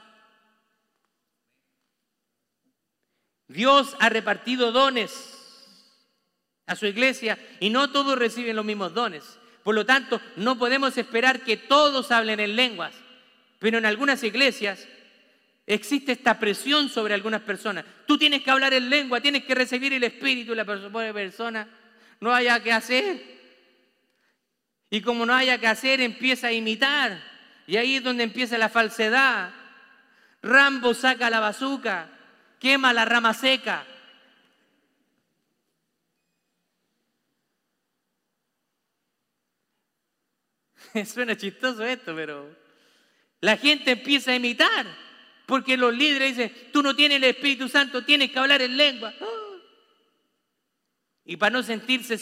Dios 3.48 3.96
ha 3.98 4.08
repartido 4.10 4.70
dones 4.70 5.82
a 6.66 6.76
su 6.76 6.86
iglesia 6.86 7.36
y 7.58 7.70
no 7.70 7.90
todos 7.90 8.16
reciben 8.16 8.54
los 8.54 8.64
mismos 8.64 8.94
dones. 8.94 9.40
Por 9.66 9.74
lo 9.74 9.84
tanto, 9.84 10.20
no 10.36 10.56
podemos 10.56 10.96
esperar 10.96 11.40
que 11.40 11.56
todos 11.56 12.12
hablen 12.12 12.38
en 12.38 12.54
lenguas, 12.54 12.94
pero 13.58 13.78
en 13.78 13.84
algunas 13.84 14.22
iglesias 14.22 14.86
existe 15.66 16.12
esta 16.12 16.38
presión 16.38 16.88
sobre 16.88 17.14
algunas 17.14 17.40
personas. 17.40 17.84
Tú 18.06 18.16
tienes 18.16 18.44
que 18.44 18.52
hablar 18.52 18.74
en 18.74 18.88
lengua, 18.88 19.20
tienes 19.20 19.42
que 19.42 19.56
recibir 19.56 19.92
el 19.92 20.04
espíritu 20.04 20.52
de 20.52 20.56
la 20.58 21.12
persona, 21.12 21.66
no 22.20 22.32
haya 22.32 22.62
que 22.62 22.72
hacer. 22.72 23.20
Y 24.88 25.00
como 25.00 25.26
no 25.26 25.34
haya 25.34 25.58
que 25.58 25.66
hacer, 25.66 26.00
empieza 26.00 26.46
a 26.46 26.52
imitar. 26.52 27.20
Y 27.66 27.76
ahí 27.76 27.96
es 27.96 28.04
donde 28.04 28.22
empieza 28.22 28.56
la 28.58 28.68
falsedad. 28.68 29.50
Rambo 30.44 30.94
saca 30.94 31.28
la 31.28 31.40
bazuca, 31.40 32.08
quema 32.60 32.92
la 32.92 33.04
rama 33.04 33.34
seca. 33.34 33.84
Suena 41.04 41.36
chistoso 41.36 41.84
esto, 41.84 42.14
pero 42.14 42.48
la 43.40 43.56
gente 43.56 43.92
empieza 43.92 44.32
a 44.32 44.36
imitar, 44.36 44.86
porque 45.46 45.76
los 45.76 45.94
líderes 45.94 46.36
dicen, 46.36 46.70
tú 46.72 46.82
no 46.82 46.96
tienes 46.96 47.16
el 47.16 47.24
Espíritu 47.24 47.68
Santo, 47.68 48.04
tienes 48.04 48.30
que 48.30 48.38
hablar 48.38 48.62
en 48.62 48.76
lengua. 48.76 49.14
Y 51.28 51.36
para 51.38 51.50
no 51.50 51.64
sentirse 51.64 52.20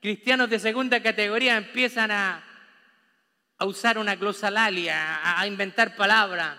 cristianos 0.00 0.48
de 0.48 0.60
segunda 0.60 1.02
categoría, 1.02 1.56
empiezan 1.56 2.12
a, 2.12 2.44
a 3.58 3.66
usar 3.66 3.98
una 3.98 4.14
glosalalia, 4.14 5.40
a, 5.40 5.44
inventar 5.48 5.96
palabras. 5.96 6.56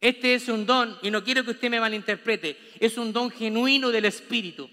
Este 0.00 0.34
es 0.34 0.48
un 0.48 0.66
don, 0.66 0.98
y 1.00 1.12
no 1.12 1.22
quiero 1.22 1.44
que 1.44 1.52
usted 1.52 1.70
me 1.70 1.78
malinterprete, 1.78 2.58
es 2.80 2.98
un 2.98 3.12
don 3.12 3.30
genuino 3.30 3.90
del 3.92 4.06
Espíritu. 4.06 4.68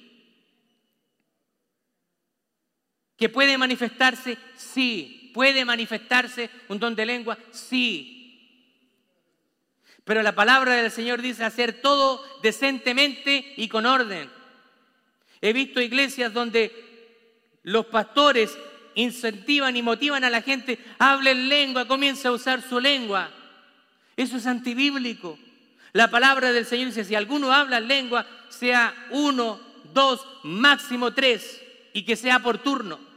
¿Que 3.16 3.30
puede 3.30 3.56
manifestarse? 3.56 4.40
Sí. 4.58 5.19
¿Puede 5.40 5.64
manifestarse 5.64 6.50
un 6.68 6.80
don 6.80 6.94
de 6.94 7.06
lengua? 7.06 7.38
Sí. 7.52 8.68
Pero 10.04 10.22
la 10.22 10.36
palabra 10.36 10.76
del 10.76 10.92
Señor 10.92 11.22
dice 11.22 11.46
hacer 11.46 11.80
todo 11.82 12.22
decentemente 12.44 13.54
y 13.56 13.70
con 13.70 13.86
orden. 13.86 14.30
He 15.40 15.54
visto 15.54 15.80
iglesias 15.80 16.34
donde 16.34 16.74
los 17.64 17.86
pastores 17.86 18.58
incentivan 18.96 19.78
y 19.78 19.82
motivan 19.82 20.26
a 20.26 20.30
la 20.30 20.42
gente, 20.42 20.78
hable 20.98 21.32
en 21.32 21.48
lengua, 21.48 21.88
comienza 21.88 22.28
a 22.28 22.34
usar 22.34 22.62
su 22.62 22.78
lengua. 22.82 23.32
Eso 24.18 24.36
es 24.36 24.46
antibíblico. 24.46 25.40
La 25.94 26.12
palabra 26.12 26.52
del 26.52 26.66
Señor 26.66 26.88
dice, 26.88 27.06
si 27.06 27.16
alguno 27.16 27.54
habla 27.54 27.78
en 27.78 27.88
lengua, 27.88 28.28
sea 28.50 28.94
uno, 29.12 29.58
dos, 29.94 30.20
máximo 30.44 31.14
tres, 31.14 31.64
y 31.94 32.04
que 32.04 32.18
sea 32.18 32.40
por 32.40 32.58
turno. 32.58 33.09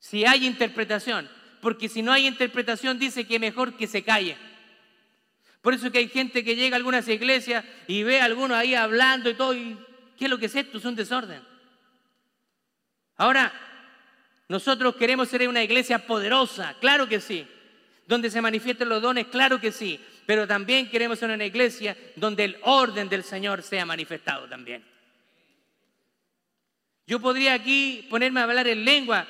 Si 0.00 0.24
hay 0.24 0.46
interpretación, 0.46 1.28
porque 1.60 1.88
si 1.88 2.02
no 2.02 2.10
hay 2.10 2.26
interpretación 2.26 2.98
dice 2.98 3.26
que 3.26 3.38
mejor 3.38 3.76
que 3.76 3.86
se 3.86 4.02
calle. 4.02 4.36
Por 5.60 5.74
eso 5.74 5.92
que 5.92 5.98
hay 5.98 6.08
gente 6.08 6.42
que 6.42 6.56
llega 6.56 6.74
a 6.74 6.78
algunas 6.78 7.06
iglesias 7.06 7.64
y 7.86 8.02
ve 8.02 8.20
a 8.20 8.24
algunos 8.24 8.56
ahí 8.56 8.74
hablando 8.74 9.28
y 9.28 9.34
todo, 9.34 9.54
y 9.54 9.78
¿qué 10.18 10.24
es 10.24 10.30
lo 10.30 10.38
que 10.38 10.46
es 10.46 10.56
esto? 10.56 10.78
Es 10.78 10.84
un 10.86 10.96
desorden. 10.96 11.42
Ahora, 13.18 13.52
nosotros 14.48 14.96
queremos 14.96 15.28
ser 15.28 15.46
una 15.46 15.62
iglesia 15.62 16.06
poderosa, 16.06 16.74
claro 16.80 17.06
que 17.06 17.20
sí. 17.20 17.46
Donde 18.06 18.30
se 18.30 18.40
manifiesten 18.40 18.88
los 18.88 19.02
dones, 19.02 19.26
claro 19.26 19.60
que 19.60 19.70
sí. 19.70 20.00
Pero 20.24 20.46
también 20.46 20.90
queremos 20.90 21.18
ser 21.18 21.30
una 21.30 21.44
iglesia 21.44 21.96
donde 22.16 22.44
el 22.44 22.56
orden 22.62 23.08
del 23.08 23.22
Señor 23.22 23.62
sea 23.62 23.84
manifestado 23.84 24.48
también. 24.48 24.82
Yo 27.06 27.20
podría 27.20 27.52
aquí 27.52 28.06
ponerme 28.08 28.40
a 28.40 28.44
hablar 28.44 28.66
en 28.66 28.84
lengua 28.84 29.26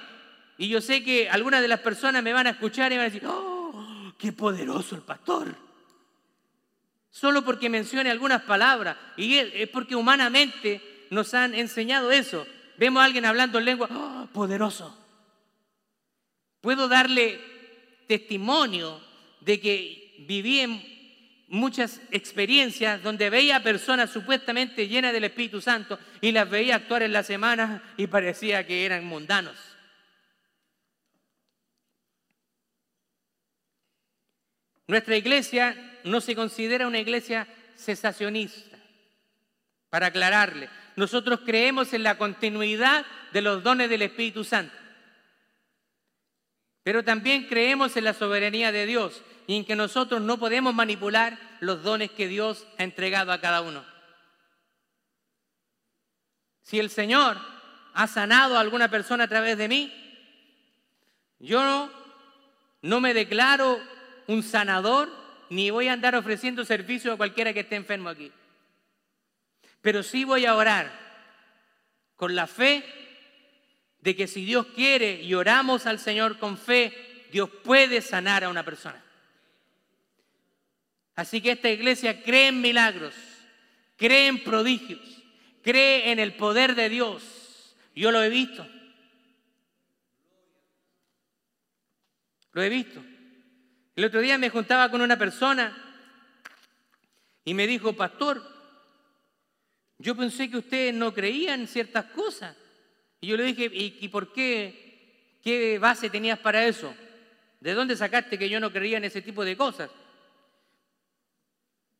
y 0.61 0.69
yo 0.69 0.83
sé 0.83 1.03
que 1.03 1.27
algunas 1.31 1.63
de 1.63 1.69
las 1.69 1.81
personas 1.81 2.23
me 2.23 2.35
van 2.35 2.47
a 2.47 2.51
escuchar 2.51 2.93
y 2.93 2.97
van 2.97 3.07
a 3.07 3.09
decir, 3.09 3.27
¡oh, 3.27 4.13
qué 4.19 4.31
poderoso 4.31 4.95
el 4.95 5.01
pastor! 5.01 5.57
Solo 7.09 7.43
porque 7.43 7.71
mencione 7.71 8.11
algunas 8.11 8.43
palabras. 8.43 8.99
Y 9.17 9.37
es 9.37 9.71
porque 9.71 9.97
humanamente 9.97 11.07
nos 11.09 11.33
han 11.33 11.55
enseñado 11.55 12.11
eso. 12.11 12.47
Vemos 12.77 13.01
a 13.01 13.07
alguien 13.07 13.25
hablando 13.25 13.59
en 13.59 13.65
lengua, 13.65 13.89
¡oh, 13.91 14.29
poderoso! 14.35 14.95
Puedo 16.61 16.89
darle 16.89 17.41
testimonio 18.07 19.01
de 19.41 19.61
que 19.63 20.27
viví 20.29 20.61
en 20.61 20.83
muchas 21.49 22.03
experiencias 22.11 23.03
donde 23.03 23.31
veía 23.31 23.63
personas 23.63 24.11
supuestamente 24.11 24.89
llenas 24.89 25.15
del 25.15 25.25
Espíritu 25.25 25.63
Santo 25.63 25.99
y 26.21 26.33
las 26.33 26.51
veía 26.51 26.77
actuar 26.77 27.03
en 27.03 27.15
la 27.15 27.23
semana 27.23 27.83
y 27.97 28.09
parecía 28.09 28.67
que 28.67 28.85
eran 28.85 29.07
mundanos. 29.07 29.70
Nuestra 34.91 35.17
iglesia 35.17 36.01
no 36.03 36.21
se 36.21 36.35
considera 36.35 36.89
una 36.89 36.99
iglesia 36.99 37.47
cesacionista. 37.77 38.77
Para 39.89 40.07
aclararle, 40.07 40.69
nosotros 40.97 41.43
creemos 41.47 41.93
en 41.93 42.03
la 42.03 42.19
continuidad 42.19 43.07
de 43.33 43.41
los 43.41 43.63
dones 43.63 43.89
del 43.89 44.03
Espíritu 44.03 44.43
Santo. 44.43 44.75
Pero 46.83 47.05
también 47.05 47.47
creemos 47.47 47.97
en 47.97 48.03
la 48.03 48.15
soberanía 48.15 48.73
de 48.73 48.85
Dios 48.85 49.23
y 49.47 49.59
en 49.59 49.65
que 49.65 49.77
nosotros 49.77 50.23
no 50.23 50.39
podemos 50.39 50.75
manipular 50.75 51.39
los 51.61 51.85
dones 51.85 52.11
que 52.11 52.27
Dios 52.27 52.67
ha 52.77 52.83
entregado 52.83 53.31
a 53.31 53.41
cada 53.41 53.61
uno. 53.61 53.85
Si 56.63 56.81
el 56.81 56.91
Señor 56.91 57.39
ha 57.95 58.09
sanado 58.09 58.57
a 58.57 58.61
alguna 58.61 58.91
persona 58.91 59.23
a 59.23 59.29
través 59.29 59.57
de 59.57 59.69
mí, 59.69 59.93
yo 61.39 61.89
no, 62.83 63.01
me 63.01 63.15
declaro 63.15 63.79
un 64.31 64.45
sanador 64.45 65.11
ni 65.49 65.71
voy 65.71 65.89
a 65.89 65.93
andar 65.93 66.15
ofreciendo 66.15 66.65
servicio 66.65 67.13
a 67.13 67.17
cualquiera 67.17 67.53
que 67.53 67.61
esté 67.61 67.75
enfermo 67.75 68.09
aquí. 68.09 68.31
Pero 69.83 70.05
sí 70.05 70.25
voy 70.25 70.47
a 70.47 70.55
orar 70.55 70.93
con 72.15 72.37
la 72.37 72.47
fe 72.47 72.85
de 73.99 74.15
que 74.15 74.29
si 74.29 74.45
Dios 74.45 74.67
quiere 74.69 75.21
y 75.21 75.35
oramos 75.35 75.87
al 75.87 75.99
Señor 75.99 76.39
con 76.39 76.57
fe, 76.57 77.27
Dios 77.33 77.51
puede 77.65 78.01
sanar 78.01 78.45
a 78.45 78.49
una 78.49 78.65
persona. 78.65 79.03
Así 81.17 81.41
que 81.41 81.51
esta 81.53 81.69
iglesia 81.69 82.23
cree 82.23 82.49
en 82.49 82.61
milagros, 82.61 83.15
cree 83.97 84.29
en 84.29 84.45
prodigios, 84.45 85.01
cree 85.63 86.13
en 86.13 86.21
el 86.21 86.35
poder 86.35 86.77
de 86.77 86.89
Dios. 86.89 87.75
Yo 87.97 88.13
lo 88.13 88.23
he 88.23 88.29
visto. 88.29 88.67
Lo 92.53 92.63
he 92.63 92.69
visto. 92.69 93.10
El 94.01 94.07
otro 94.07 94.23
día 94.23 94.39
me 94.39 94.49
juntaba 94.49 94.91
con 94.91 95.03
una 95.03 95.19
persona 95.19 95.77
y 97.45 97.53
me 97.53 97.67
dijo, 97.67 97.93
pastor, 97.93 98.43
yo 99.99 100.17
pensé 100.17 100.51
que 100.51 100.57
ustedes 100.57 100.95
no 100.95 101.13
creían 101.13 101.67
ciertas 101.67 102.07
cosas. 102.07 102.57
Y 103.21 103.27
yo 103.27 103.37
le 103.37 103.45
dije, 103.45 103.69
¿y, 103.71 104.09
por 104.09 104.33
qué? 104.33 105.37
¿Qué 105.43 105.79
base 105.79 106.09
tenías 106.09 106.39
para 106.39 106.65
eso? 106.65 106.95
¿De 107.61 107.75
dónde 107.75 107.95
sacaste 107.95 108.39
que 108.39 108.49
yo 108.49 108.59
no 108.59 108.73
creía 108.73 108.97
en 108.97 109.05
ese 109.05 109.21
tipo 109.21 109.45
de 109.45 109.55
cosas? 109.55 109.91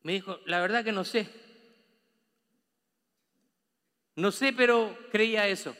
Me 0.01 0.13
dijo, 0.13 0.39
la 0.47 0.59
verdad 0.59 0.83
que 0.83 0.91
no 0.91 1.03
sé. 1.03 1.29
No 4.15 4.31
sé, 4.31 4.53
pero 4.53 4.97
creía 5.11 5.47
eso. 5.47 5.77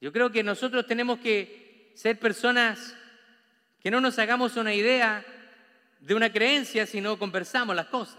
Yo 0.00 0.12
creo 0.12 0.32
que 0.32 0.42
nosotros 0.42 0.84
tenemos 0.84 1.20
que 1.20 1.63
ser 1.94 2.18
personas 2.18 2.96
que 3.80 3.90
no 3.90 4.00
nos 4.00 4.18
hagamos 4.18 4.56
una 4.56 4.74
idea 4.74 5.24
de 6.00 6.14
una 6.14 6.32
creencia, 6.32 6.86
sino 6.86 7.18
conversamos 7.18 7.74
las 7.74 7.86
cosas. 7.86 8.18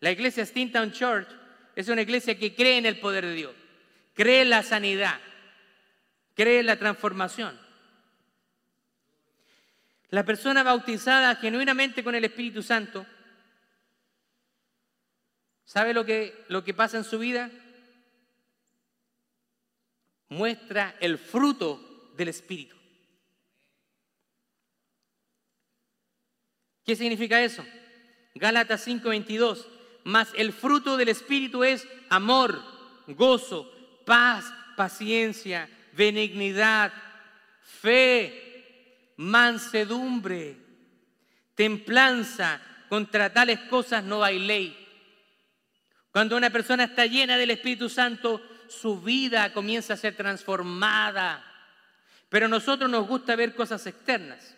La 0.00 0.10
iglesia 0.10 0.44
Steamtown 0.44 0.92
Church 0.92 1.28
es 1.74 1.88
una 1.88 2.02
iglesia 2.02 2.38
que 2.38 2.54
cree 2.54 2.78
en 2.78 2.86
el 2.86 3.00
poder 3.00 3.24
de 3.24 3.34
Dios, 3.34 3.54
cree 4.14 4.42
en 4.42 4.50
la 4.50 4.62
sanidad, 4.62 5.18
cree 6.34 6.60
en 6.60 6.66
la 6.66 6.78
transformación. 6.78 7.58
La 10.10 10.24
persona 10.24 10.62
bautizada 10.62 11.34
genuinamente 11.36 12.04
con 12.04 12.14
el 12.14 12.24
Espíritu 12.24 12.62
Santo, 12.62 13.06
¿sabe 15.64 15.94
lo 15.94 16.04
que, 16.04 16.44
lo 16.48 16.62
que 16.62 16.74
pasa 16.74 16.98
en 16.98 17.04
su 17.04 17.18
vida? 17.18 17.50
Muestra 20.28 20.96
el 21.00 21.16
fruto 21.16 21.91
del 22.16 22.28
Espíritu. 22.28 22.76
¿Qué 26.84 26.96
significa 26.96 27.40
eso? 27.42 27.64
Gálatas 28.34 28.86
5:22 28.86 29.66
mas 30.04 30.28
el 30.36 30.52
fruto 30.52 30.96
del 30.96 31.08
Espíritu 31.08 31.64
es 31.64 31.86
amor, 32.08 32.62
gozo, 33.06 33.70
paz, 34.04 34.52
paciencia, 34.76 35.68
benignidad, 35.92 36.92
fe, 37.62 39.12
mansedumbre, 39.16 40.56
templanza. 41.54 42.60
Contra 42.88 43.32
tales 43.32 43.58
cosas 43.70 44.04
no 44.04 44.22
hay 44.22 44.38
ley. 44.38 44.78
Cuando 46.10 46.36
una 46.36 46.50
persona 46.50 46.84
está 46.84 47.06
llena 47.06 47.38
del 47.38 47.52
Espíritu 47.52 47.88
Santo, 47.88 48.42
su 48.68 49.00
vida 49.00 49.52
comienza 49.54 49.94
a 49.94 49.96
ser 49.96 50.14
transformada. 50.14 51.42
Pero 52.32 52.46
a 52.46 52.48
nosotros 52.48 52.88
nos 52.88 53.06
gusta 53.06 53.36
ver 53.36 53.54
cosas 53.54 53.86
externas. 53.86 54.56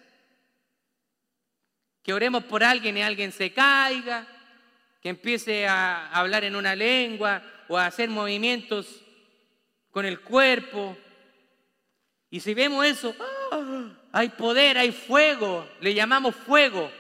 Que 2.04 2.12
oremos 2.12 2.44
por 2.44 2.62
alguien 2.62 2.96
y 2.96 3.02
alguien 3.02 3.32
se 3.32 3.52
caiga, 3.52 4.28
que 5.02 5.08
empiece 5.08 5.66
a 5.66 6.08
hablar 6.10 6.44
en 6.44 6.54
una 6.54 6.76
lengua 6.76 7.42
o 7.66 7.76
a 7.76 7.86
hacer 7.86 8.08
movimientos 8.08 9.02
con 9.90 10.06
el 10.06 10.20
cuerpo. 10.20 10.96
Y 12.30 12.38
si 12.38 12.54
vemos 12.54 12.86
eso, 12.86 13.12
¡ah! 13.50 13.90
hay 14.12 14.28
poder, 14.28 14.78
hay 14.78 14.92
fuego, 14.92 15.68
le 15.80 15.94
llamamos 15.94 16.36
fuego. 16.36 16.92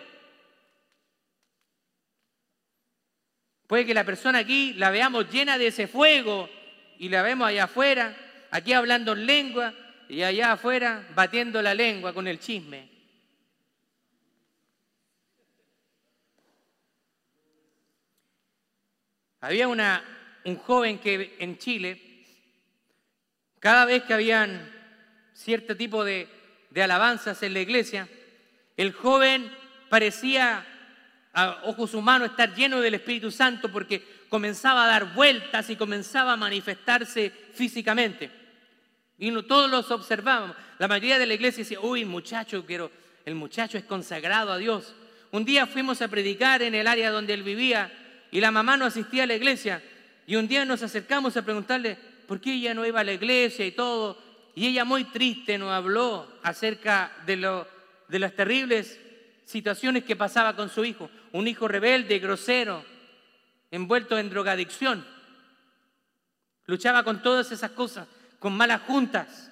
Puede 3.68 3.86
que 3.86 3.94
la 3.94 4.02
persona 4.02 4.40
aquí 4.40 4.72
la 4.72 4.90
veamos 4.90 5.30
llena 5.30 5.56
de 5.56 5.68
ese 5.68 5.86
fuego 5.86 6.50
y 6.98 7.10
la 7.10 7.22
vemos 7.22 7.46
allá 7.46 7.64
afuera, 7.64 8.16
aquí 8.50 8.72
hablando 8.72 9.12
en 9.12 9.24
lengua 9.24 9.72
y 10.14 10.22
allá 10.22 10.52
afuera 10.52 11.04
batiendo 11.12 11.60
la 11.60 11.74
lengua 11.74 12.12
con 12.12 12.28
el 12.28 12.38
chisme. 12.38 12.88
Había 19.40 19.66
una, 19.66 20.04
un 20.44 20.56
joven 20.56 21.00
que 21.00 21.34
en 21.40 21.58
Chile, 21.58 22.00
cada 23.58 23.84
vez 23.86 24.04
que 24.04 24.14
habían 24.14 24.72
cierto 25.34 25.76
tipo 25.76 26.04
de, 26.04 26.28
de 26.70 26.82
alabanzas 26.82 27.42
en 27.42 27.52
la 27.52 27.60
iglesia, 27.60 28.08
el 28.76 28.92
joven 28.92 29.50
parecía 29.90 30.64
a 31.32 31.62
ojos 31.64 31.92
humanos 31.92 32.30
estar 32.30 32.54
lleno 32.54 32.80
del 32.80 32.94
Espíritu 32.94 33.32
Santo 33.32 33.70
porque 33.72 34.04
comenzaba 34.28 34.84
a 34.84 34.88
dar 34.88 35.12
vueltas 35.12 35.68
y 35.70 35.76
comenzaba 35.76 36.34
a 36.34 36.36
manifestarse 36.36 37.32
físicamente. 37.52 38.43
Y 39.18 39.30
todos 39.42 39.70
los 39.70 39.90
observábamos. 39.90 40.56
La 40.78 40.88
mayoría 40.88 41.18
de 41.18 41.26
la 41.26 41.34
iglesia 41.34 41.62
decía, 41.62 41.80
uy, 41.80 42.04
muchacho, 42.04 42.64
pero 42.66 42.90
el 43.24 43.34
muchacho 43.34 43.78
es 43.78 43.84
consagrado 43.84 44.52
a 44.52 44.58
Dios. 44.58 44.94
Un 45.30 45.44
día 45.44 45.66
fuimos 45.66 46.02
a 46.02 46.08
predicar 46.08 46.62
en 46.62 46.74
el 46.74 46.86
área 46.86 47.10
donde 47.10 47.34
él 47.34 47.42
vivía 47.42 47.92
y 48.30 48.40
la 48.40 48.50
mamá 48.50 48.76
no 48.76 48.84
asistía 48.84 49.24
a 49.24 49.26
la 49.26 49.34
iglesia. 49.34 49.82
Y 50.26 50.36
un 50.36 50.48
día 50.48 50.64
nos 50.64 50.82
acercamos 50.82 51.36
a 51.36 51.42
preguntarle 51.42 51.96
por 52.26 52.40
qué 52.40 52.54
ella 52.54 52.74
no 52.74 52.86
iba 52.86 53.00
a 53.00 53.04
la 53.04 53.12
iglesia 53.12 53.64
y 53.64 53.72
todo. 53.72 54.18
Y 54.54 54.66
ella 54.66 54.84
muy 54.84 55.04
triste 55.04 55.58
nos 55.58 55.72
habló 55.72 56.26
acerca 56.42 57.12
de, 57.26 57.64
de 58.08 58.18
las 58.18 58.34
terribles 58.34 59.00
situaciones 59.44 60.04
que 60.04 60.16
pasaba 60.16 60.56
con 60.56 60.68
su 60.68 60.84
hijo. 60.84 61.10
Un 61.32 61.48
hijo 61.48 61.68
rebelde, 61.68 62.18
grosero, 62.18 62.84
envuelto 63.70 64.18
en 64.18 64.30
drogadicción. 64.30 65.04
Luchaba 66.66 67.02
con 67.02 67.22
todas 67.22 67.52
esas 67.52 67.72
cosas, 67.72 68.08
con 68.44 68.54
malas 68.54 68.82
juntas. 68.82 69.50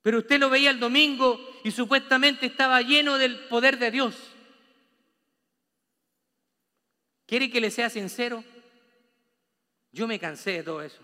Pero 0.00 0.20
usted 0.20 0.40
lo 0.40 0.48
veía 0.48 0.70
el 0.70 0.80
domingo 0.80 1.38
y 1.62 1.72
supuestamente 1.72 2.46
estaba 2.46 2.80
lleno 2.80 3.18
del 3.18 3.38
poder 3.48 3.78
de 3.78 3.90
Dios. 3.90 4.16
¿Quiere 7.26 7.50
que 7.50 7.60
le 7.60 7.70
sea 7.70 7.90
sincero? 7.90 8.42
Yo 9.92 10.06
me 10.08 10.18
cansé 10.18 10.52
de 10.52 10.62
todo 10.62 10.80
eso. 10.80 11.02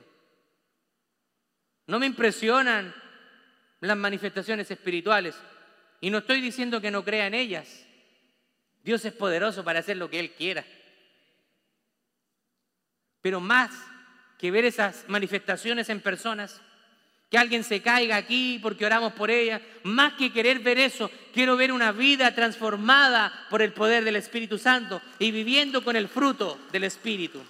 No 1.87 1.99
me 1.99 2.07
impresionan 2.07 2.95
las 3.81 3.99
manifestaciones 3.99 4.71
espirituales. 4.71 5.37
Y 6.01 6.09
no 6.09 6.17
estoy 6.17 6.41
diciendo 6.41 6.81
que 6.81 6.91
no 6.91 7.05
crea 7.05 7.27
en 7.27 7.35
ellas. 7.35 7.85
Dios 8.83 9.05
es 9.05 9.13
poderoso 9.13 9.63
para 9.63 9.81
hacer 9.81 9.99
lo 9.99 10.09
que 10.09 10.21
Él 10.21 10.31
quiera. 10.31 10.65
Pero 13.21 13.41
más 13.41 13.73
que 14.39 14.51
ver 14.51 14.65
esas 14.65 15.05
manifestaciones 15.09 15.89
en 15.89 16.01
personas, 16.01 16.61
que 17.31 17.39
alguien 17.39 17.65
se 17.65 17.83
caiga 17.83 18.17
aquí 18.17 18.59
porque 18.63 18.87
oramos 18.87 19.13
por 19.13 19.31
ella, 19.31 19.61
más 19.83 20.13
que 20.15 20.33
querer 20.33 20.61
ver 20.61 20.79
eso, 20.79 21.11
quiero 21.33 21.57
ver 21.57 21.73
una 21.73 21.93
vida 21.93 22.35
transformada 22.35 23.47
por 23.51 23.63
el 23.63 23.73
poder 23.73 24.05
del 24.05 24.17
Espíritu 24.17 24.59
Santo 24.59 25.03
y 25.19 25.31
viviendo 25.31 25.83
con 25.83 25.97
el 25.97 26.09
fruto 26.09 26.59
del 26.71 26.85
Espíritu. 26.85 27.43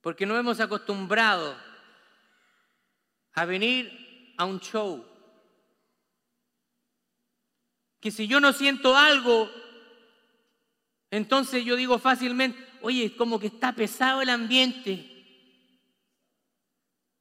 Porque 0.00 0.26
no 0.26 0.36
hemos 0.36 0.60
acostumbrado 0.60 1.56
a 3.32 3.44
venir 3.44 4.34
a 4.36 4.44
un 4.44 4.60
show. 4.60 5.04
Que 8.00 8.10
si 8.10 8.26
yo 8.26 8.38
no 8.38 8.52
siento 8.52 8.96
algo, 8.96 9.50
entonces 11.14 11.64
yo 11.64 11.76
digo 11.76 11.98
fácilmente, 12.00 12.58
oye, 12.80 13.14
como 13.14 13.38
que 13.38 13.46
está 13.46 13.72
pesado 13.72 14.20
el 14.20 14.28
ambiente. 14.28 15.10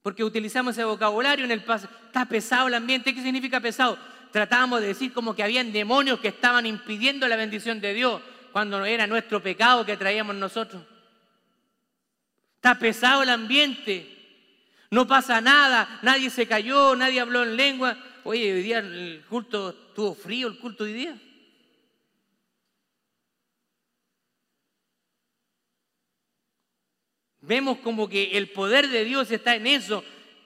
Porque 0.02 0.24
utilizamos 0.24 0.76
ese 0.76 0.84
vocabulario 0.84 1.46
en 1.46 1.52
el 1.52 1.64
pasado, 1.64 1.94
está 2.08 2.26
pesado 2.26 2.68
el 2.68 2.74
ambiente. 2.74 3.14
¿Qué 3.14 3.22
significa 3.22 3.60
pesado? 3.60 4.00
Tratábamos 4.32 4.82
de 4.82 4.88
decir 4.88 5.14
como 5.14 5.36
que 5.36 5.44
habían 5.44 5.72
demonios 5.72 6.20
que 6.20 6.30
estaban 6.30 6.66
impidiendo 6.66 7.28
la 7.28 7.36
bendición 7.36 7.80
de 7.80 7.94
Dios 7.94 8.20
cuando 8.52 8.84
era 8.84 9.06
nuestro 9.06 9.44
pecado 9.44 9.86
que 9.86 9.96
traíamos 9.96 10.36
nosotros. 10.36 10.82
Está 12.56 12.80
pesado 12.80 13.22
el 13.22 13.30
ambiente. 13.30 14.10
No 14.90 15.08
pasa 15.08 15.40
nada, 15.40 16.00
nadie 16.02 16.32
se 16.32 16.48
cayó, 16.48 16.96
nadie 16.96 17.20
habló 17.20 17.44
en 17.44 17.56
lengua. 17.56 17.96
Oye, 18.24 18.54
hoy 18.54 18.64
día 18.64 18.80
el 18.80 19.24
culto 19.30 19.70
estuvo 19.70 20.16
frío, 20.16 20.48
el 20.48 20.58
culto 20.58 20.84
hoy 20.84 20.94
día. 20.94 21.16
Vemos 27.46 27.80
como 27.80 28.08
que 28.08 28.38
el 28.38 28.50
poder 28.50 28.88
de 28.88 29.04
Dios 29.04 29.30
está 29.30 29.56
en 29.56 29.68
eso 29.68 30.02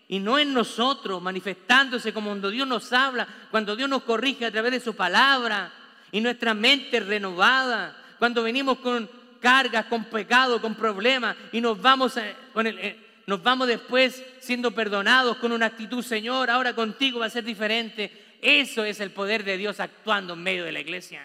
y 0.08 0.20
no 0.20 0.40
en 0.40 0.52
nosotros, 0.52 1.22
manifestándose 1.22 2.12
como 2.12 2.32
cuando 2.32 2.50
Dios 2.50 2.68
nos 2.68 2.92
habla, 2.92 3.28
cuando 3.52 3.76
Dios 3.76 3.88
nos 3.88 4.02
corrige 4.02 4.48
a 4.48 4.52
través 4.52 4.72
de 4.72 4.80
su 4.80 4.96
palabra 4.96 5.72
y 6.12 6.22
nuestra 6.22 6.56
mente 6.56 7.00
renovada, 7.00 7.96
cuando 8.18 8.42
venimos 8.42 8.80
con 8.80 9.08
cargas, 9.40 9.86
con 9.86 10.06
pecado, 10.06 10.60
con 10.60 10.74
problemas 10.74 11.36
y 11.52 11.62
nos 11.62 11.80
vamos, 11.80 12.16
con 12.52 12.66
el, 12.66 12.80
eh, 12.80 12.98
nos 13.28 13.44
vamos 13.44 13.68
después 13.68 14.24
siendo 14.40 14.72
perdonados 14.72 15.38
con 15.38 15.52
una 15.52 15.68
actitud, 15.68 16.04
Señor, 16.04 16.50
ahora 16.50 16.74
contigo 16.74 17.20
va 17.20 17.28
a 17.28 17.30
ser 17.30 17.44
diferente. 17.44 18.12
Eso 18.42 18.84
es 18.84 19.00
el 19.02 19.12
poder 19.12 19.44
de 19.44 19.58
Dios 19.58 19.80
actuando 19.80 20.34
en 20.34 20.42
medio 20.42 20.66
de 20.66 20.72
la 20.72 20.80
iglesia. 20.80 21.22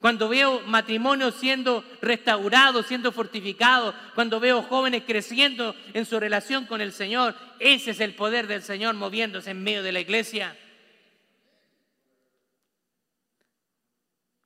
Cuando 0.00 0.28
veo 0.28 0.60
matrimonios 0.60 1.34
siendo 1.34 1.84
restaurados, 2.00 2.86
siendo 2.86 3.10
fortificados, 3.10 3.94
cuando 4.14 4.38
veo 4.38 4.62
jóvenes 4.62 5.02
creciendo 5.04 5.74
en 5.92 6.06
su 6.06 6.20
relación 6.20 6.66
con 6.66 6.80
el 6.80 6.92
Señor, 6.92 7.34
ese 7.58 7.90
es 7.90 8.00
el 8.00 8.14
poder 8.14 8.46
del 8.46 8.62
Señor 8.62 8.94
moviéndose 8.94 9.50
en 9.50 9.62
medio 9.62 9.82
de 9.82 9.92
la 9.92 10.00
iglesia. 10.00 10.56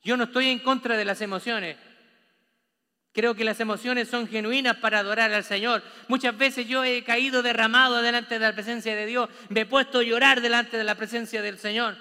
Yo 0.02 0.16
no 0.16 0.24
estoy 0.24 0.48
en 0.48 0.58
contra 0.58 0.96
de 0.96 1.04
las 1.04 1.20
emociones. 1.20 1.76
Creo 3.12 3.34
que 3.34 3.44
las 3.44 3.60
emociones 3.60 4.08
son 4.08 4.26
genuinas 4.26 4.78
para 4.78 5.00
adorar 5.00 5.34
al 5.34 5.44
Señor. 5.44 5.82
Muchas 6.08 6.36
veces 6.36 6.66
yo 6.66 6.82
he 6.82 7.04
caído 7.04 7.42
derramado 7.42 8.00
delante 8.00 8.38
de 8.38 8.40
la 8.40 8.54
presencia 8.54 8.96
de 8.96 9.04
Dios, 9.04 9.28
me 9.50 9.60
he 9.60 9.66
puesto 9.66 9.98
a 9.98 10.02
llorar 10.02 10.40
delante 10.40 10.78
de 10.78 10.84
la 10.84 10.94
presencia 10.94 11.42
del 11.42 11.58
Señor. 11.58 11.98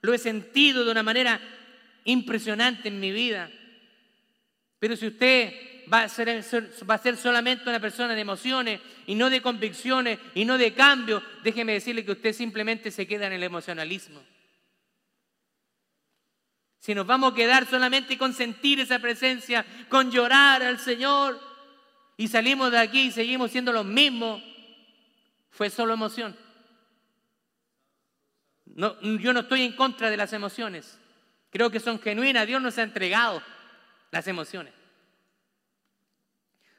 Lo 0.00 0.12
he 0.12 0.18
sentido 0.18 0.84
de 0.84 0.90
una 0.90 1.04
manera 1.04 1.40
impresionante 2.04 2.88
en 2.88 3.00
mi 3.00 3.12
vida. 3.12 3.50
Pero 4.78 4.96
si 4.96 5.06
usted 5.06 5.52
va 5.92 6.02
a, 6.02 6.08
ser, 6.08 6.28
va 6.88 6.94
a 6.94 6.98
ser 6.98 7.16
solamente 7.16 7.68
una 7.68 7.80
persona 7.80 8.14
de 8.14 8.20
emociones 8.20 8.80
y 9.06 9.14
no 9.14 9.30
de 9.30 9.42
convicciones 9.42 10.18
y 10.34 10.44
no 10.44 10.58
de 10.58 10.72
cambio, 10.72 11.22
déjeme 11.42 11.72
decirle 11.72 12.04
que 12.04 12.12
usted 12.12 12.32
simplemente 12.32 12.90
se 12.90 13.06
queda 13.06 13.26
en 13.26 13.34
el 13.34 13.42
emocionalismo. 13.42 14.22
Si 16.78 16.94
nos 16.94 17.06
vamos 17.06 17.32
a 17.32 17.34
quedar 17.34 17.66
solamente 17.66 18.18
con 18.18 18.34
sentir 18.34 18.78
esa 18.78 18.98
presencia, 18.98 19.64
con 19.88 20.10
llorar 20.10 20.62
al 20.62 20.78
Señor 20.78 21.40
y 22.16 22.28
salimos 22.28 22.70
de 22.70 22.78
aquí 22.78 23.06
y 23.06 23.10
seguimos 23.10 23.50
siendo 23.50 23.72
los 23.72 23.86
mismos, 23.86 24.42
fue 25.50 25.70
solo 25.70 25.94
emoción. 25.94 26.36
No, 28.66 29.00
yo 29.00 29.32
no 29.32 29.40
estoy 29.40 29.62
en 29.62 29.72
contra 29.72 30.10
de 30.10 30.16
las 30.16 30.32
emociones. 30.32 30.98
Creo 31.54 31.70
que 31.70 31.78
son 31.78 32.00
genuinas. 32.00 32.48
Dios 32.48 32.60
nos 32.60 32.76
ha 32.78 32.82
entregado 32.82 33.40
las 34.10 34.26
emociones. 34.26 34.74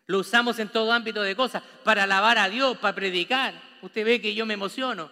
Lo 0.05 0.19
usamos 0.19 0.59
en 0.59 0.67
todo 0.67 0.91
ámbito 0.91 1.21
de 1.21 1.33
cosas, 1.33 1.63
para 1.85 2.03
alabar 2.03 2.37
a 2.37 2.49
Dios, 2.49 2.77
para 2.79 2.93
predicar. 2.93 3.53
Usted 3.81 4.03
ve 4.03 4.19
que 4.19 4.35
yo 4.35 4.45
me 4.45 4.53
emociono. 4.53 5.09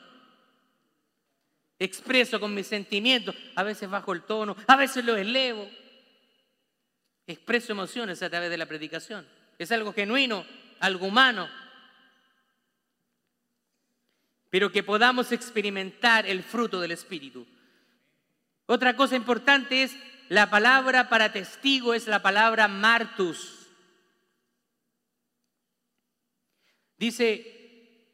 Expreso 1.80 2.42
con 2.42 2.54
mis 2.54 2.68
sentimientos, 2.68 3.36
a 3.56 3.64
veces 3.64 3.90
bajo 3.90 4.12
el 4.12 4.24
tono, 4.24 4.58
a 4.68 4.76
veces 4.76 5.06
lo 5.06 5.16
elevo. 5.16 5.66
Expreso 7.26 7.72
emociones 7.72 8.22
a 8.22 8.30
través 8.30 8.50
de 8.50 8.58
la 8.58 8.66
predicación. 8.66 9.26
Es 9.58 9.72
algo 9.72 9.94
genuino, 9.94 10.46
algo 10.82 11.08
humano. 11.08 11.48
Pero 14.50 14.74
que 14.74 14.84
podamos 14.84 15.32
experimentar 15.32 16.28
el 16.28 16.44
fruto 16.44 16.82
del 16.82 16.92
Espíritu. 16.92 17.48
Otra 18.74 18.96
cosa 18.96 19.16
importante 19.16 19.84
es 19.84 19.96
la 20.30 20.50
palabra 20.50 21.08
para 21.08 21.32
testigo 21.32 21.94
es 21.94 22.08
la 22.08 22.24
palabra 22.24 22.68
martus. 22.68 23.68
Dice, 26.98 28.10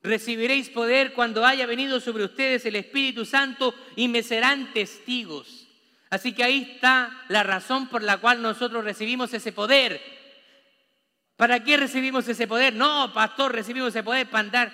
recibiréis 0.00 0.70
poder 0.70 1.12
cuando 1.12 1.44
haya 1.44 1.66
venido 1.66 2.00
sobre 2.00 2.24
ustedes 2.24 2.64
el 2.64 2.76
Espíritu 2.76 3.26
Santo 3.26 3.74
y 3.96 4.08
me 4.08 4.22
serán 4.22 4.72
testigos. 4.72 5.68
Así 6.08 6.32
que 6.32 6.42
ahí 6.42 6.70
está 6.76 7.26
la 7.28 7.42
razón 7.42 7.88
por 7.88 8.02
la 8.02 8.16
cual 8.16 8.40
nosotros 8.40 8.82
recibimos 8.84 9.34
ese 9.34 9.52
poder. 9.52 10.00
¿Para 11.36 11.62
qué 11.62 11.76
recibimos 11.76 12.26
ese 12.28 12.46
poder? 12.46 12.72
No, 12.72 13.12
pastor, 13.12 13.52
recibimos 13.52 13.90
ese 13.90 14.02
poder 14.02 14.26
para 14.30 14.40
andar 14.40 14.72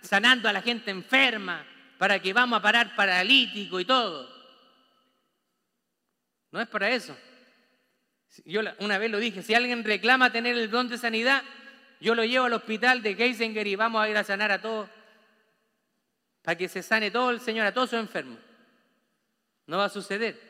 sanando 0.00 0.48
a 0.48 0.52
la 0.52 0.62
gente 0.62 0.92
enferma, 0.92 1.66
para 1.98 2.20
que 2.22 2.32
vamos 2.32 2.60
a 2.60 2.62
parar 2.62 2.94
paralítico 2.94 3.80
y 3.80 3.84
todo. 3.84 4.35
No 6.56 6.62
es 6.62 6.68
para 6.68 6.88
eso. 6.88 7.14
Yo 8.46 8.62
una 8.78 8.96
vez 8.96 9.10
lo 9.10 9.18
dije, 9.18 9.42
si 9.42 9.52
alguien 9.52 9.84
reclama 9.84 10.32
tener 10.32 10.56
el 10.56 10.70
don 10.70 10.88
de 10.88 10.96
sanidad, 10.96 11.42
yo 12.00 12.14
lo 12.14 12.24
llevo 12.24 12.46
al 12.46 12.54
hospital 12.54 13.02
de 13.02 13.14
Geisinger 13.14 13.66
y 13.66 13.76
vamos 13.76 14.02
a 14.02 14.08
ir 14.08 14.16
a 14.16 14.24
sanar 14.24 14.50
a 14.50 14.62
todos, 14.62 14.88
para 16.40 16.56
que 16.56 16.70
se 16.70 16.82
sane 16.82 17.10
todo 17.10 17.28
el 17.28 17.40
Señor, 17.40 17.66
a 17.66 17.74
todos 17.74 17.90
sus 17.90 17.98
enfermos. 17.98 18.38
No 19.66 19.76
va 19.76 19.84
a 19.84 19.90
suceder. 19.90 20.40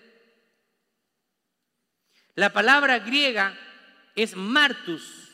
La 2.37 2.53
palabra 2.53 3.01
griega 3.01 3.59
es 4.15 4.37
martus, 4.37 5.33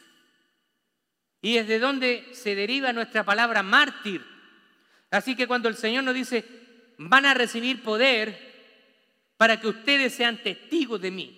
y 1.43 1.59
es 1.59 1.69
de 1.69 1.81
donde 1.81 2.31
se 2.33 2.55
deriva 2.55 2.95
nuestra 2.95 3.25
palabra 3.25 3.63
mártir. 3.63 4.25
Así 5.11 5.37
que 5.37 5.47
cuando 5.47 5.69
el 5.69 5.77
Señor 5.77 6.05
nos 6.05 6.15
dice, 6.15 6.47
van 6.97 7.27
a 7.27 7.35
recibir 7.35 7.83
poder, 7.83 8.52
para 9.43 9.59
que 9.59 9.67
ustedes 9.67 10.15
sean 10.15 10.37
testigos 10.37 11.01
de 11.01 11.11
mí. 11.11 11.37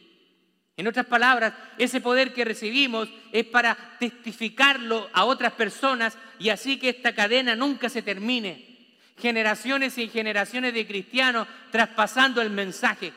En 0.76 0.86
otras 0.86 1.06
palabras, 1.06 1.54
ese 1.78 2.02
poder 2.02 2.34
que 2.34 2.44
recibimos 2.44 3.08
es 3.32 3.46
para 3.46 3.96
testificarlo 3.98 5.08
a 5.14 5.24
otras 5.24 5.54
personas 5.54 6.18
y 6.38 6.50
así 6.50 6.78
que 6.78 6.90
esta 6.90 7.14
cadena 7.14 7.56
nunca 7.56 7.88
se 7.88 8.02
termine. 8.02 8.98
Generaciones 9.16 9.96
y 9.96 10.10
generaciones 10.10 10.74
de 10.74 10.86
cristianos 10.86 11.48
traspasando 11.70 12.42
el 12.42 12.50
mensaje. 12.50 13.14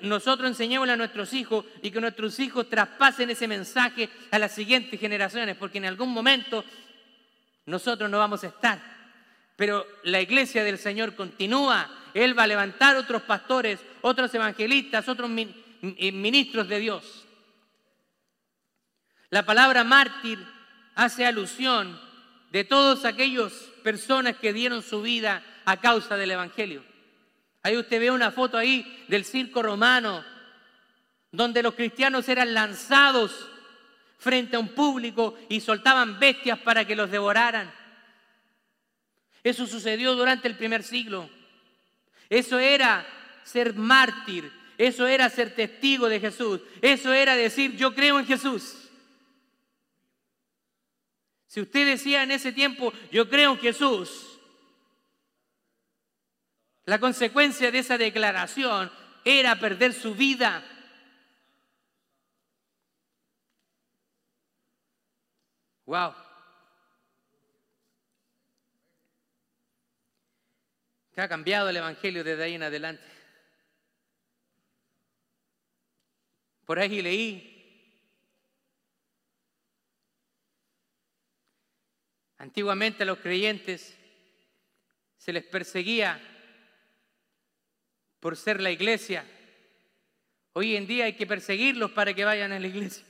nosotros 0.00 0.48
enseñémosle 0.48 0.94
a 0.94 0.96
nuestros 0.96 1.32
hijos 1.32 1.64
y 1.80 1.92
que 1.92 2.00
nuestros 2.00 2.40
hijos 2.40 2.68
traspasen 2.68 3.30
ese 3.30 3.46
mensaje 3.46 4.08
a 4.32 4.38
las 4.40 4.50
siguientes 4.50 4.98
generaciones, 4.98 5.56
porque 5.56 5.78
en 5.78 5.84
algún 5.84 6.12
momento 6.12 6.64
nosotros 7.66 8.10
no 8.10 8.18
vamos 8.18 8.42
a 8.42 8.48
estar. 8.48 8.82
Pero 9.54 9.86
la 10.02 10.20
iglesia 10.20 10.64
del 10.64 10.78
Señor 10.78 11.14
continúa. 11.14 12.00
Él 12.14 12.38
va 12.38 12.44
a 12.44 12.46
levantar 12.46 12.96
otros 12.96 13.22
pastores, 13.22 13.80
otros 14.00 14.32
evangelistas, 14.32 15.08
otros 15.08 15.30
eh, 15.36 16.12
ministros 16.12 16.68
de 16.68 16.78
Dios. 16.78 17.26
La 19.30 19.44
palabra 19.44 19.82
mártir 19.82 20.38
hace 20.94 21.26
alusión 21.26 22.00
de 22.52 22.62
todas 22.62 23.04
aquellas 23.04 23.52
personas 23.82 24.36
que 24.36 24.52
dieron 24.52 24.80
su 24.80 25.02
vida 25.02 25.42
a 25.64 25.76
causa 25.78 26.16
del 26.16 26.30
Evangelio. 26.30 26.84
Ahí 27.64 27.76
usted 27.76 27.98
ve 27.98 28.12
una 28.12 28.30
foto 28.30 28.56
ahí 28.56 29.04
del 29.08 29.24
circo 29.24 29.60
romano, 29.60 30.24
donde 31.32 31.64
los 31.64 31.74
cristianos 31.74 32.28
eran 32.28 32.54
lanzados 32.54 33.48
frente 34.18 34.54
a 34.54 34.60
un 34.60 34.68
público 34.68 35.36
y 35.48 35.60
soltaban 35.60 36.20
bestias 36.20 36.60
para 36.60 36.86
que 36.86 36.94
los 36.94 37.10
devoraran. 37.10 37.72
Eso 39.42 39.66
sucedió 39.66 40.14
durante 40.14 40.46
el 40.46 40.56
primer 40.56 40.84
siglo. 40.84 41.28
Eso 42.34 42.58
era 42.58 43.06
ser 43.44 43.74
mártir, 43.74 44.50
eso 44.76 45.06
era 45.06 45.30
ser 45.30 45.54
testigo 45.54 46.08
de 46.08 46.18
Jesús, 46.18 46.60
eso 46.82 47.12
era 47.12 47.36
decir 47.36 47.76
yo 47.76 47.94
creo 47.94 48.18
en 48.18 48.26
Jesús. 48.26 48.90
Si 51.46 51.60
usted 51.60 51.86
decía 51.86 52.24
en 52.24 52.32
ese 52.32 52.50
tiempo 52.50 52.92
yo 53.12 53.30
creo 53.30 53.52
en 53.52 53.58
Jesús, 53.58 54.40
la 56.86 56.98
consecuencia 56.98 57.70
de 57.70 57.78
esa 57.78 57.98
declaración 57.98 58.90
era 59.24 59.60
perder 59.60 59.92
su 59.92 60.16
vida. 60.16 60.64
Wow. 65.86 66.23
¿Qué 71.14 71.20
ha 71.20 71.28
cambiado 71.28 71.68
el 71.68 71.76
Evangelio 71.76 72.24
desde 72.24 72.42
ahí 72.42 72.54
en 72.54 72.62
adelante? 72.62 73.04
Por 76.64 76.78
ahí 76.78 77.02
leí 77.02 77.54
Antiguamente 82.44 83.04
a 83.04 83.06
los 83.06 83.20
creyentes 83.20 83.96
se 85.16 85.32
les 85.32 85.44
perseguía 85.44 86.20
por 88.20 88.36
ser 88.36 88.60
la 88.60 88.70
iglesia. 88.70 89.24
Hoy 90.52 90.76
en 90.76 90.86
día 90.86 91.06
hay 91.06 91.14
que 91.14 91.26
perseguirlos 91.26 91.92
para 91.92 92.12
que 92.12 92.22
vayan 92.22 92.52
a 92.52 92.60
la 92.60 92.66
iglesia. 92.66 93.02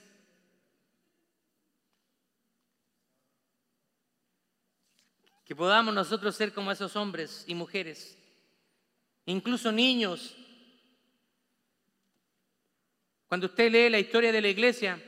Que 5.45 5.55
podamos 5.55 5.95
nosotros 5.95 6.34
ser 6.34 6.53
como 6.53 6.72
esos 6.72 6.97
hombres 6.97 7.45
y 7.47 7.55
mujeres, 7.55 8.18
incluso 9.26 9.70
niños. 9.70 10.34
Cuando 13.26 13.47
usted 13.47 13.70
lee 13.70 13.90
la 13.90 13.99
historia 13.99 14.32
de 14.32 14.40
la 14.40 14.49
iglesia, 14.49 15.03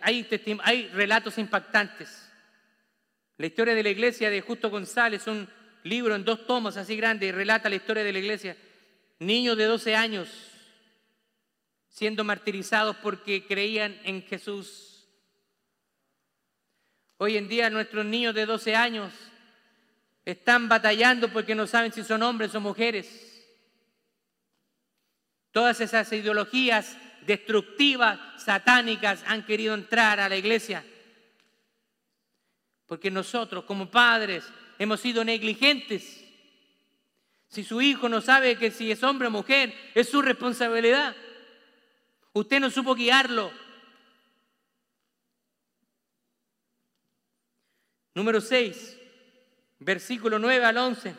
hay, 0.00 0.26
hay 0.62 0.88
relatos 0.88 1.38
impactantes. 1.38 2.30
La 3.36 3.46
historia 3.46 3.74
de 3.74 3.82
la 3.82 3.90
iglesia 3.90 4.30
de 4.30 4.40
Justo 4.40 4.70
González, 4.70 5.26
un 5.26 5.48
libro 5.82 6.14
en 6.14 6.24
dos 6.24 6.46
tomos 6.46 6.76
así 6.76 6.96
grande, 6.96 7.32
relata 7.32 7.68
la 7.68 7.76
historia 7.76 8.04
de 8.04 8.12
la 8.12 8.18
iglesia 8.18 8.56
niños 9.18 9.56
de 9.56 9.64
12 9.64 9.94
años 9.94 10.28
siendo 11.88 12.24
martirizados 12.24 12.96
porque 12.96 13.46
creían 13.46 13.98
en 14.04 14.22
Jesús. 14.22 15.08
Hoy 17.18 17.36
en 17.36 17.48
día 17.48 17.70
nuestros 17.70 18.04
niños 18.04 18.34
de 18.34 18.46
12 18.46 18.74
años 18.74 19.12
están 20.24 20.68
batallando 20.68 21.32
porque 21.32 21.54
no 21.54 21.66
saben 21.66 21.92
si 21.92 22.02
son 22.02 22.22
hombres 22.22 22.54
o 22.54 22.60
mujeres. 22.60 23.30
Todas 25.50 25.80
esas 25.80 26.12
ideologías 26.12 26.96
destructivas, 27.26 28.18
satánicas, 28.42 29.22
han 29.26 29.44
querido 29.44 29.74
entrar 29.74 30.20
a 30.20 30.28
la 30.28 30.36
iglesia. 30.36 30.84
Porque 32.86 33.10
nosotros 33.10 33.64
como 33.64 33.90
padres 33.90 34.44
hemos 34.78 35.00
sido 35.00 35.24
negligentes 35.24 36.24
si 37.54 37.62
su 37.62 37.80
hijo 37.80 38.08
no 38.08 38.20
sabe 38.20 38.56
que 38.56 38.72
si 38.72 38.90
es 38.90 39.04
hombre 39.04 39.28
o 39.28 39.30
mujer, 39.30 39.72
es 39.94 40.08
su 40.08 40.20
responsabilidad. 40.20 41.14
Usted 42.32 42.58
no 42.58 42.68
supo 42.68 42.96
guiarlo. 42.96 43.52
Número 48.12 48.40
6, 48.40 48.98
versículo 49.78 50.38
9 50.38 50.64
al 50.64 50.76
11. 50.76 51.14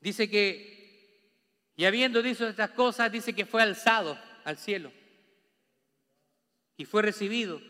Dice 0.00 0.30
que, 0.30 1.32
y 1.76 1.84
habiendo 1.84 2.22
dicho 2.22 2.46
estas 2.46 2.70
cosas, 2.70 3.10
dice 3.10 3.34
que 3.34 3.46
fue 3.46 3.62
alzado 3.62 4.18
al 4.44 4.56
cielo 4.58 4.92
y 6.76 6.84
fue 6.84 7.02
recibido. 7.02 7.60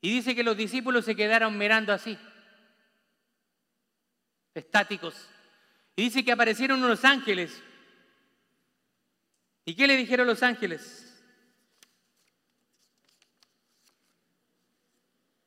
Y 0.00 0.10
dice 0.10 0.34
que 0.34 0.42
los 0.42 0.56
discípulos 0.56 1.04
se 1.04 1.16
quedaron 1.16 1.56
mirando 1.56 1.92
así 1.92 2.18
estáticos. 4.54 5.28
Y 5.96 6.04
dice 6.04 6.24
que 6.24 6.32
aparecieron 6.32 6.82
unos 6.82 7.04
ángeles. 7.04 7.62
¿Y 9.64 9.74
qué 9.74 9.86
le 9.86 9.96
dijeron 9.96 10.26
los 10.26 10.42
ángeles? 10.42 11.03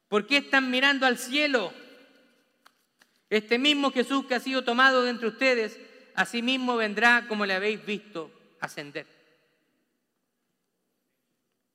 ¿Por 0.08 0.26
qué 0.26 0.38
están 0.38 0.72
mirando 0.72 1.06
al 1.06 1.18
cielo? 1.18 1.74
Este 3.30 3.58
mismo 3.58 3.92
Jesús 3.92 4.26
que 4.26 4.36
ha 4.36 4.40
sido 4.40 4.64
tomado 4.64 5.04
de 5.04 5.10
entre 5.10 5.28
ustedes, 5.28 5.80
así 6.16 6.42
mismo 6.42 6.78
vendrá 6.78 7.26
como 7.28 7.46
le 7.46 7.54
habéis 7.54 7.86
visto 7.86 8.32
ascender. 8.62 9.06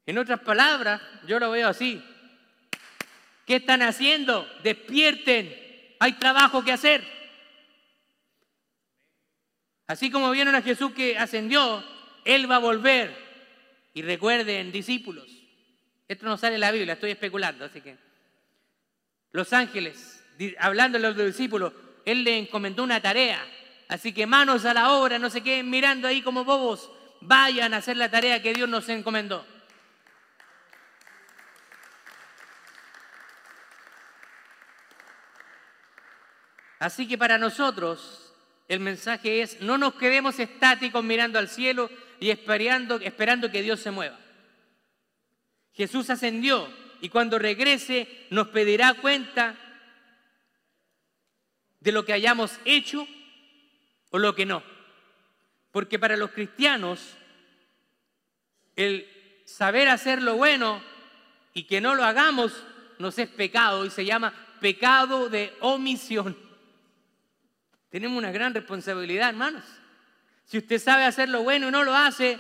En 0.06 0.18
otras 0.18 0.40
palabras, 0.40 1.00
yo 1.26 1.38
lo 1.38 1.50
veo 1.50 1.68
así. 1.68 2.02
¿Qué 3.46 3.56
están 3.56 3.82
haciendo? 3.82 4.48
Despierten. 4.62 5.54
Hay 6.00 6.14
trabajo 6.14 6.64
que 6.64 6.72
hacer. 6.72 7.04
Así 9.86 10.10
como 10.10 10.30
vieron 10.30 10.54
a 10.54 10.62
Jesús 10.62 10.92
que 10.92 11.18
ascendió, 11.18 11.84
Él 12.24 12.50
va 12.50 12.56
a 12.56 12.60
volver. 12.60 13.14
Y 13.94 14.02
recuerden, 14.02 14.72
discípulos, 14.72 15.28
esto 16.08 16.24
no 16.24 16.38
sale 16.38 16.54
en 16.54 16.62
la 16.62 16.72
Biblia, 16.72 16.94
estoy 16.94 17.10
especulando, 17.10 17.66
así 17.66 17.82
que 17.82 17.96
los 19.32 19.52
ángeles, 19.52 20.22
hablando 20.58 20.98
a 20.98 21.00
los 21.00 21.16
discípulos, 21.16 21.72
Él 22.04 22.22
le 22.24 22.38
encomendó 22.38 22.84
una 22.84 23.00
tarea. 23.00 23.44
Así 23.88 24.12
que 24.12 24.26
manos 24.26 24.64
a 24.64 24.74
la 24.74 24.92
obra, 24.92 25.18
no 25.18 25.30
se 25.30 25.42
queden 25.42 25.68
mirando 25.68 26.06
ahí 26.06 26.22
como 26.22 26.44
bobos, 26.44 26.90
vayan 27.20 27.74
a 27.74 27.78
hacer 27.78 27.96
la 27.96 28.10
tarea 28.10 28.42
que 28.42 28.54
Dios 28.54 28.68
nos 28.68 28.88
encomendó. 28.88 29.46
Así 36.78 37.06
que 37.06 37.16
para 37.16 37.38
nosotros 37.38 38.34
el 38.68 38.80
mensaje 38.80 39.42
es, 39.42 39.60
no 39.60 39.78
nos 39.78 39.94
quedemos 39.94 40.38
estáticos 40.38 41.04
mirando 41.04 41.38
al 41.38 41.48
cielo 41.48 41.88
y 42.18 42.30
esperando, 42.30 42.96
esperando 42.96 43.50
que 43.50 43.62
Dios 43.62 43.80
se 43.80 43.90
mueva. 43.90 44.18
Jesús 45.74 46.10
ascendió 46.10 46.68
y 47.02 47.08
cuando 47.08 47.36
regrese 47.36 48.08
nos 48.30 48.48
pedirá 48.48 48.94
cuenta 48.94 49.56
de 51.80 51.90
lo 51.90 52.04
que 52.04 52.12
hayamos 52.12 52.60
hecho 52.64 53.06
o 54.10 54.18
lo 54.20 54.36
que 54.36 54.46
no. 54.46 54.62
Porque 55.72 55.98
para 55.98 56.16
los 56.16 56.30
cristianos 56.30 57.16
el 58.76 59.08
saber 59.44 59.88
hacer 59.88 60.22
lo 60.22 60.36
bueno 60.36 60.80
y 61.52 61.64
que 61.64 61.80
no 61.80 61.96
lo 61.96 62.04
hagamos 62.04 62.52
nos 63.00 63.18
es 63.18 63.28
pecado 63.28 63.84
y 63.84 63.90
se 63.90 64.04
llama 64.04 64.32
pecado 64.60 65.28
de 65.28 65.52
omisión. 65.58 66.38
Tenemos 67.90 68.16
una 68.16 68.30
gran 68.30 68.54
responsabilidad, 68.54 69.30
hermanos. 69.30 69.64
Si 70.44 70.56
usted 70.56 70.78
sabe 70.78 71.02
hacer 71.02 71.28
lo 71.28 71.42
bueno 71.42 71.66
y 71.66 71.72
no 71.72 71.82
lo 71.82 71.96
hace, 71.96 72.38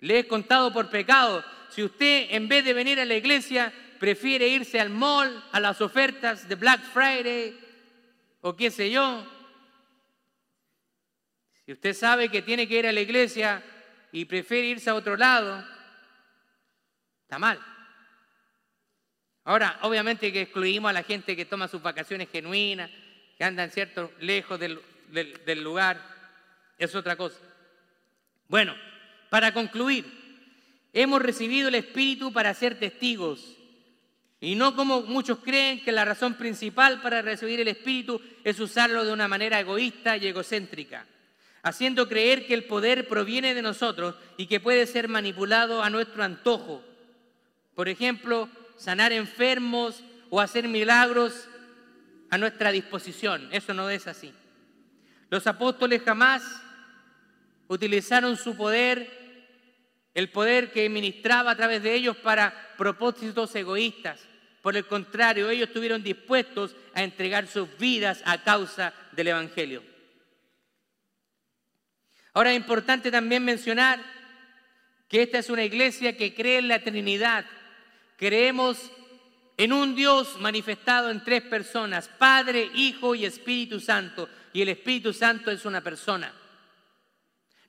le 0.00 0.18
es 0.18 0.26
contado 0.26 0.72
por 0.72 0.90
pecado. 0.90 1.44
Si 1.74 1.82
usted 1.82 2.28
en 2.30 2.46
vez 2.46 2.64
de 2.64 2.72
venir 2.72 3.00
a 3.00 3.04
la 3.04 3.16
iglesia 3.16 3.72
prefiere 3.98 4.46
irse 4.46 4.78
al 4.78 4.90
mall, 4.90 5.44
a 5.50 5.58
las 5.58 5.80
ofertas 5.80 6.48
de 6.48 6.54
Black 6.54 6.80
Friday 6.92 7.58
o 8.42 8.54
qué 8.54 8.70
sé 8.70 8.92
yo, 8.92 9.26
si 11.66 11.72
usted 11.72 11.92
sabe 11.92 12.28
que 12.28 12.42
tiene 12.42 12.68
que 12.68 12.78
ir 12.78 12.86
a 12.86 12.92
la 12.92 13.00
iglesia 13.00 13.60
y 14.12 14.24
prefiere 14.24 14.68
irse 14.68 14.88
a 14.88 14.94
otro 14.94 15.16
lado, 15.16 15.66
está 17.22 17.40
mal. 17.40 17.58
Ahora, 19.42 19.80
obviamente 19.82 20.32
que 20.32 20.42
excluimos 20.42 20.90
a 20.90 20.92
la 20.92 21.02
gente 21.02 21.34
que 21.34 21.44
toma 21.44 21.66
sus 21.66 21.82
vacaciones 21.82 22.28
genuinas, 22.30 22.88
que 23.36 23.42
andan, 23.42 23.72
¿cierto?, 23.72 24.12
lejos 24.20 24.60
de 24.60 24.78
del 25.44 25.64
lugar 25.64 26.00
es 26.78 26.94
otra 26.94 27.16
cosa. 27.16 27.40
Bueno, 28.46 28.76
para 29.28 29.52
concluir, 29.52 30.23
hemos 30.94 31.20
recibido 31.20 31.68
el 31.68 31.74
Espíritu 31.74 32.32
para 32.32 32.54
ser 32.54 32.78
testigos. 32.78 33.56
Y 34.40 34.54
no 34.54 34.76
como 34.76 35.02
muchos 35.02 35.38
creen 35.38 35.82
que 35.82 35.92
la 35.92 36.04
razón 36.04 36.34
principal 36.34 37.02
para 37.02 37.22
recibir 37.22 37.60
el 37.60 37.68
Espíritu 37.68 38.20
es 38.44 38.60
usarlo 38.60 39.04
de 39.04 39.12
una 39.12 39.28
manera 39.28 39.58
egoísta 39.58 40.16
y 40.16 40.26
egocéntrica, 40.26 41.06
haciendo 41.62 42.08
creer 42.08 42.46
que 42.46 42.54
el 42.54 42.64
poder 42.64 43.08
proviene 43.08 43.54
de 43.54 43.62
nosotros 43.62 44.14
y 44.36 44.46
que 44.46 44.60
puede 44.60 44.86
ser 44.86 45.08
manipulado 45.08 45.82
a 45.82 45.90
nuestro 45.90 46.22
antojo. 46.22 46.82
Por 47.74 47.88
ejemplo, 47.88 48.48
sanar 48.76 49.12
enfermos 49.12 50.02
o 50.30 50.40
hacer 50.40 50.68
milagros 50.68 51.48
a 52.30 52.38
nuestra 52.38 52.70
disposición. 52.70 53.48
Eso 53.50 53.74
no 53.74 53.88
es 53.90 54.06
así. 54.06 54.32
Los 55.30 55.46
apóstoles 55.46 56.02
jamás 56.02 56.42
utilizaron 57.68 58.36
su 58.36 58.56
poder, 58.56 59.23
el 60.14 60.30
poder 60.30 60.70
que 60.70 60.88
ministraba 60.88 61.50
a 61.50 61.56
través 61.56 61.82
de 61.82 61.92
ellos 61.94 62.16
para 62.16 62.74
propósitos 62.78 63.54
egoístas. 63.56 64.20
Por 64.62 64.76
el 64.76 64.86
contrario, 64.86 65.50
ellos 65.50 65.68
estuvieron 65.68 66.02
dispuestos 66.02 66.74
a 66.94 67.02
entregar 67.02 67.48
sus 67.48 67.76
vidas 67.76 68.22
a 68.24 68.42
causa 68.42 68.94
del 69.12 69.28
Evangelio. 69.28 69.82
Ahora 72.32 72.52
es 72.52 72.56
importante 72.56 73.10
también 73.10 73.44
mencionar 73.44 74.00
que 75.08 75.22
esta 75.22 75.38
es 75.38 75.50
una 75.50 75.64
iglesia 75.64 76.16
que 76.16 76.34
cree 76.34 76.58
en 76.58 76.68
la 76.68 76.82
Trinidad. 76.82 77.44
Creemos 78.16 78.90
en 79.56 79.72
un 79.72 79.94
Dios 79.94 80.40
manifestado 80.40 81.10
en 81.10 81.22
tres 81.22 81.42
personas, 81.42 82.08
Padre, 82.08 82.70
Hijo 82.74 83.14
y 83.14 83.24
Espíritu 83.24 83.80
Santo. 83.80 84.28
Y 84.52 84.62
el 84.62 84.68
Espíritu 84.70 85.12
Santo 85.12 85.50
es 85.50 85.64
una 85.64 85.80
persona. 85.80 86.32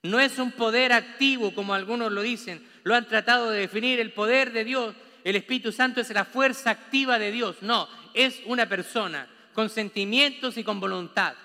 No 0.06 0.20
es 0.20 0.38
un 0.38 0.52
poder 0.52 0.94
activo 0.94 1.54
como 1.54 1.74
algunos 1.74 2.12
lo 2.12 2.22
dicen, 2.22 2.64
lo 2.84 2.94
han 2.94 3.08
tratado 3.08 3.50
de 3.50 3.62
definir. 3.62 4.00
El 4.00 4.14
poder 4.14 4.52
de 4.52 4.64
Dios, 4.64 4.96
el 5.24 5.36
Espíritu 5.36 5.72
Santo 5.72 6.00
es 6.00 6.10
la 6.12 6.26
fuerza 6.26 6.70
activa 6.70 7.18
de 7.18 7.32
Dios. 7.32 7.58
No, 7.62 7.90
es 8.14 8.40
una 8.46 8.70
persona 8.70 9.28
con 9.54 9.70
sentimientos 9.70 10.58
y 10.58 10.64
con 10.64 10.80
voluntad. 10.80 11.36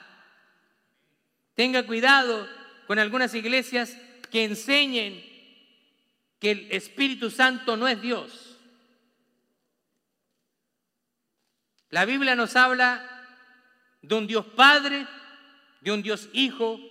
Tenga 1.55 1.87
cuidado 1.87 2.47
con 2.87 2.99
algunas 2.99 3.35
iglesias 3.35 3.97
que 4.31 4.45
enseñen 4.45 5.25
que 6.39 6.51
el 6.51 6.69
Espíritu 6.71 7.31
Santo 7.31 7.79
no 7.79 7.89
es 7.89 8.01
Dios. 8.03 8.59
La 11.89 12.05
Biblia 12.05 12.35
nos 12.35 12.57
habla 12.57 13.27
de 14.03 14.15
un 14.15 14.27
Dios 14.27 14.45
Padre, 14.55 15.07
de 15.81 15.93
un 15.93 16.03
Dios 16.03 16.29
Hijo 16.35 16.90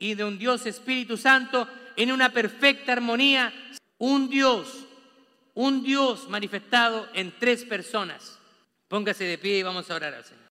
y 0.00 0.14
de 0.14 0.24
un 0.24 0.38
Dios 0.38 0.66
Espíritu 0.66 1.16
Santo 1.16 1.68
en 1.94 2.10
una 2.10 2.32
perfecta 2.32 2.92
armonía. 2.92 3.52
Un 3.98 4.30
Dios, 4.30 4.86
un 5.54 5.82
Dios 5.82 6.28
manifestado 6.28 7.06
en 7.12 7.38
tres 7.38 7.64
personas. 7.64 8.38
Póngase 8.88 9.24
de 9.24 9.38
pie 9.38 9.58
y 9.58 9.62
vamos 9.62 9.88
a 9.90 9.94
orar 9.94 10.14
al 10.14 10.24
Señor. 10.24 10.38